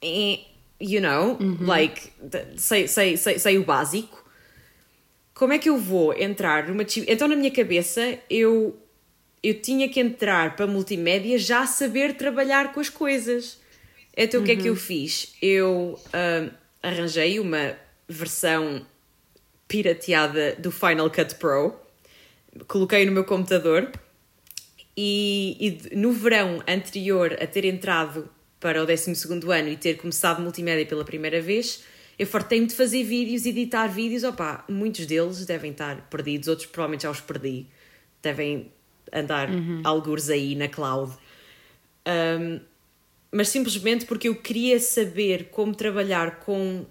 Eh, 0.00 0.38
you 0.80 1.00
know, 1.00 1.36
uhum. 1.40 1.66
like, 1.66 2.08
sei, 2.56 2.86
sei, 2.86 3.16
sei, 3.16 3.40
sei 3.40 3.58
o 3.58 3.64
básico. 3.64 4.24
Como 5.34 5.52
é 5.52 5.58
que 5.58 5.68
eu 5.68 5.76
vou 5.76 6.14
entrar 6.16 6.68
numa. 6.68 6.86
Então, 7.08 7.26
na 7.26 7.34
minha 7.34 7.50
cabeça, 7.50 8.16
eu, 8.30 8.78
eu 9.42 9.60
tinha 9.60 9.88
que 9.88 9.98
entrar 9.98 10.54
para 10.54 10.68
multimédia 10.68 11.36
já 11.36 11.66
saber 11.66 12.14
trabalhar 12.14 12.72
com 12.72 12.78
as 12.78 12.88
coisas. 12.88 13.58
Então, 14.16 14.40
o 14.40 14.44
que 14.44 14.52
é 14.52 14.56
que 14.56 14.68
eu 14.68 14.74
uhum. 14.74 14.78
fiz? 14.78 15.34
Eu. 15.42 15.98
Uh, 16.14 16.65
arranjei 16.86 17.40
uma 17.40 17.76
versão 18.08 18.86
pirateada 19.66 20.54
do 20.54 20.70
Final 20.70 21.10
Cut 21.10 21.34
Pro, 21.34 21.74
coloquei 22.68 23.04
no 23.04 23.10
meu 23.10 23.24
computador 23.24 23.90
e, 24.96 25.56
e 25.90 25.96
no 25.96 26.12
verão 26.12 26.62
anterior 26.68 27.36
a 27.42 27.46
ter 27.46 27.64
entrado 27.64 28.30
para 28.60 28.80
o 28.80 28.86
12 28.86 29.12
ano 29.52 29.68
e 29.68 29.76
ter 29.76 29.94
começado 29.94 30.40
multimédia 30.40 30.86
pela 30.86 31.04
primeira 31.04 31.42
vez, 31.42 31.82
eu 32.16 32.26
fartei-me 32.26 32.66
de 32.66 32.74
fazer 32.74 33.02
vídeos, 33.02 33.44
editar 33.44 33.88
vídeos. 33.88 34.22
Opa, 34.22 34.64
muitos 34.68 35.04
deles 35.06 35.44
devem 35.44 35.72
estar 35.72 36.08
perdidos, 36.08 36.48
outros 36.48 36.66
provavelmente 36.68 37.02
já 37.02 37.10
os 37.10 37.20
perdi, 37.20 37.66
devem 38.22 38.70
andar 39.12 39.50
uhum. 39.50 39.82
algures 39.84 40.30
aí 40.30 40.54
na 40.54 40.68
cloud. 40.68 41.12
Um, 42.06 42.60
mas 43.30 43.48
simplesmente 43.48 44.06
porque 44.06 44.28
eu 44.28 44.34
queria 44.34 44.78
saber 44.78 45.48
como 45.50 45.74
trabalhar 45.74 46.40
com 46.40 46.86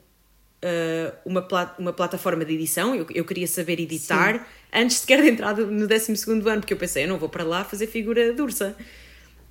uh, 0.65 1.17
uma, 1.25 1.41
plat 1.41 1.77
uma 1.79 1.93
plataforma 1.93 2.43
de 2.43 2.53
edição, 2.53 2.95
eu, 2.95 3.05
eu 3.13 3.25
queria 3.25 3.47
saber 3.47 3.79
editar 3.79 4.39
Sim. 4.39 4.45
antes 4.73 4.97
sequer 4.97 5.21
de 5.21 5.29
entrar 5.29 5.55
no 5.55 5.87
12 5.87 6.13
ano, 6.47 6.61
porque 6.61 6.73
eu 6.73 6.77
pensei, 6.77 7.03
eu 7.03 7.07
não 7.07 7.17
vou 7.17 7.29
para 7.29 7.43
lá 7.43 7.63
fazer 7.63 7.87
figura 7.87 8.33
de 8.33 8.41
ursa. 8.41 8.75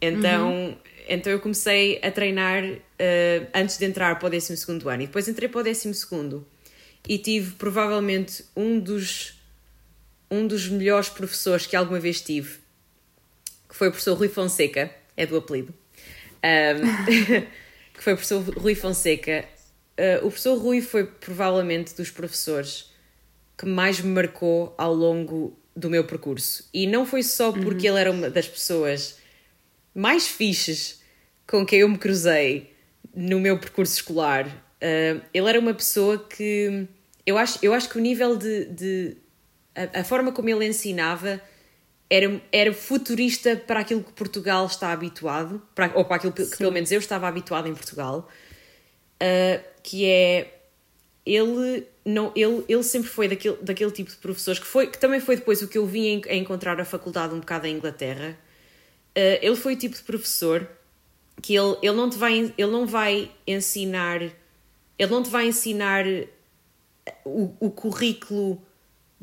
Então, 0.01 0.53
uhum. 0.53 0.77
então 1.09 1.33
eu 1.33 1.41
comecei 1.41 1.99
a 2.03 2.11
treinar 2.11 2.63
uh, 2.65 3.47
antes 3.55 3.79
de 3.79 3.85
entrar 3.85 4.19
para 4.19 4.27
o 4.27 4.31
12 4.31 4.67
ano 4.69 5.03
e 5.03 5.07
depois 5.07 5.29
entrei 5.29 5.49
para 5.49 5.61
o 5.61 5.65
12 5.65 5.93
e 7.09 7.19
tive 7.19 7.53
provavelmente 7.53 8.45
um 8.57 8.79
dos 8.79 9.41
um 10.31 10.47
dos 10.47 10.69
melhores 10.69 11.09
professores 11.09 11.67
que 11.67 11.77
alguma 11.77 12.01
vez 12.01 12.21
tive, 12.21 12.59
que 13.69 13.77
foi 13.77 13.89
o 13.89 13.91
professor 13.91 14.19
Rui 14.19 14.29
Fonseca, 14.29 14.91
é 15.17 15.25
do 15.25 15.37
apelido, 15.37 15.73
um, 16.45 17.07
que 17.95 18.03
foi 18.03 18.13
o 18.13 18.17
professor 18.17 18.43
Rui 18.59 18.75
Fonseca. 18.75 19.45
Uh, 19.99 20.19
o 20.19 20.31
professor 20.31 20.59
Rui 20.59 20.81
foi 20.81 21.07
provavelmente 21.07 21.95
dos 21.95 22.11
professores 22.11 22.93
que 23.57 23.67
mais 23.67 24.01
me 24.01 24.11
marcou 24.11 24.75
ao 24.77 24.93
longo 24.93 25.57
do 25.77 25.89
meu 25.89 26.05
percurso. 26.05 26.69
E 26.73 26.87
não 26.87 27.07
foi 27.07 27.23
só 27.23 27.53
porque 27.53 27.89
uhum. 27.89 27.95
ele 27.95 28.01
era 28.01 28.11
uma 28.11 28.31
das 28.31 28.49
pessoas 28.49 29.19
mais 29.95 30.27
fixes 30.27 31.03
com 31.47 31.65
quem 31.65 31.81
eu 31.81 31.89
me 31.89 31.99
cruzei 31.99 32.73
no 33.15 33.39
meu 33.39 33.59
percurso 33.59 33.95
escolar. 33.95 34.47
Uh, 34.47 35.23
ele 35.33 35.49
era 35.49 35.59
uma 35.59 35.75
pessoa 35.75 36.19
que 36.19 36.87
eu 37.25 37.39
acho, 37.39 37.59
eu 37.63 37.73
acho 37.73 37.89
que 37.89 37.99
o 37.99 38.01
nível 38.01 38.37
de. 38.37 38.67
de 38.67 39.17
a, 39.75 40.01
a 40.01 40.05
forma 40.05 40.31
como 40.31 40.49
ele 40.49 40.67
ensinava 40.67 41.41
era, 42.09 42.41
era 42.53 42.73
futurista 42.73 43.57
para 43.57 43.81
aquilo 43.81 44.03
que 44.03 44.13
Portugal 44.13 44.67
está 44.67 44.93
habituado, 44.93 45.63
para, 45.75 45.93
ou 45.95 46.05
para 46.05 46.17
aquilo 46.17 46.33
que, 46.33 46.45
que 46.47 46.59
pelo 46.59 46.73
menos 46.73 46.93
eu 46.93 46.99
estava 46.99 47.27
habituado 47.27 47.69
em 47.69 47.75
Portugal, 47.75 48.29
uh, 49.21 49.65
que 49.83 50.07
é 50.07 50.51
ele 51.27 51.87
não 52.05 52.31
ele, 52.37 52.63
ele 52.69 52.83
sempre 52.83 53.09
foi 53.09 53.29
daquele, 53.29 53.57
daquele 53.63 53.91
tipo 53.91 54.11
de 54.11 54.17
professores 54.17 54.61
que 54.61 54.67
foi 54.67 54.87
que 54.89 54.99
também 54.99 55.21
foi 55.21 55.37
depois 55.37 55.63
o 55.63 55.69
que 55.69 55.79
eu 55.79 55.87
vim 55.87 56.21
a 56.29 56.35
encontrar 56.35 56.79
a 56.79 56.85
faculdade 56.85 57.35
um 57.35 57.41
bocado 57.41 57.67
em 57.67 57.77
Inglaterra. 57.77 58.39
Uh, 59.17 59.39
ele 59.41 59.57
foi 59.57 59.75
o 59.75 59.77
tipo 59.77 59.97
de 59.97 60.03
professor 60.03 60.69
que 61.41 61.57
ele, 61.57 61.77
ele 61.83 61.97
não 61.97 62.11
te 62.11 62.19
vai 62.19 62.53
ele 62.57 62.71
não 62.71 62.87
vai 62.87 63.31
ensinar 63.47 64.21
ele 64.23 65.11
não 65.11 65.23
te 65.23 65.31
vai 65.31 65.47
ensinar 65.47 66.05
o, 67.25 67.55
o 67.59 67.71
currículo 67.71 68.63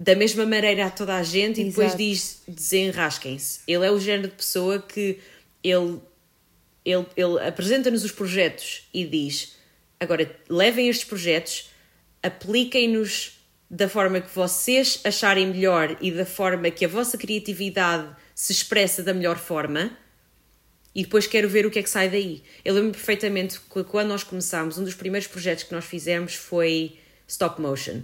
da 0.01 0.15
mesma 0.15 0.47
maneira 0.47 0.87
a 0.87 0.89
toda 0.89 1.15
a 1.15 1.21
gente 1.21 1.61
e 1.61 1.65
depois 1.65 1.95
diz 1.95 2.41
desenrasquem-se. 2.47 3.59
Ele 3.67 3.85
é 3.85 3.91
o 3.91 3.99
género 3.99 4.29
de 4.29 4.35
pessoa 4.35 4.81
que 4.81 5.19
ele, 5.63 5.99
ele, 6.83 7.05
ele 7.15 7.39
apresenta-nos 7.47 8.03
os 8.03 8.11
projetos 8.11 8.87
e 8.91 9.05
diz 9.05 9.55
agora 9.99 10.35
levem 10.49 10.89
estes 10.89 11.07
projetos, 11.07 11.69
apliquem-nos 12.23 13.39
da 13.69 13.87
forma 13.87 14.19
que 14.19 14.33
vocês 14.33 14.99
acharem 15.03 15.45
melhor 15.45 15.95
e 16.01 16.11
da 16.11 16.25
forma 16.25 16.71
que 16.71 16.83
a 16.83 16.87
vossa 16.87 17.15
criatividade 17.15 18.09
se 18.33 18.51
expressa 18.51 19.03
da 19.03 19.13
melhor 19.13 19.37
forma 19.37 19.95
e 20.95 21.03
depois 21.03 21.27
quero 21.27 21.47
ver 21.47 21.67
o 21.67 21.69
que 21.69 21.77
é 21.77 21.83
que 21.83 21.89
sai 21.89 22.09
daí. 22.09 22.41
Eu 22.65 22.73
lembro 22.73 22.91
perfeitamente 22.91 23.59
que 23.71 23.83
quando 23.83 24.07
nós 24.07 24.23
começámos, 24.23 24.79
um 24.79 24.83
dos 24.83 24.95
primeiros 24.95 25.27
projetos 25.27 25.63
que 25.65 25.71
nós 25.71 25.85
fizemos 25.85 26.33
foi 26.33 26.97
stop 27.27 27.61
motion. 27.61 28.01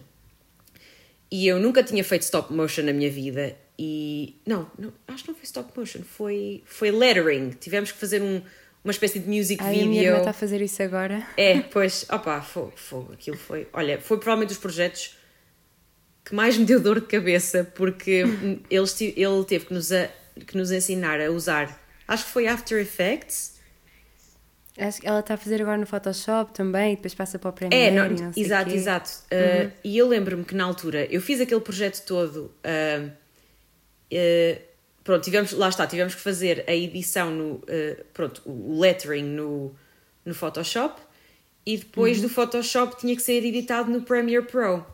E 1.30 1.48
eu 1.48 1.60
nunca 1.60 1.84
tinha 1.84 2.04
feito 2.04 2.22
stop 2.24 2.54
motion 2.54 2.84
na 2.84 2.94
minha 2.94 3.10
vida. 3.10 3.56
E. 3.78 4.36
Não, 4.46 4.70
não 4.78 4.94
acho 5.08 5.24
que 5.24 5.30
não 5.30 5.36
foi 5.36 5.44
stop 5.44 5.78
motion, 5.78 6.02
foi, 6.02 6.64
foi 6.66 6.92
lettering. 6.92 7.52
Tivemos 7.52 7.92
que 7.92 7.98
fazer 7.98 8.22
um, 8.22 8.42
uma 8.84 8.92
espécie 8.92 9.20
de 9.20 9.28
music 9.28 9.62
Ai, 9.64 9.74
video. 9.74 9.86
A 9.86 9.90
minha 9.90 10.04
irmã 10.04 10.18
está 10.20 10.30
a 10.30 10.34
fazer 10.34 10.62
isso 10.62 10.82
agora. 10.82 11.26
É, 11.36 11.60
pois, 11.72 12.06
opá, 12.10 12.42
foi, 12.42 12.72
foi, 12.76 13.06
aquilo 13.14 13.38
foi. 13.38 13.68
Olha, 13.74 14.00
foi 14.00 14.18
provavelmente 14.18 14.50
dos 14.50 14.58
projetos 14.58 15.18
que 16.24 16.34
mais 16.34 16.58
me 16.58 16.66
deu 16.66 16.80
dor 16.80 17.00
de 17.00 17.08
cabeça, 17.08 17.64
porque 17.76 18.24
eles, 18.70 19.00
ele 19.02 19.46
teve 19.48 19.66
que 19.66 19.74
nos, 19.74 19.92
a, 19.92 20.10
que 20.46 20.58
nos 20.58 20.72
ensinar 20.72 21.22
a 21.22 21.30
usar. 21.32 21.82
Acho 22.08 22.26
que 22.26 22.32
foi 22.32 22.48
After 22.48 22.80
Effects. 22.80 23.57
Acho 24.78 25.02
que 25.02 25.08
ela 25.08 25.22
está 25.22 25.34
a 25.34 25.38
fazer 25.38 25.62
agora 25.62 25.78
no 25.78 25.88
Photoshop 25.88 26.54
também, 26.54 26.96
depois 26.96 27.16
passa 27.16 27.40
para 27.40 27.50
o 27.50 27.54
Premiere. 27.54 27.88
É, 27.88 27.92
não, 27.92 28.10
não 28.10 28.32
exato, 28.36 28.70
exato. 28.70 29.10
Uh, 29.32 29.64
uhum. 29.64 29.72
E 29.84 29.98
eu 29.98 30.08
lembro-me 30.08 30.44
que 30.44 30.54
na 30.54 30.66
altura 30.66 31.06
eu 31.06 31.20
fiz 31.20 31.42
aquele 31.42 31.62
projeto 31.62 32.06
todo. 32.06 32.52
Uh, 32.64 33.08
uh, 34.14 34.62
pronto, 35.04 35.24
tivemos, 35.24 35.52
lá 35.54 35.70
está, 35.70 35.88
tivemos 35.88 36.14
que 36.14 36.22
fazer 36.22 36.64
a 36.68 36.76
edição 36.76 37.32
no. 37.32 37.64
pronto, 38.14 38.42
o 38.46 38.80
lettering 38.80 39.24
no, 39.24 39.76
no 40.24 40.36
Photoshop 40.36 41.02
e 41.66 41.78
depois 41.78 42.18
uhum. 42.18 42.24
do 42.24 42.30
Photoshop 42.30 42.98
tinha 42.98 43.16
que 43.16 43.22
ser 43.22 43.44
editado 43.44 43.92
no 43.92 44.02
Premiere 44.02 44.46
Pro. 44.46 44.86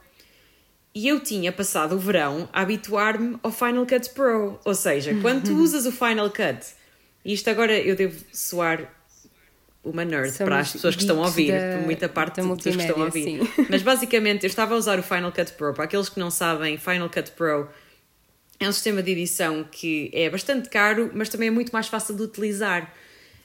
E 0.96 1.08
eu 1.08 1.20
tinha 1.20 1.52
passado 1.52 1.96
o 1.96 2.00
verão 2.00 2.48
a 2.54 2.62
habituar-me 2.62 3.38
ao 3.44 3.52
Final 3.52 3.86
Cut 3.86 4.10
Pro. 4.12 4.60
Ou 4.64 4.76
seja, 4.76 5.16
quando 5.22 5.46
tu 5.46 5.56
usas 5.56 5.86
o 5.86 5.92
Final 5.92 6.30
Cut, 6.30 6.66
e 7.26 7.34
isto 7.34 7.50
agora 7.50 7.78
eu 7.78 7.96
devo 7.96 8.24
soar 8.32 8.92
uma 9.84 10.06
nerd 10.06 10.32
Somos 10.32 10.50
para 10.50 10.60
as 10.60 10.72
pessoas 10.72 10.96
que 10.96 11.02
estão 11.02 11.22
a 11.22 11.26
ouvir, 11.26 11.52
da, 11.52 11.78
muita 11.80 12.08
parte 12.08 12.38
das 12.38 12.46
pessoas 12.46 12.76
que 12.76 12.82
estão 12.82 13.02
a 13.02 13.06
ouvir. 13.06 13.24
Sim. 13.24 13.40
Mas 13.70 13.82
basicamente 13.82 14.44
eu 14.44 14.48
estava 14.48 14.76
a 14.76 14.78
usar 14.78 14.98
o 14.98 15.04
Final 15.04 15.32
Cut 15.32 15.52
Pro. 15.54 15.74
Para 15.74 15.84
aqueles 15.84 16.10
que 16.10 16.20
não 16.20 16.32
sabem, 16.32 16.78
Final 16.78 17.10
Cut 17.10 17.32
Pro 17.32 17.68
é 18.60 18.70
um 18.70 18.72
sistema 18.72 19.04
de 19.04 19.12
edição 19.12 19.66
que 19.70 20.10
é 20.14 20.30
bastante 20.30 20.70
caro, 20.70 21.12
mas 21.14 21.28
também 21.28 21.50
é 21.50 21.52
muito 21.52 21.72
mais 21.72 21.88
fácil 21.88 22.16
de 22.16 22.24
utilizar. 22.24 22.94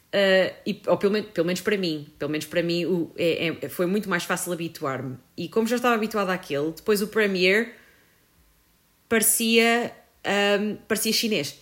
Uh, 0.09 0.55
e, 0.64 0.80
ou 0.86 0.97
pelo, 0.97 1.22
pelo 1.22 1.47
menos 1.47 1.61
para 1.61 1.76
mim, 1.76 2.07
pelo 2.18 2.30
menos 2.30 2.47
para 2.47 2.62
mim 2.62 2.86
o, 2.86 3.12
é, 3.14 3.57
é, 3.61 3.68
foi 3.68 3.84
muito 3.84 4.09
mais 4.09 4.24
fácil 4.24 4.53
habituar-me. 4.53 5.16
E 5.36 5.49
como 5.49 5.66
já 5.66 5.76
estava 5.76 5.95
habituada 5.95 6.32
àquele, 6.32 6.72
depois 6.72 7.03
o 7.03 7.09
Premiere 7.09 7.72
parecia, 9.09 9.93
um, 10.61 10.76
parecia 10.86 11.12
chinês. 11.12 11.59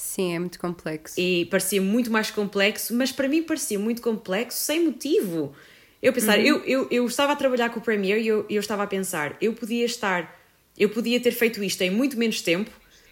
Sim, 0.00 0.34
é 0.34 0.38
muito 0.38 0.58
complexo. 0.58 1.20
E 1.20 1.44
parecia 1.44 1.80
muito 1.80 2.10
mais 2.10 2.30
complexo, 2.30 2.94
mas 2.94 3.12
para 3.12 3.28
mim 3.28 3.42
parecia 3.42 3.78
muito 3.78 4.00
complexo 4.00 4.58
sem 4.58 4.82
motivo. 4.82 5.54
Eu 6.02 6.10
pensar, 6.10 6.38
uhum. 6.38 6.44
eu, 6.44 6.64
eu, 6.64 6.88
eu 6.90 7.06
estava 7.06 7.34
a 7.34 7.36
trabalhar 7.36 7.68
com 7.68 7.78
o 7.78 7.82
Premiere 7.82 8.22
e 8.22 8.26
eu, 8.26 8.46
eu 8.48 8.60
estava 8.60 8.82
a 8.82 8.86
pensar, 8.86 9.36
eu 9.42 9.52
podia 9.52 9.84
estar, 9.84 10.40
eu 10.78 10.88
podia 10.88 11.20
ter 11.20 11.32
feito 11.32 11.62
isto 11.62 11.82
em 11.82 11.90
muito 11.90 12.16
menos 12.16 12.40
tempo, 12.40 12.70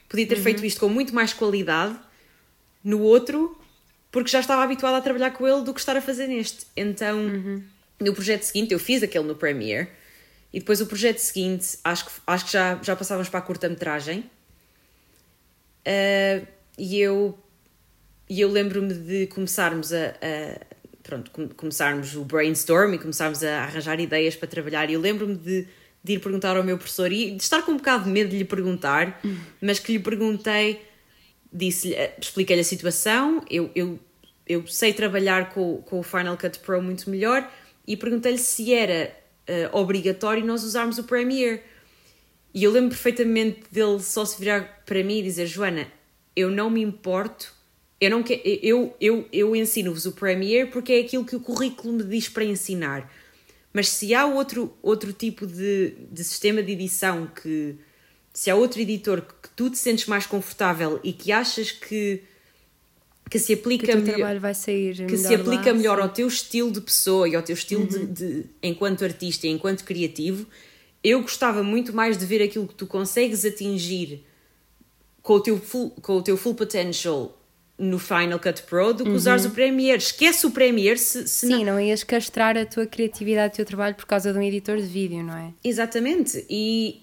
podia 0.09 0.27
ter 0.27 0.39
uhum. 0.39 0.43
feito 0.43 0.65
isto 0.65 0.81
com 0.81 0.89
muito 0.89 1.15
mais 1.15 1.35
qualidade 1.35 1.95
no 2.83 3.03
outro, 3.03 3.61
porque 4.11 4.31
já 4.31 4.41
estava 4.41 4.63
habituada 4.63 4.97
a 4.97 5.01
trabalhar 5.03 5.33
com 5.33 5.47
ele 5.47 5.61
do 5.61 5.75
que 5.75 5.81
estar 5.81 5.95
a 5.95 6.01
fazer 6.01 6.27
neste. 6.27 6.67
Então, 6.75 7.19
uhum. 7.19 7.63
no 8.01 8.15
projeto 8.15 8.45
seguinte, 8.45 8.73
eu 8.73 8.79
fiz 8.79 9.03
aquele 9.03 9.27
no 9.27 9.35
Premiere 9.35 9.89
e 10.51 10.59
depois 10.59 10.81
o 10.81 10.87
projeto 10.87 11.19
seguinte, 11.19 11.79
acho 11.85 12.07
que, 12.07 12.13
acho 12.27 12.47
que 12.47 12.53
já, 12.53 12.81
já 12.83 12.97
passávamos 12.97 13.29
para 13.29 13.41
a 13.41 13.43
curta-metragem. 13.43 14.25
Uh, 15.87 16.58
e 16.79 17.01
eu, 17.01 17.39
e 18.29 18.41
eu 18.41 18.51
lembro-me 18.51 18.95
de 18.95 19.27
começarmos 19.27 19.93
a, 19.93 20.15
a, 20.23 20.61
pronto, 21.03 21.31
começarmos 21.57 22.15
o 22.15 22.25
brainstorm 22.25 22.95
e 22.95 22.99
começarmos 22.99 23.43
a 23.43 23.65
arranjar 23.65 23.99
ideias 23.99 24.37
para 24.37 24.47
trabalhar. 24.47 24.89
E 24.91 24.93
eu 24.93 25.01
lembro-me 25.01 25.35
de, 25.35 25.67
de 26.05 26.13
ir 26.13 26.21
perguntar 26.21 26.57
ao 26.57 26.63
meu 26.63 26.77
professor 26.77 27.11
e 27.11 27.33
de 27.33 27.43
estar 27.43 27.63
com 27.63 27.73
um 27.73 27.77
bocado 27.77 28.05
de 28.05 28.11
medo 28.11 28.31
de 28.31 28.39
lhe 28.39 28.45
perguntar, 28.45 29.21
hum. 29.25 29.37
mas 29.61 29.79
que 29.79 29.93
lhe 29.93 29.99
perguntei, 29.99 30.83
disse-lhe, 31.53 31.95
eh, 31.95 32.15
expliquei-lhe 32.21 32.61
a 32.61 32.65
situação, 32.65 33.43
eu, 33.51 33.71
eu, 33.75 33.99
eu 34.47 34.67
sei 34.67 34.93
trabalhar 34.93 35.51
com, 35.51 35.79
com 35.83 35.99
o 35.99 36.03
Final 36.03 36.37
Cut 36.37 36.59
Pro 36.61 36.81
muito 36.83 37.11
melhor 37.11 37.51
e 37.87 37.97
perguntei-lhe 37.97 38.39
se 38.39 38.73
era 38.73 39.11
uh, 39.49 39.77
obrigatório 39.77 40.45
nós 40.45 40.63
usarmos 40.63 40.99
o 40.99 41.05
Premiere. 41.05 41.63
E 42.53 42.65
eu 42.65 42.71
lembro 42.71 42.91
perfeitamente 42.91 43.63
dele 43.71 44.01
só 44.01 44.25
se 44.25 44.39
virar 44.39 44.83
para 44.85 45.03
mim 45.03 45.19
e 45.19 45.23
dizer: 45.23 45.47
Joana, 45.47 45.87
eu 46.39 46.51
não 46.51 46.71
me 46.71 46.81
importo, 46.81 47.53
eu, 48.01 48.11
não 48.11 48.23
que, 48.23 48.41
eu, 48.63 48.95
eu, 49.01 49.29
eu 49.33 49.57
ensino-vos 49.57 50.07
o 50.07 50.13
Premiere 50.13 50.71
porque 50.71 50.93
é 50.93 51.01
aquilo 51.01 51.25
que 51.25 51.35
o 51.35 51.41
currículo 51.41 51.95
me 51.95 52.05
diz 52.05 52.29
para 52.29 52.45
ensinar. 52.45 53.13
Mas 53.73 53.89
se 53.89 54.15
há 54.15 54.25
outro, 54.25 54.73
outro 54.81 55.13
tipo 55.13 55.47
de, 55.47 55.95
de 56.11 56.25
sistema 56.25 56.63
de 56.63 56.73
edição 56.73 57.27
que. 57.27 57.77
Se 58.33 58.51
há 58.51 58.55
outro 58.55 58.81
editor 58.81 59.21
que 59.21 59.49
tu 59.57 59.69
te 59.69 59.77
sentes 59.77 60.07
mais 60.07 60.25
confortável 60.25 61.01
e 61.03 61.13
que 61.13 61.33
achas 61.33 61.73
que, 61.73 62.23
que 63.29 63.37
se 63.37 63.55
aplica 63.55 63.87
que 63.87 63.93
sair 64.55 65.07
que 65.07 65.17
se 65.17 65.35
aplica 65.35 65.73
lá, 65.73 65.75
melhor 65.75 65.97
sim. 65.97 66.03
ao 66.03 66.09
teu 66.09 66.29
estilo 66.29 66.71
de 66.71 66.81
pessoa 66.81 67.29
e 67.29 67.35
ao 67.35 67.43
teu 67.43 67.55
estilo 67.55 67.83
uhum. 67.83 67.89
de, 67.89 68.07
de, 68.07 68.45
enquanto 68.63 69.05
artista 69.05 69.49
e 69.49 69.51
enquanto 69.51 69.83
criativo, 69.83 70.47
eu 71.03 71.21
gostava 71.21 71.65
muito 71.65 71.93
mais 71.93 72.17
de 72.17 72.25
ver 72.25 72.41
aquilo 72.41 72.69
que 72.69 72.75
tu 72.75 72.87
consegues 72.87 73.45
atingir 73.45 74.25
com 75.29 75.35
o 75.35 75.41
teu 75.41 75.59
full, 75.59 75.91
com 76.01 76.15
o 76.15 76.23
teu 76.23 76.39
full 76.39 76.55
potential 76.55 77.39
no 77.77 77.99
Final 77.99 78.39
Cut 78.41 78.63
Pro 78.63 78.95
do 78.95 79.05
que 79.05 79.11
uhum. 79.11 79.15
usares 79.15 79.45
o 79.45 79.51
Premiere. 79.51 79.99
Esquece 79.99 80.47
o 80.47 80.51
Premiere 80.51 80.99
se, 80.99 81.29
se 81.29 81.47
Sim, 81.47 81.67
não... 81.67 81.75
não 81.75 81.81
ias 81.81 82.03
castrar 82.03 82.57
a 82.57 82.65
tua 82.65 82.87
criatividade, 82.87 83.53
o 83.53 83.57
teu 83.57 83.67
trabalho 83.67 83.95
por 83.95 84.07
causa 84.07 84.33
de 84.33 84.39
um 84.39 84.43
editor 84.43 84.79
de 84.79 84.87
vídeo, 84.87 85.23
não 85.23 85.37
é? 85.37 85.53
Exatamente. 85.63 86.47
E, 86.49 87.03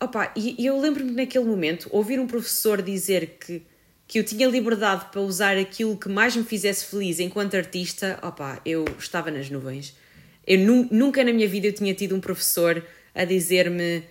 opa, 0.00 0.32
e, 0.34 0.60
e 0.60 0.66
eu 0.66 0.76
lembro-me 0.80 1.12
naquele 1.12 1.44
momento 1.44 1.88
ouvir 1.92 2.18
um 2.18 2.26
professor 2.26 2.82
dizer 2.82 3.38
que, 3.38 3.62
que 4.08 4.18
eu 4.18 4.24
tinha 4.24 4.48
liberdade 4.48 5.06
para 5.12 5.20
usar 5.20 5.56
aquilo 5.56 5.96
que 5.96 6.08
mais 6.08 6.34
me 6.34 6.42
fizesse 6.42 6.86
feliz 6.86 7.20
enquanto 7.20 7.56
artista, 7.56 8.18
opa, 8.24 8.60
eu 8.66 8.84
estava 8.98 9.30
nas 9.30 9.48
nuvens. 9.48 9.96
Eu 10.44 10.58
nu, 10.58 10.88
nunca 10.90 11.22
na 11.22 11.32
minha 11.32 11.46
vida 11.46 11.68
eu 11.68 11.72
tinha 11.72 11.94
tido 11.94 12.16
um 12.16 12.20
professor 12.20 12.84
a 13.14 13.24
dizer-me 13.24 14.02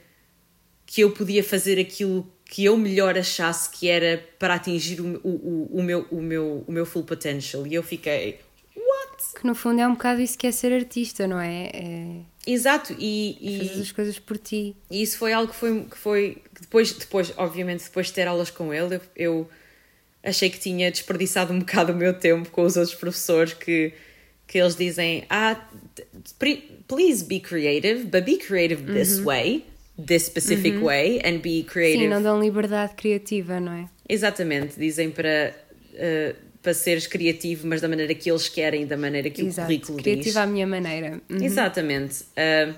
que 0.86 1.02
eu 1.02 1.12
podia 1.12 1.44
fazer 1.44 1.78
aquilo 1.78 2.26
que 2.52 2.66
eu 2.66 2.76
melhor 2.76 3.18
achasse 3.18 3.70
que 3.70 3.88
era 3.88 4.22
para 4.38 4.56
atingir 4.56 5.00
o, 5.00 5.22
o, 5.24 5.70
o, 5.72 5.82
meu, 5.82 6.06
o, 6.12 6.22
meu, 6.22 6.66
o 6.68 6.72
meu 6.72 6.86
full 6.86 7.04
potential. 7.04 7.66
E 7.66 7.74
eu 7.74 7.82
fiquei, 7.82 8.42
what? 8.76 9.40
Que 9.40 9.48
no 9.48 9.56
fundo 9.56 9.80
é 9.80 9.88
um 9.88 9.94
bocado 9.94 10.20
isso 10.20 10.38
que 10.38 10.46
é 10.46 10.52
ser 10.52 10.74
artista, 10.74 11.26
não 11.26 11.40
é? 11.40 11.72
é... 11.74 12.16
Exato, 12.46 12.94
e, 13.00 13.38
e 13.40 13.70
fazer 13.70 13.82
as 13.82 13.92
coisas 13.94 14.20
por 14.20 14.38
ti. 14.38 14.76
E 14.92 15.02
isso 15.02 15.18
foi 15.18 15.32
algo 15.32 15.54
que 15.54 15.58
foi, 15.58 15.86
que 15.86 15.98
foi 15.98 16.44
depois, 16.60 16.92
depois, 16.92 17.34
obviamente, 17.38 17.86
depois 17.86 18.08
de 18.08 18.14
ter 18.14 18.28
aulas 18.28 18.52
com 18.52 18.74
ele, 18.74 18.96
eu, 18.96 19.02
eu 19.16 19.50
achei 20.22 20.50
que 20.50 20.60
tinha 20.60 20.92
desperdiçado 20.92 21.54
um 21.54 21.60
bocado 21.60 21.94
o 21.94 21.96
meu 21.96 22.14
tempo 22.14 22.50
com 22.50 22.64
os 22.64 22.76
outros 22.76 22.96
professores 22.96 23.54
que, 23.54 23.94
que 24.46 24.58
eles 24.58 24.76
dizem: 24.76 25.24
Ah, 25.30 25.70
please 26.86 27.24
be 27.24 27.40
creative, 27.40 28.04
but 28.04 28.26
be 28.26 28.36
creative 28.36 28.84
this 28.92 29.20
uhum. 29.20 29.24
way 29.24 29.71
this 29.98 30.26
specific 30.26 30.76
uhum. 30.78 30.84
way 30.84 31.22
and 31.24 31.40
be 31.40 31.64
creative. 31.64 32.04
Sim, 32.04 32.08
não 32.10 32.22
dão 32.22 32.42
liberdade 32.42 32.94
criativa, 32.96 33.60
não 33.60 33.74
é? 33.74 33.90
Exatamente, 34.08 34.78
dizem 34.78 35.10
para, 35.12 35.56
uh, 35.94 36.36
para 36.62 36.74
seres 36.74 37.08
criativo, 37.08 37.68
mas 37.68 37.82
da 37.82 37.88
maneira 37.88 38.14
que 38.14 38.30
eles 38.30 38.50
querem, 38.50 38.86
da 38.86 38.98
maneira 38.98 39.30
que 39.30 39.42
Exato. 39.42 39.62
o 39.62 39.66
currículo 39.66 39.98
Criativa 39.98 40.24
diz. 40.24 40.34
Criativa 40.34 40.42
à 40.42 40.48
minha 40.48 40.68
maneira. 40.68 41.22
Uhum. 41.30 41.44
Exatamente. 41.44 42.24
Uh, 42.24 42.76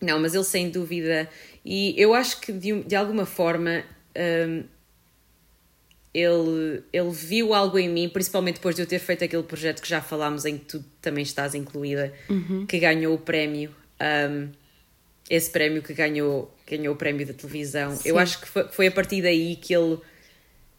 não, 0.00 0.20
mas 0.20 0.34
ele 0.34 0.44
sem 0.44 0.70
dúvida. 0.70 1.28
E 1.64 1.94
eu 1.96 2.14
acho 2.14 2.40
que 2.40 2.52
de, 2.52 2.82
de 2.82 2.94
alguma 2.94 3.26
forma. 3.26 3.84
Um, 4.16 4.64
ele, 6.14 6.80
ele 6.92 7.10
viu 7.10 7.52
algo 7.52 7.76
em 7.76 7.88
mim, 7.88 8.08
principalmente 8.08 8.54
depois 8.54 8.76
de 8.76 8.82
eu 8.82 8.86
ter 8.86 9.00
feito 9.00 9.24
aquele 9.24 9.42
projeto 9.42 9.82
que 9.82 9.88
já 9.88 10.00
falámos, 10.00 10.44
em 10.44 10.56
que 10.56 10.64
tu 10.64 10.84
também 11.02 11.24
estás 11.24 11.56
incluída, 11.56 12.12
uhum. 12.30 12.64
que 12.66 12.78
ganhou 12.78 13.14
o 13.14 13.18
prémio. 13.18 13.74
Um, 14.30 14.48
esse 15.28 15.50
prémio 15.50 15.82
que 15.82 15.94
ganhou, 15.94 16.52
ganhou 16.66 16.94
o 16.94 16.96
prémio 16.96 17.26
da 17.26 17.32
televisão. 17.32 17.96
Sim. 17.96 18.08
Eu 18.08 18.18
acho 18.18 18.40
que 18.40 18.48
foi, 18.48 18.68
foi, 18.68 18.86
a 18.86 18.90
partir 18.90 19.22
daí 19.22 19.56
que 19.56 19.74
ele, 19.74 19.98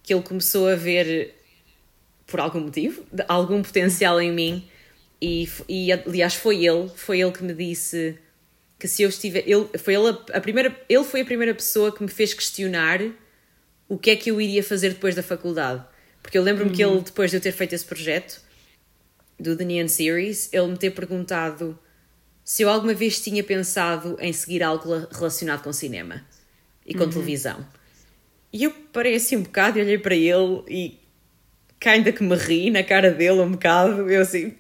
que 0.04 0.14
ele 0.14 0.24
começou 0.24 0.68
a 0.68 0.76
ver, 0.76 1.34
por 2.28 2.40
algum 2.40 2.62
motivo, 2.62 3.04
algum 3.28 3.62
potencial 3.62 4.22
em 4.22 4.32
mim. 4.32 4.68
E, 5.22 5.50
e 5.68 5.92
aliás, 5.92 6.36
foi 6.36 6.66
ele, 6.66 6.90
foi 6.96 7.22
ele 7.22 7.32
que 7.32 7.44
me 7.44 7.54
disse 7.54 8.18
que 8.78 8.88
se 8.88 9.02
eu 9.02 9.10
estiver. 9.10 9.44
Ele 9.48 9.68
foi, 9.78 9.96
ele, 9.96 10.10
a, 10.10 10.38
a 10.38 10.42
primeira, 10.42 10.80
ele 10.88 11.04
foi 11.04 11.22
a 11.22 11.26
primeira 11.26 11.54
pessoa 11.56 11.92
que 11.92 12.04
me 12.04 12.10
fez 12.10 12.34
questionar 12.34 13.02
o 13.88 13.98
que 13.98 14.12
é 14.12 14.16
que 14.16 14.30
eu 14.30 14.40
iria 14.40 14.64
fazer 14.64 14.90
depois 14.90 15.16
da 15.16 15.24
faculdade. 15.24 15.84
Porque 16.22 16.38
eu 16.38 16.44
lembro-me 16.44 16.72
uhum. 16.72 16.76
que 16.76 16.84
ele, 16.84 17.02
depois 17.02 17.32
de 17.32 17.38
eu 17.38 17.42
ter 17.42 17.52
feito 17.52 17.74
esse 17.74 17.86
projeto 17.86 18.42
do 19.40 19.56
The 19.56 19.64
Neon 19.64 19.88
Series, 19.88 20.50
ele 20.52 20.68
me 20.68 20.78
ter 20.78 20.92
perguntado 20.92 21.78
se 22.46 22.62
eu 22.62 22.70
alguma 22.70 22.94
vez 22.94 23.20
tinha 23.20 23.44
pensado 23.44 24.16
em 24.22 24.32
seguir 24.32 24.62
algo 24.62 24.88
relacionado 25.12 25.64
com 25.64 25.74
cinema 25.74 26.24
e 26.86 26.94
com 26.94 27.06
uhum. 27.06 27.10
televisão. 27.10 27.66
E 28.54 28.64
eu 28.64 28.72
parei 28.94 29.16
assim 29.16 29.36
um 29.36 29.42
bocado 29.42 29.80
e 29.80 29.82
olhei 29.82 29.98
para 29.98 30.16
ele 30.16 30.64
e 30.70 31.00
ainda 31.84 32.12
que 32.12 32.24
me 32.24 32.36
ri 32.36 32.70
na 32.70 32.84
cara 32.84 33.12
dele 33.12 33.42
um 33.42 33.52
bocado, 33.52 34.10
eu 34.10 34.22
assim, 34.22 34.56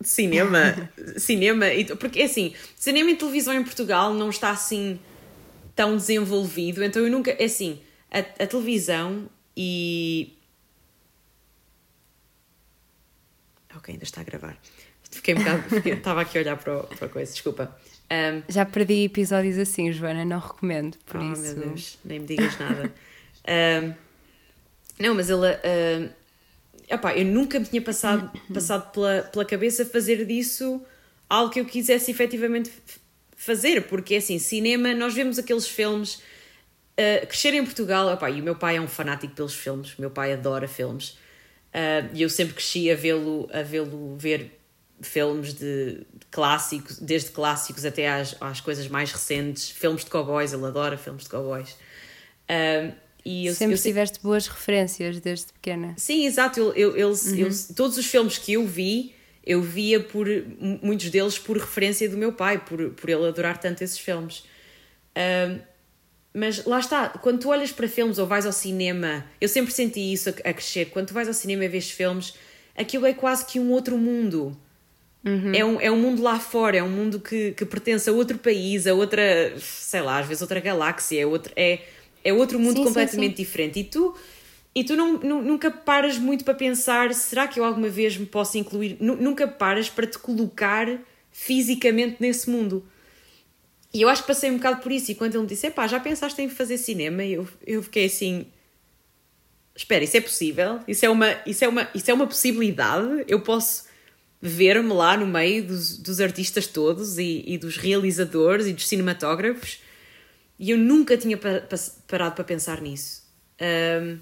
cinema, 0.00 0.90
cinema, 1.18 1.66
porque 1.98 2.22
assim, 2.22 2.54
cinema 2.76 3.10
e 3.10 3.16
televisão 3.16 3.54
em 3.54 3.64
Portugal 3.64 4.14
não 4.14 4.30
está 4.30 4.50
assim 4.50 4.98
tão 5.74 5.96
desenvolvido, 5.96 6.82
então 6.84 7.02
eu 7.02 7.10
nunca, 7.10 7.32
é 7.32 7.44
assim, 7.44 7.80
a, 8.10 8.18
a 8.18 8.46
televisão 8.46 9.28
e... 9.56 10.36
Ok, 13.76 13.94
ainda 13.94 14.04
está 14.04 14.20
a 14.20 14.24
gravar. 14.24 14.58
Fiquei 15.10 15.34
um 15.34 15.38
bocado. 15.38 15.64
Estava 15.88 16.20
aqui 16.22 16.38
a 16.38 16.40
olhar 16.40 16.56
para, 16.56 16.82
para 16.84 17.06
a 17.06 17.08
coisa, 17.08 17.32
desculpa. 17.32 17.76
Um, 18.10 18.42
Já 18.48 18.64
perdi 18.64 19.04
episódios 19.04 19.56
assim, 19.58 19.92
Joana, 19.92 20.24
não 20.24 20.40
recomendo, 20.40 20.96
por 21.06 21.20
oh, 21.20 21.32
isso. 21.32 21.42
meu 21.42 21.54
Deus, 21.54 21.98
nem 22.04 22.18
me 22.20 22.26
digas 22.26 22.58
nada. 22.58 22.92
um, 23.48 23.94
não, 24.98 25.14
mas 25.14 25.30
ele. 25.30 25.46
Uh, 25.46 26.10
epá, 26.88 27.16
eu 27.16 27.24
nunca 27.24 27.58
me 27.58 27.66
tinha 27.66 27.80
passado, 27.80 28.30
passado 28.52 28.90
pela, 28.92 29.22
pela 29.22 29.44
cabeça 29.44 29.84
fazer 29.86 30.24
disso 30.26 30.82
algo 31.28 31.52
que 31.52 31.60
eu 31.60 31.64
quisesse 31.64 32.10
efetivamente 32.10 32.72
fazer, 33.36 33.82
porque 33.82 34.16
assim, 34.16 34.38
cinema, 34.38 34.92
nós 34.92 35.14
vemos 35.14 35.38
aqueles 35.38 35.66
filmes. 35.66 36.22
Uh, 36.98 37.26
crescer 37.26 37.54
em 37.54 37.64
Portugal, 37.64 38.12
epá, 38.12 38.28
e 38.28 38.40
o 38.40 38.44
meu 38.44 38.56
pai 38.56 38.76
é 38.76 38.80
um 38.80 38.88
fanático 38.88 39.34
pelos 39.34 39.54
filmes, 39.54 39.96
o 39.96 40.00
meu 40.00 40.10
pai 40.10 40.34
adora 40.34 40.68
filmes, 40.68 41.10
uh, 41.72 42.10
e 42.12 42.20
eu 42.20 42.28
sempre 42.28 42.54
cresci 42.54 42.90
a 42.90 42.94
vê-lo 42.94 43.48
a 43.54 43.62
vê-lo 43.62 44.16
ver 44.18 44.59
filmes 45.00 45.54
de, 45.54 45.94
de, 46.12 46.26
clássicos, 46.30 46.98
desde 46.98 47.30
clássicos 47.30 47.84
até 47.84 48.08
às, 48.08 48.36
às 48.40 48.60
coisas 48.60 48.88
mais 48.88 49.12
recentes, 49.12 49.70
filmes 49.70 50.04
de 50.04 50.10
cowboys, 50.10 50.52
ele 50.52 50.64
adora 50.66 50.96
filmes 50.96 51.24
de 51.24 51.30
cowboys. 51.30 51.76
Uh, 52.48 52.92
e 53.24 53.46
eu, 53.46 53.54
Sempre 53.54 53.76
eu, 53.76 53.82
tiveste 53.82 54.20
boas 54.22 54.46
referências 54.46 55.20
desde 55.20 55.52
pequena. 55.52 55.94
Sim, 55.96 56.26
exato. 56.26 56.60
Eu, 56.60 56.72
eu, 56.74 56.96
eu, 56.96 57.08
uhum. 57.10 57.36
eu, 57.36 57.48
todos 57.76 57.98
os 57.98 58.06
filmes 58.06 58.38
que 58.38 58.54
eu 58.54 58.66
vi, 58.66 59.14
eu 59.44 59.62
via 59.62 60.00
por 60.00 60.26
muitos 60.82 61.10
deles 61.10 61.38
por 61.38 61.56
referência 61.56 62.08
do 62.08 62.16
meu 62.16 62.32
pai, 62.32 62.58
por, 62.64 62.90
por 62.90 63.10
ele 63.10 63.26
adorar 63.26 63.58
tanto 63.58 63.82
esses 63.82 63.98
filmes. 63.98 64.44
Uh, 65.10 65.60
mas 66.32 66.64
lá 66.64 66.78
está, 66.78 67.08
quando 67.08 67.40
tu 67.40 67.48
olhas 67.48 67.72
para 67.72 67.88
filmes 67.88 68.18
ou 68.18 68.26
vais 68.26 68.46
ao 68.46 68.52
cinema, 68.52 69.24
eu 69.40 69.48
sempre 69.48 69.72
senti 69.72 70.12
isso 70.12 70.28
a, 70.28 70.50
a 70.50 70.52
crescer. 70.52 70.86
Quando 70.86 71.08
tu 71.08 71.14
vais 71.14 71.26
ao 71.26 71.34
cinema 71.34 71.64
e 71.64 71.68
vês 71.68 71.90
filmes, 71.90 72.34
aquilo 72.76 73.06
é 73.06 73.12
quase 73.12 73.44
que 73.44 73.58
um 73.58 73.70
outro 73.70 73.98
mundo. 73.98 74.56
Uhum. 75.24 75.52
É, 75.54 75.64
um, 75.64 75.80
é 75.80 75.90
um 75.90 76.00
mundo 76.00 76.22
lá 76.22 76.40
fora, 76.40 76.78
é 76.78 76.82
um 76.82 76.88
mundo 76.88 77.20
que, 77.20 77.52
que 77.52 77.64
pertence 77.64 78.08
a 78.08 78.12
outro 78.12 78.38
país, 78.38 78.86
a 78.86 78.94
outra, 78.94 79.54
sei 79.58 80.00
lá, 80.00 80.18
às 80.18 80.26
vezes 80.26 80.40
outra 80.40 80.60
galáxia, 80.60 81.20
é, 81.20 81.26
outro, 81.26 81.52
é, 81.54 81.80
é 82.24 82.32
outro 82.32 82.58
mundo 82.58 82.78
sim, 82.78 82.84
completamente 82.84 83.32
sim, 83.32 83.36
sim. 83.36 83.42
diferente. 83.42 83.80
E 83.80 83.84
tu, 83.84 84.14
e 84.74 84.84
tu 84.84 84.96
não, 84.96 85.18
nunca 85.18 85.70
paras 85.70 86.16
muito 86.16 86.44
para 86.44 86.54
pensar: 86.54 87.12
será 87.12 87.46
que 87.46 87.60
eu 87.60 87.64
alguma 87.64 87.88
vez 87.88 88.16
me 88.16 88.26
posso 88.26 88.56
incluir? 88.56 88.96
Nunca 89.00 89.46
paras 89.46 89.90
para 89.90 90.06
te 90.06 90.18
colocar 90.18 90.88
fisicamente 91.30 92.16
nesse 92.20 92.48
mundo. 92.48 92.84
E 93.92 94.02
eu 94.02 94.08
acho 94.08 94.22
que 94.22 94.28
passei 94.28 94.50
um 94.50 94.56
bocado 94.56 94.80
por 94.80 94.92
isso. 94.92 95.10
E 95.10 95.14
quando 95.14 95.34
ele 95.34 95.42
me 95.42 95.48
disse: 95.48 95.70
pá, 95.70 95.86
já 95.86 96.00
pensaste 96.00 96.40
em 96.40 96.48
fazer 96.48 96.78
cinema? 96.78 97.24
Eu, 97.24 97.46
eu 97.66 97.82
fiquei 97.82 98.06
assim: 98.06 98.46
espera, 99.74 100.04
isso 100.04 100.16
é 100.16 100.20
possível? 100.20 100.78
Isso 100.86 101.04
é 101.04 101.10
uma, 101.10 101.36
isso 101.44 101.64
é 101.64 101.68
uma, 101.68 101.88
isso 101.94 102.10
é 102.10 102.14
uma 102.14 102.26
possibilidade? 102.26 103.24
Eu 103.26 103.40
posso 103.40 103.89
ver-me 104.40 104.92
lá 104.92 105.16
no 105.16 105.26
meio 105.26 105.66
dos, 105.66 105.98
dos 105.98 106.20
artistas 106.20 106.66
todos 106.66 107.18
e, 107.18 107.44
e 107.46 107.58
dos 107.58 107.76
realizadores 107.76 108.66
e 108.66 108.72
dos 108.72 108.88
cinematógrafos? 108.88 109.80
E 110.58 110.70
eu 110.70 110.78
nunca 110.78 111.16
tinha 111.16 111.36
pa 111.36 111.62
parado 112.06 112.34
para 112.34 112.44
pensar 112.44 112.80
nisso. 112.80 113.22
Um, 113.60 114.18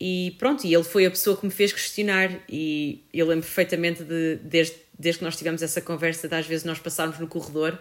e 0.00 0.34
pronto, 0.38 0.66
e 0.66 0.74
ele 0.74 0.84
foi 0.84 1.06
a 1.06 1.10
pessoa 1.10 1.36
que 1.36 1.44
me 1.44 1.52
fez 1.52 1.72
questionar. 1.72 2.30
E 2.48 3.04
eu 3.12 3.26
lembro 3.26 3.44
perfeitamente 3.44 4.02
de, 4.02 4.36
desde, 4.42 4.76
desde 4.98 5.18
que 5.18 5.24
nós 5.24 5.36
tivemos 5.36 5.62
essa 5.62 5.80
conversa, 5.80 6.28
de 6.28 6.34
às 6.34 6.46
vezes 6.46 6.64
nós 6.64 6.78
passarmos 6.78 7.18
no 7.18 7.26
corredor 7.26 7.78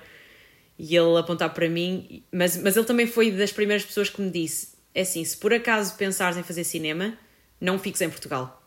e 0.78 0.96
ele 0.96 1.18
apontar 1.18 1.54
para 1.54 1.70
mim. 1.70 2.24
Mas, 2.32 2.58
mas 2.58 2.76
ele 2.76 2.86
também 2.86 3.08
foi 3.08 3.32
das 3.32 3.52
primeiras 3.52 3.86
pessoas 3.86 4.10
que 4.10 4.22
me 4.22 4.30
disse: 4.30 4.70
é 4.94 5.02
assim, 5.02 5.24
se 5.24 5.36
por 5.38 5.54
acaso 5.54 5.96
pensares 5.96 6.38
em 6.38 6.44
fazer 6.44 6.64
cinema, 6.64 7.18
não 7.60 7.80
fiques 7.80 8.02
em 8.02 8.10
Portugal. 8.10 8.63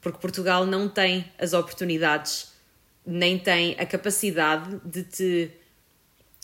Porque 0.00 0.18
Portugal 0.18 0.64
não 0.64 0.88
tem 0.88 1.30
as 1.38 1.52
oportunidades, 1.52 2.52
nem 3.04 3.38
tem 3.38 3.74
a 3.78 3.84
capacidade 3.84 4.80
de 4.84 5.02
te 5.02 5.50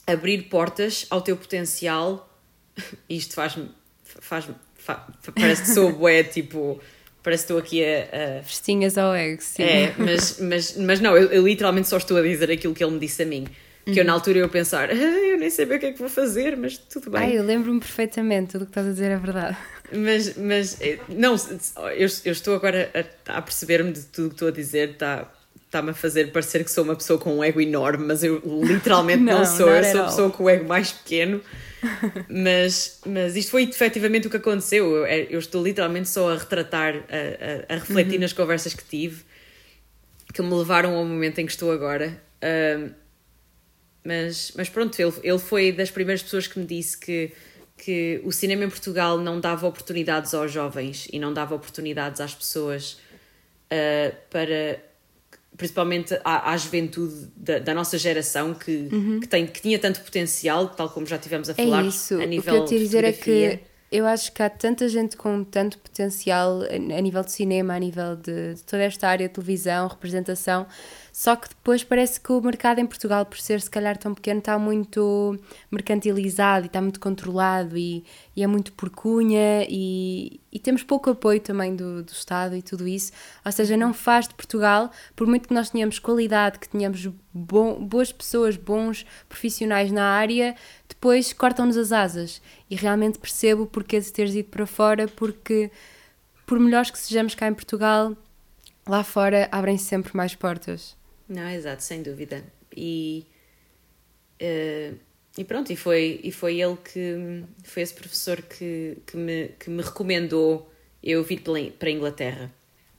abrir 0.07 0.43
portas 0.45 1.07
ao 1.11 1.21
teu 1.21 1.37
potencial. 1.37 2.29
Isto 3.09 3.35
faz-me. 3.35 3.71
Faz, 4.03 4.49
faz, 4.77 4.99
parece 5.35 5.63
que 5.63 5.69
sou 5.69 5.93
bué, 5.97 6.23
tipo. 6.23 6.81
Parece 7.23 7.47
que 7.47 7.53
estou 7.53 7.59
aqui 7.59 7.85
a. 7.85 8.39
a... 8.39 8.43
Festinhas 8.43 8.99
ao 8.99 9.15
ego, 9.15 9.41
sim. 9.41 9.63
É, 9.63 9.95
mas, 9.97 10.39
mas, 10.41 10.77
mas 10.77 11.01
não, 11.01 11.17
eu, 11.17 11.31
eu, 11.31 11.47
literalmente 11.47 11.89
só 11.89 11.97
estou 11.97 12.17
a 12.19 12.23
dizer 12.23 12.51
aquilo 12.51 12.75
que 12.75 12.85
ele 12.85 12.93
me 12.93 12.99
disse 12.99 13.23
a 13.23 13.27
mim. 13.27 13.47
Que 13.85 13.91
uhum. 13.91 13.97
eu 13.99 14.05
na 14.05 14.13
altura 14.15 14.39
eu 14.39 14.49
pensar, 14.49 14.91
ah, 14.91 14.95
eu 14.95 15.39
nem 15.39 15.51
sei 15.51 15.67
bem 15.67 15.77
o 15.77 15.81
que 15.81 15.87
é 15.87 15.93
que 15.93 15.99
vou 15.99 16.09
fazer, 16.09 16.57
mas 16.57 16.79
tudo 16.79 17.11
bem. 17.11 17.21
Ai, 17.21 17.39
eu 17.39 17.43
lembro-me 17.43 17.81
perfeitamente, 17.81 18.53
tudo 18.53 18.63
o 18.63 18.65
que 18.65 18.71
estás 18.71 18.87
a 18.87 18.91
dizer 18.91 19.11
é 19.11 19.17
verdade. 19.17 19.57
Mas, 19.93 20.37
mas 20.37 20.81
eh, 20.81 20.99
não, 21.09 21.37
eu, 21.97 22.09
eu 22.25 22.33
estou 22.33 22.55
agora 22.55 22.91
a, 23.27 23.39
a 23.39 23.43
perceber-me 23.43 23.93
de 23.93 24.03
tudo 24.05 24.27
o 24.27 24.29
que 24.31 24.35
estou 24.35 24.49
a 24.49 24.51
dizer, 24.51 24.91
está 24.91 25.31
está-me 25.75 25.91
a 25.91 25.95
fazer 25.95 26.31
parecer 26.31 26.63
que 26.63 26.71
sou 26.71 26.85
uma 26.85 26.95
pessoa 26.95 27.19
com 27.19 27.39
um 27.39 27.45
ego 27.45 27.61
enorme, 27.61 28.07
mas 28.07 28.23
eu 28.23 28.41
literalmente 28.63 29.23
não, 29.25 29.39
não 29.39 29.45
sou, 29.45 29.69
eu 29.69 29.85
sou 29.85 30.01
a 30.01 30.05
pessoa 30.05 30.31
com 30.31 30.45
o 30.45 30.49
ego 30.49 30.69
mais 30.69 30.93
pequeno. 30.93 31.41
mas, 32.29 33.01
mas 33.05 33.37
isto 33.37 33.51
foi 33.51 33.65
efetivamente 33.65 34.29
o 34.29 34.31
que 34.31 34.37
aconteceu. 34.37 34.99
Eu, 34.99 35.05
é, 35.05 35.27
eu 35.29 35.39
estou 35.39 35.63
literalmente 35.63 36.09
só 36.09 36.33
a 36.33 36.39
retratar, 36.39 36.95
a, 36.95 37.73
a, 37.73 37.75
a 37.75 37.79
refletir 37.79 38.15
uhum. 38.15 38.21
nas 38.21 38.33
conversas 38.33 38.73
que 38.73 38.85
tive, 38.85 39.23
que 40.33 40.41
me 40.41 40.55
levaram 40.55 40.95
ao 40.95 41.05
momento 41.05 41.41
em 41.41 41.47
que 41.47 41.53
estou 41.53 41.73
agora. 41.73 42.21
Uh, 42.37 42.91
mas, 44.05 44.53
mas 44.57 44.69
pronto, 44.69 44.99
ele, 45.01 45.13
ele 45.23 45.39
foi 45.39 45.73
das 45.73 45.91
primeiras 45.91 46.23
pessoas 46.23 46.47
que 46.47 46.59
me 46.59 46.67
disse 46.67 46.97
que, 46.97 47.33
que 47.85 48.21
o 48.25 48.33
cinema 48.33 48.65
em 48.65 48.69
Portugal 48.71 49.19
não 49.19 49.39
dava 49.39 49.67
oportunidades 49.67 50.33
aos 50.33 50.51
jovens 50.51 51.07
e 51.13 51.19
não 51.19 51.35
dava 51.35 51.55
oportunidades 51.55 52.19
às 52.19 52.35
pessoas 52.35 52.99
uh, 53.71 54.17
para 54.31 54.83
principalmente 55.57 56.19
à, 56.25 56.51
à 56.53 56.57
juventude 56.57 57.29
da, 57.37 57.59
da, 57.61 57.75
nossa 57.75 57.97
geração 57.97 58.55
que, 58.55 58.89
uhum. 58.91 59.21
que, 59.21 59.29
tem, 59.29 59.47
que 59.47 59.61
tinha 59.61 59.79
tanto 59.79 60.01
potencial, 60.01 60.69
tal 60.69 60.89
como 60.89 61.07
já 61.07 61.17
tivemos 61.19 61.49
a 61.49 61.53
é 61.53 61.55
falar 61.55 61.85
é 61.85 61.87
isso. 61.87 62.21
a 62.21 62.27
nível 62.27 62.55
o 62.55 62.57
que 62.57 62.63
eu 62.63 62.79
te 62.79 62.79
dizer 62.79 63.05
é 63.05 63.13
que 63.13 63.61
eu 63.93 64.07
acho 64.07 64.33
que 64.33 64.43
há 64.43 64.51
tanta 64.51 64.89
gente 64.89 65.17
com 65.17 65.45
tanto 65.45 65.79
potencial 65.79 66.63
a, 66.63 66.75
a 66.75 67.01
nível 67.01 67.23
de 67.23 67.31
cinema, 67.31 67.75
a 67.75 67.79
nível 67.79 68.17
de, 68.17 68.55
de 68.55 68.63
toda 68.65 68.83
esta 68.83 69.07
área 69.07 69.29
de 69.29 69.35
televisão, 69.35 69.87
representação, 69.87 70.67
só 71.17 71.37
que 71.37 71.49
depois 71.49 71.85
parece 71.85 72.21
que 72.21 72.33
o 72.33 72.41
mercado 72.41 72.81
em 72.81 72.87
Portugal, 72.87 73.25
por 73.25 73.39
ser 73.39 73.61
se 73.61 73.71
calhar 73.71 73.97
tão 73.97 74.13
pequeno, 74.13 74.41
está 74.41 74.59
muito 74.59 75.39
mercantilizado 75.71 76.65
e 76.65 76.67
está 76.67 76.81
muito 76.81 76.99
controlado 76.99 77.79
e, 77.79 78.05
e 78.35 78.43
é 78.43 78.47
muito 78.49 78.73
por 78.73 78.91
cunha 78.91 79.65
e, 79.69 80.41
e 80.51 80.59
temos 80.59 80.83
pouco 80.83 81.11
apoio 81.11 81.39
também 81.39 81.77
do, 81.77 82.03
do 82.03 82.11
Estado 82.11 82.57
e 82.57 82.63
tudo 82.63 82.89
isso. 82.89 83.13
Ou 83.47 83.53
seja, 83.53 83.77
não 83.77 83.95
faz 83.95 84.27
de 84.27 84.35
Portugal, 84.35 84.91
por 85.15 85.29
muito 85.29 85.47
que 85.47 85.55
nós 85.55 85.71
tenhamos 85.71 86.01
qualidade, 86.01 86.59
que 86.59 86.69
tenhamos 86.69 87.09
bom, 87.33 87.75
boas 87.75 88.11
pessoas, 88.11 88.57
bons 88.57 89.07
profissionais 89.29 89.93
na 89.93 90.05
área, 90.05 90.57
depois 90.89 91.33
cortam-nos 91.33 91.77
as 91.77 91.93
asas. 91.93 92.43
E 92.69 92.75
realmente 92.75 93.21
percebo 93.21 93.63
o 93.63 93.67
porquê 93.69 94.01
de 94.01 94.13
teres 94.13 94.35
ido 94.35 94.49
para 94.49 94.67
fora, 94.67 95.07
porque 95.07 95.71
por 96.45 96.59
melhores 96.59 96.91
que 96.91 96.99
sejamos 96.99 97.37
cá 97.37 97.47
em 97.47 97.55
Portugal, 97.55 98.17
lá 98.85 99.05
fora 99.05 99.49
abrem-se 99.53 99.85
sempre 99.85 100.17
mais 100.17 100.35
portas. 100.35 100.97
Não, 101.29 101.49
exato, 101.49 101.83
sem 101.83 102.03
dúvida. 102.03 102.45
E, 102.77 103.25
uh, 104.41 104.99
e 105.39 105.45
pronto, 105.45 105.73
e 105.73 105.77
foi, 105.77 106.21
e 106.23 106.31
foi 106.31 106.61
ele 106.61 106.77
que 106.77 107.45
foi 107.65 107.83
esse 107.83 107.95
professor 107.95 108.41
que, 108.43 108.99
que, 109.07 109.17
me, 109.17 109.49
que 109.59 109.71
me 109.71 109.83
recomendou 109.83 110.71
eu 111.03 111.23
vir 111.23 111.43
para 111.79 111.89
a 111.89 111.93
Inglaterra. 111.93 112.53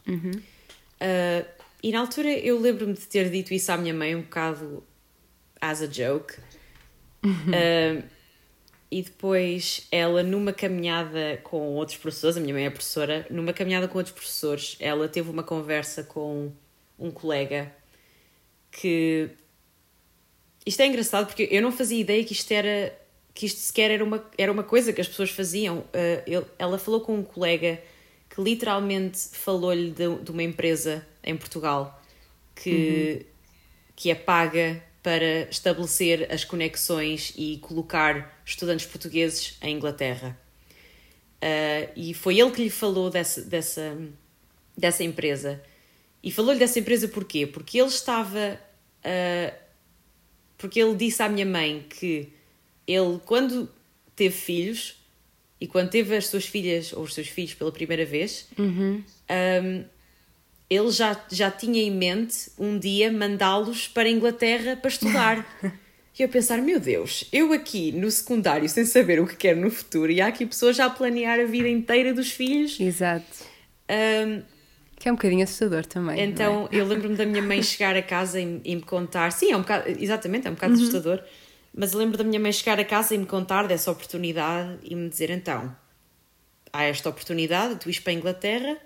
Uhum. 0.08 0.32
Uh, 0.32 1.46
e 1.82 1.92
na 1.92 2.00
altura 2.00 2.30
eu 2.30 2.60
lembro-me 2.60 2.94
de 2.94 3.08
ter 3.08 3.30
dito 3.30 3.54
isso 3.54 3.72
à 3.72 3.78
minha 3.78 3.94
mãe 3.94 4.16
um 4.16 4.22
bocado 4.22 4.84
as 5.60 5.82
a 5.82 5.88
joke. 5.88 6.36
Uhum. 7.24 7.32
Uh, 7.32 8.04
e 8.92 9.02
depois 9.02 9.88
ela, 9.92 10.24
numa 10.24 10.54
caminhada 10.54 11.40
com 11.44 11.76
outros 11.76 11.98
professores, 11.98 12.38
a 12.38 12.40
minha 12.40 12.54
mãe 12.54 12.66
é 12.66 12.70
professora, 12.70 13.26
numa 13.30 13.52
caminhada 13.52 13.88
com 13.88 13.98
outros 13.98 14.14
professores, 14.14 14.78
ela 14.80 15.10
teve 15.10 15.30
uma 15.30 15.44
conversa 15.44 16.04
com 16.04 16.52
um 16.98 17.12
colega 17.12 17.74
que 18.76 19.30
isto 20.66 20.82
é 20.82 20.88
engraçado 20.88 21.28
porque 21.28 21.48
eu 21.50 21.62
não 21.62 21.72
fazia 21.72 22.00
ideia 22.00 22.24
que 22.24 22.34
isto 22.34 22.52
era 22.52 22.94
que 23.34 23.46
isto 23.46 23.60
sequer 23.60 23.92
era 23.92 24.04
uma, 24.04 24.26
era 24.38 24.50
uma 24.50 24.64
coisa 24.64 24.94
que 24.94 25.02
as 25.02 25.08
pessoas 25.08 25.30
faziam. 25.30 25.80
Uh, 25.80 26.46
ela 26.58 26.78
falou 26.78 27.02
com 27.02 27.16
um 27.16 27.24
colega 27.24 27.82
que 28.30 28.42
literalmente 28.42 29.20
falou-lhe 29.34 29.92
de, 29.92 30.24
de, 30.24 30.32
uma 30.32 30.42
empresa 30.42 31.06
em 31.22 31.36
Portugal 31.36 32.02
que, 32.56 33.20
uhum. 33.20 33.26
que 33.94 34.10
é 34.10 34.16
paga 34.16 34.82
para 35.04 35.50
estabelecer 35.50 36.32
as 36.32 36.46
conexões 36.46 37.34
e 37.36 37.58
colocar 37.58 38.42
estudantes 38.46 38.86
portugueses 38.86 39.58
em 39.62 39.76
Inglaterra. 39.76 40.40
Uh, 41.44 41.92
e 41.94 42.14
foi 42.14 42.40
ele 42.40 42.52
que 42.52 42.64
lhe 42.64 42.70
falou 42.70 43.10
dessa, 43.10 43.42
dessa, 43.42 43.98
dessa 44.78 45.04
empresa. 45.04 45.62
E 46.24 46.32
falou-lhe 46.32 46.58
dessa 46.58 46.80
empresa 46.80 47.10
porquê? 47.10 47.46
Porque 47.46 47.78
ele 47.78 47.90
estava 47.90 48.58
Uh, 49.06 49.54
porque 50.58 50.82
ele 50.82 50.96
disse 50.96 51.22
à 51.22 51.30
minha 51.30 51.46
mãe 51.46 51.86
que 51.88 52.30
ele, 52.88 53.20
quando 53.26 53.70
teve 54.16 54.34
filhos 54.36 54.96
e 55.60 55.68
quando 55.68 55.90
teve 55.90 56.16
as 56.16 56.28
suas 56.28 56.46
filhas 56.46 56.92
ou 56.92 57.04
os 57.04 57.14
seus 57.14 57.28
filhos 57.28 57.54
pela 57.54 57.72
primeira 57.72 58.06
vez, 58.06 58.48
uhum. 58.58 59.04
um, 59.64 59.86
ele 60.70 60.92
já, 60.92 61.24
já 61.30 61.52
tinha 61.52 61.82
em 61.82 61.92
mente 61.92 62.50
um 62.58 62.80
dia 62.80 63.12
mandá-los 63.12 63.88
para 63.88 64.08
a 64.08 64.12
Inglaterra 64.12 64.76
para 64.76 64.90
estudar. 64.90 65.60
e 66.18 66.24
eu 66.24 66.30
pensar, 66.30 66.58
meu 66.62 66.80
Deus, 66.80 67.26
eu 67.32 67.54
aqui 67.54 67.92
no 67.92 68.10
secundário 68.10 68.68
sem 68.68 68.86
saber 68.86 69.20
o 69.20 69.28
que 69.28 69.36
quero 69.36 69.60
no 69.60 69.70
futuro 69.70 70.12
e 70.12 70.22
há 70.22 70.28
aqui 70.28 70.46
pessoas 70.46 70.78
já 70.78 70.86
a 70.86 70.90
planear 70.90 71.40
a 71.40 71.46
vida 71.46 71.70
inteira 71.70 72.14
dos 72.14 72.32
filhos. 72.32 72.80
Exato. 72.80 73.46
Um, 73.90 74.55
Que 74.96 75.10
é 75.10 75.12
um 75.12 75.16
bocadinho 75.16 75.44
assustador 75.44 75.86
também. 75.86 76.22
Então 76.22 76.70
é? 76.72 76.78
eu 76.78 76.86
lembro-me 76.86 77.16
da 77.16 77.26
minha 77.26 77.42
mãe 77.42 77.62
chegar 77.64 77.96
a 77.96 78.02
casa 78.02 78.40
e, 78.40 78.62
e, 78.64 78.76
me 78.76 78.82
contar. 78.82 79.32
Sim, 79.32 79.52
é 79.52 79.58
um 79.58 79.62
bocado, 79.62 79.90
exatamente, 79.90 80.48
é 80.48 80.50
um 80.50 80.54
bocado 80.54 80.74
uhum. 80.74 80.80
assustador. 80.80 81.22
Mas 81.74 81.92
eu 81.92 82.00
lembro 82.00 82.18
da 82.18 82.24
minha 82.24 82.40
mãe 82.40 82.52
chegar 82.52 82.80
a 82.80 82.86
casa 82.86 83.14
e 83.14 83.18
me 83.18 83.26
contar 83.26 83.68
dessa 83.68 83.92
oportunidade 83.92 84.80
e 84.84 84.96
me 84.96 85.10
dizer: 85.10 85.30
então, 85.30 85.76
há 86.72 86.84
esta 86.84 87.10
oportunidade, 87.10 87.76
tu 87.76 87.90
ires 87.90 88.00
para 88.00 88.12
a 88.12 88.16
Inglaterra. 88.16 88.78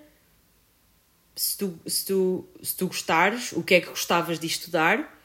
Se 1.36 1.56
tu, 1.56 1.78
se, 1.86 2.04
tu, 2.04 2.48
se 2.62 2.76
tu 2.76 2.88
gostares, 2.88 3.52
o 3.52 3.62
que 3.62 3.76
é 3.76 3.80
que 3.80 3.88
gostavas 3.88 4.38
de 4.38 4.46
estudar? 4.46 5.18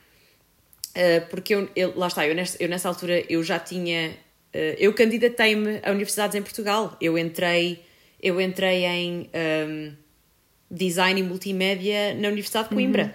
Uh, 0.95 1.27
porque 1.29 1.55
eu, 1.55 1.69
eu, 1.75 1.97
lá 1.97 2.07
está, 2.07 2.25
eu 2.25 2.33
nessa, 2.33 2.61
eu 2.61 2.69
nessa 2.69 2.87
altura 2.87 3.25
eu 3.27 3.43
já 3.43 3.59
tinha. 3.59 4.11
Uh, 4.53 4.77
eu 4.77 4.93
candidatei-me 4.93 5.81
a 5.83 5.91
universidades 5.91 6.35
em 6.35 6.41
Portugal. 6.41 6.95
Eu 7.01 7.17
entrei, 7.17 7.83
eu 8.21 8.39
entrei 8.39 8.85
em 8.85 9.29
um, 9.33 10.04
design 10.69 11.19
e 11.19 11.23
multimédia 11.23 12.13
na 12.15 12.27
Universidade 12.27 12.69
de 12.69 12.75
Coimbra. 12.75 13.03
Uhum. 13.03 13.11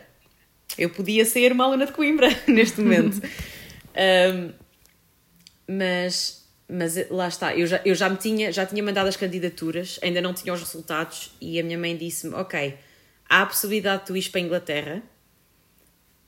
Eu 0.78 0.90
podia 0.90 1.24
ser 1.24 1.52
uma 1.52 1.64
aluna 1.64 1.86
de 1.86 1.92
Coimbra 1.92 2.28
neste 2.46 2.80
momento. 2.80 3.20
um, 4.34 4.52
mas, 5.68 6.44
mas 6.68 7.10
lá 7.10 7.28
está, 7.28 7.54
eu 7.54 7.66
já, 7.66 7.80
eu 7.84 7.94
já 7.94 8.08
me 8.08 8.16
tinha, 8.16 8.52
já 8.52 8.66
tinha 8.66 8.82
mandado 8.82 9.08
as 9.08 9.16
candidaturas, 9.16 9.98
ainda 10.02 10.20
não 10.20 10.34
tinha 10.34 10.52
os 10.52 10.60
resultados, 10.60 11.32
e 11.40 11.60
a 11.60 11.62
minha 11.62 11.78
mãe 11.78 11.96
disse-me: 11.96 12.34
Ok, 12.34 12.76
há 13.28 13.42
a 13.42 13.46
possibilidade 13.46 14.02
de 14.02 14.06
tu 14.06 14.16
ires 14.16 14.28
para 14.28 14.40
a 14.40 14.44
Inglaterra, 14.44 15.02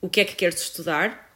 o 0.01 0.09
que 0.09 0.21
é 0.21 0.25
que 0.25 0.35
queres 0.35 0.61
estudar? 0.61 1.31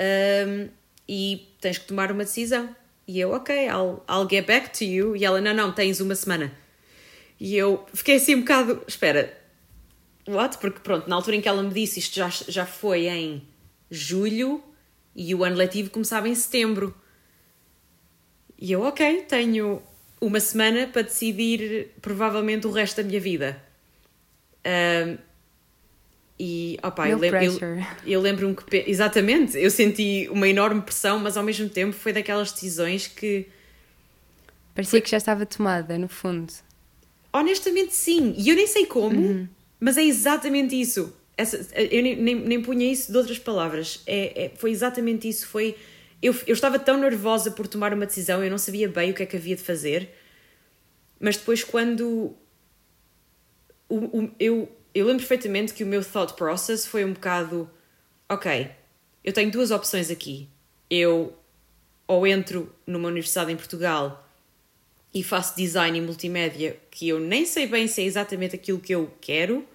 Um, 0.00 0.68
e 1.08 1.48
tens 1.60 1.78
que 1.78 1.86
tomar 1.86 2.10
uma 2.10 2.24
decisão. 2.24 2.74
E 3.06 3.20
eu, 3.20 3.32
ok, 3.32 3.66
I'll, 3.66 4.04
I'll 4.08 4.28
get 4.28 4.46
back 4.46 4.70
to 4.78 4.84
you. 4.84 5.16
E 5.16 5.24
ela, 5.24 5.40
não, 5.40 5.52
não, 5.52 5.72
tens 5.72 6.00
uma 6.00 6.14
semana. 6.14 6.52
E 7.44 7.56
eu 7.56 7.84
fiquei 7.92 8.14
assim 8.14 8.36
um 8.36 8.42
bocado, 8.42 8.84
espera, 8.86 9.36
what? 10.28 10.58
Porque 10.58 10.78
pronto, 10.78 11.10
na 11.10 11.16
altura 11.16 11.34
em 11.34 11.40
que 11.40 11.48
ela 11.48 11.60
me 11.60 11.74
disse, 11.74 11.98
isto 11.98 12.14
já, 12.14 12.28
já 12.28 12.64
foi 12.64 13.08
em 13.08 13.42
julho 13.90 14.62
e 15.12 15.34
o 15.34 15.42
ano 15.42 15.56
letivo 15.56 15.90
começava 15.90 16.28
em 16.28 16.34
setembro. 16.36 16.94
E 18.56 18.70
eu, 18.70 18.82
ok, 18.82 19.22
tenho 19.22 19.82
uma 20.20 20.38
semana 20.38 20.86
para 20.86 21.02
decidir 21.02 21.88
provavelmente 22.00 22.68
o 22.68 22.70
resto 22.70 23.02
da 23.02 23.08
minha 23.08 23.18
vida. 23.18 23.60
Um, 24.64 25.18
e 26.38 26.78
opa, 26.80 27.08
eu, 27.08 27.18
lembro, 27.18 27.42
eu, 27.42 27.58
eu 28.06 28.20
lembro-me 28.20 28.54
que. 28.54 28.84
Exatamente, 28.86 29.58
eu 29.58 29.68
senti 29.68 30.28
uma 30.30 30.46
enorme 30.46 30.80
pressão, 30.80 31.18
mas 31.18 31.36
ao 31.36 31.42
mesmo 31.42 31.68
tempo 31.68 31.92
foi 31.92 32.12
daquelas 32.12 32.52
decisões 32.52 33.08
que. 33.08 33.48
Parecia 34.76 34.90
foi... 34.92 35.00
que 35.00 35.10
já 35.10 35.16
estava 35.16 35.44
tomada, 35.44 35.98
no 35.98 36.06
fundo. 36.06 36.52
Honestamente, 37.32 37.94
sim. 37.94 38.34
E 38.36 38.48
eu 38.48 38.56
nem 38.56 38.66
sei 38.66 38.84
como, 38.84 39.18
uhum. 39.18 39.48
mas 39.80 39.96
é 39.96 40.04
exatamente 40.04 40.78
isso. 40.78 41.16
Essa, 41.36 41.56
eu 41.74 42.02
nem, 42.02 42.16
nem, 42.16 42.34
nem 42.34 42.62
punha 42.62 42.90
isso 42.90 43.10
de 43.10 43.16
outras 43.16 43.38
palavras. 43.38 44.02
É, 44.06 44.44
é, 44.44 44.48
foi 44.56 44.70
exatamente 44.70 45.28
isso. 45.28 45.46
Foi. 45.46 45.76
Eu, 46.20 46.34
eu 46.46 46.52
estava 46.52 46.78
tão 46.78 46.98
nervosa 46.98 47.50
por 47.50 47.66
tomar 47.66 47.94
uma 47.94 48.06
decisão, 48.06 48.44
eu 48.44 48.50
não 48.50 48.58
sabia 48.58 48.88
bem 48.88 49.10
o 49.10 49.14
que 49.14 49.22
é 49.22 49.26
que 49.26 49.36
havia 49.36 49.56
de 49.56 49.62
fazer. 49.62 50.10
Mas 51.18 51.36
depois, 51.36 51.64
quando. 51.64 52.36
O, 53.88 53.96
o, 53.96 54.30
eu, 54.38 54.70
eu 54.94 55.06
lembro 55.06 55.20
perfeitamente 55.20 55.72
que 55.72 55.84
o 55.84 55.86
meu 55.86 56.04
thought 56.04 56.34
process 56.34 56.86
foi 56.86 57.04
um 57.04 57.14
bocado: 57.14 57.70
ok, 58.28 58.70
eu 59.24 59.32
tenho 59.32 59.50
duas 59.50 59.70
opções 59.70 60.10
aqui. 60.10 60.48
Eu 60.90 61.34
ou 62.06 62.26
entro 62.26 62.70
numa 62.86 63.08
universidade 63.08 63.50
em 63.50 63.56
Portugal 63.56 64.21
e 65.14 65.22
faço 65.22 65.56
design 65.56 65.98
e 65.98 66.00
multimédia 66.00 66.76
que 66.90 67.08
eu 67.08 67.20
nem 67.20 67.44
sei 67.44 67.66
bem 67.66 67.86
se 67.86 68.00
é 68.00 68.04
exatamente 68.04 68.54
aquilo 68.56 68.80
que 68.80 68.94
eu 68.94 69.12
quero, 69.20 69.66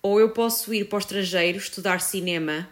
ou 0.00 0.20
eu 0.20 0.30
posso 0.30 0.72
ir 0.72 0.88
para 0.88 0.96
o 0.96 0.98
estrangeiro 0.98 1.58
estudar 1.58 2.00
cinema. 2.00 2.68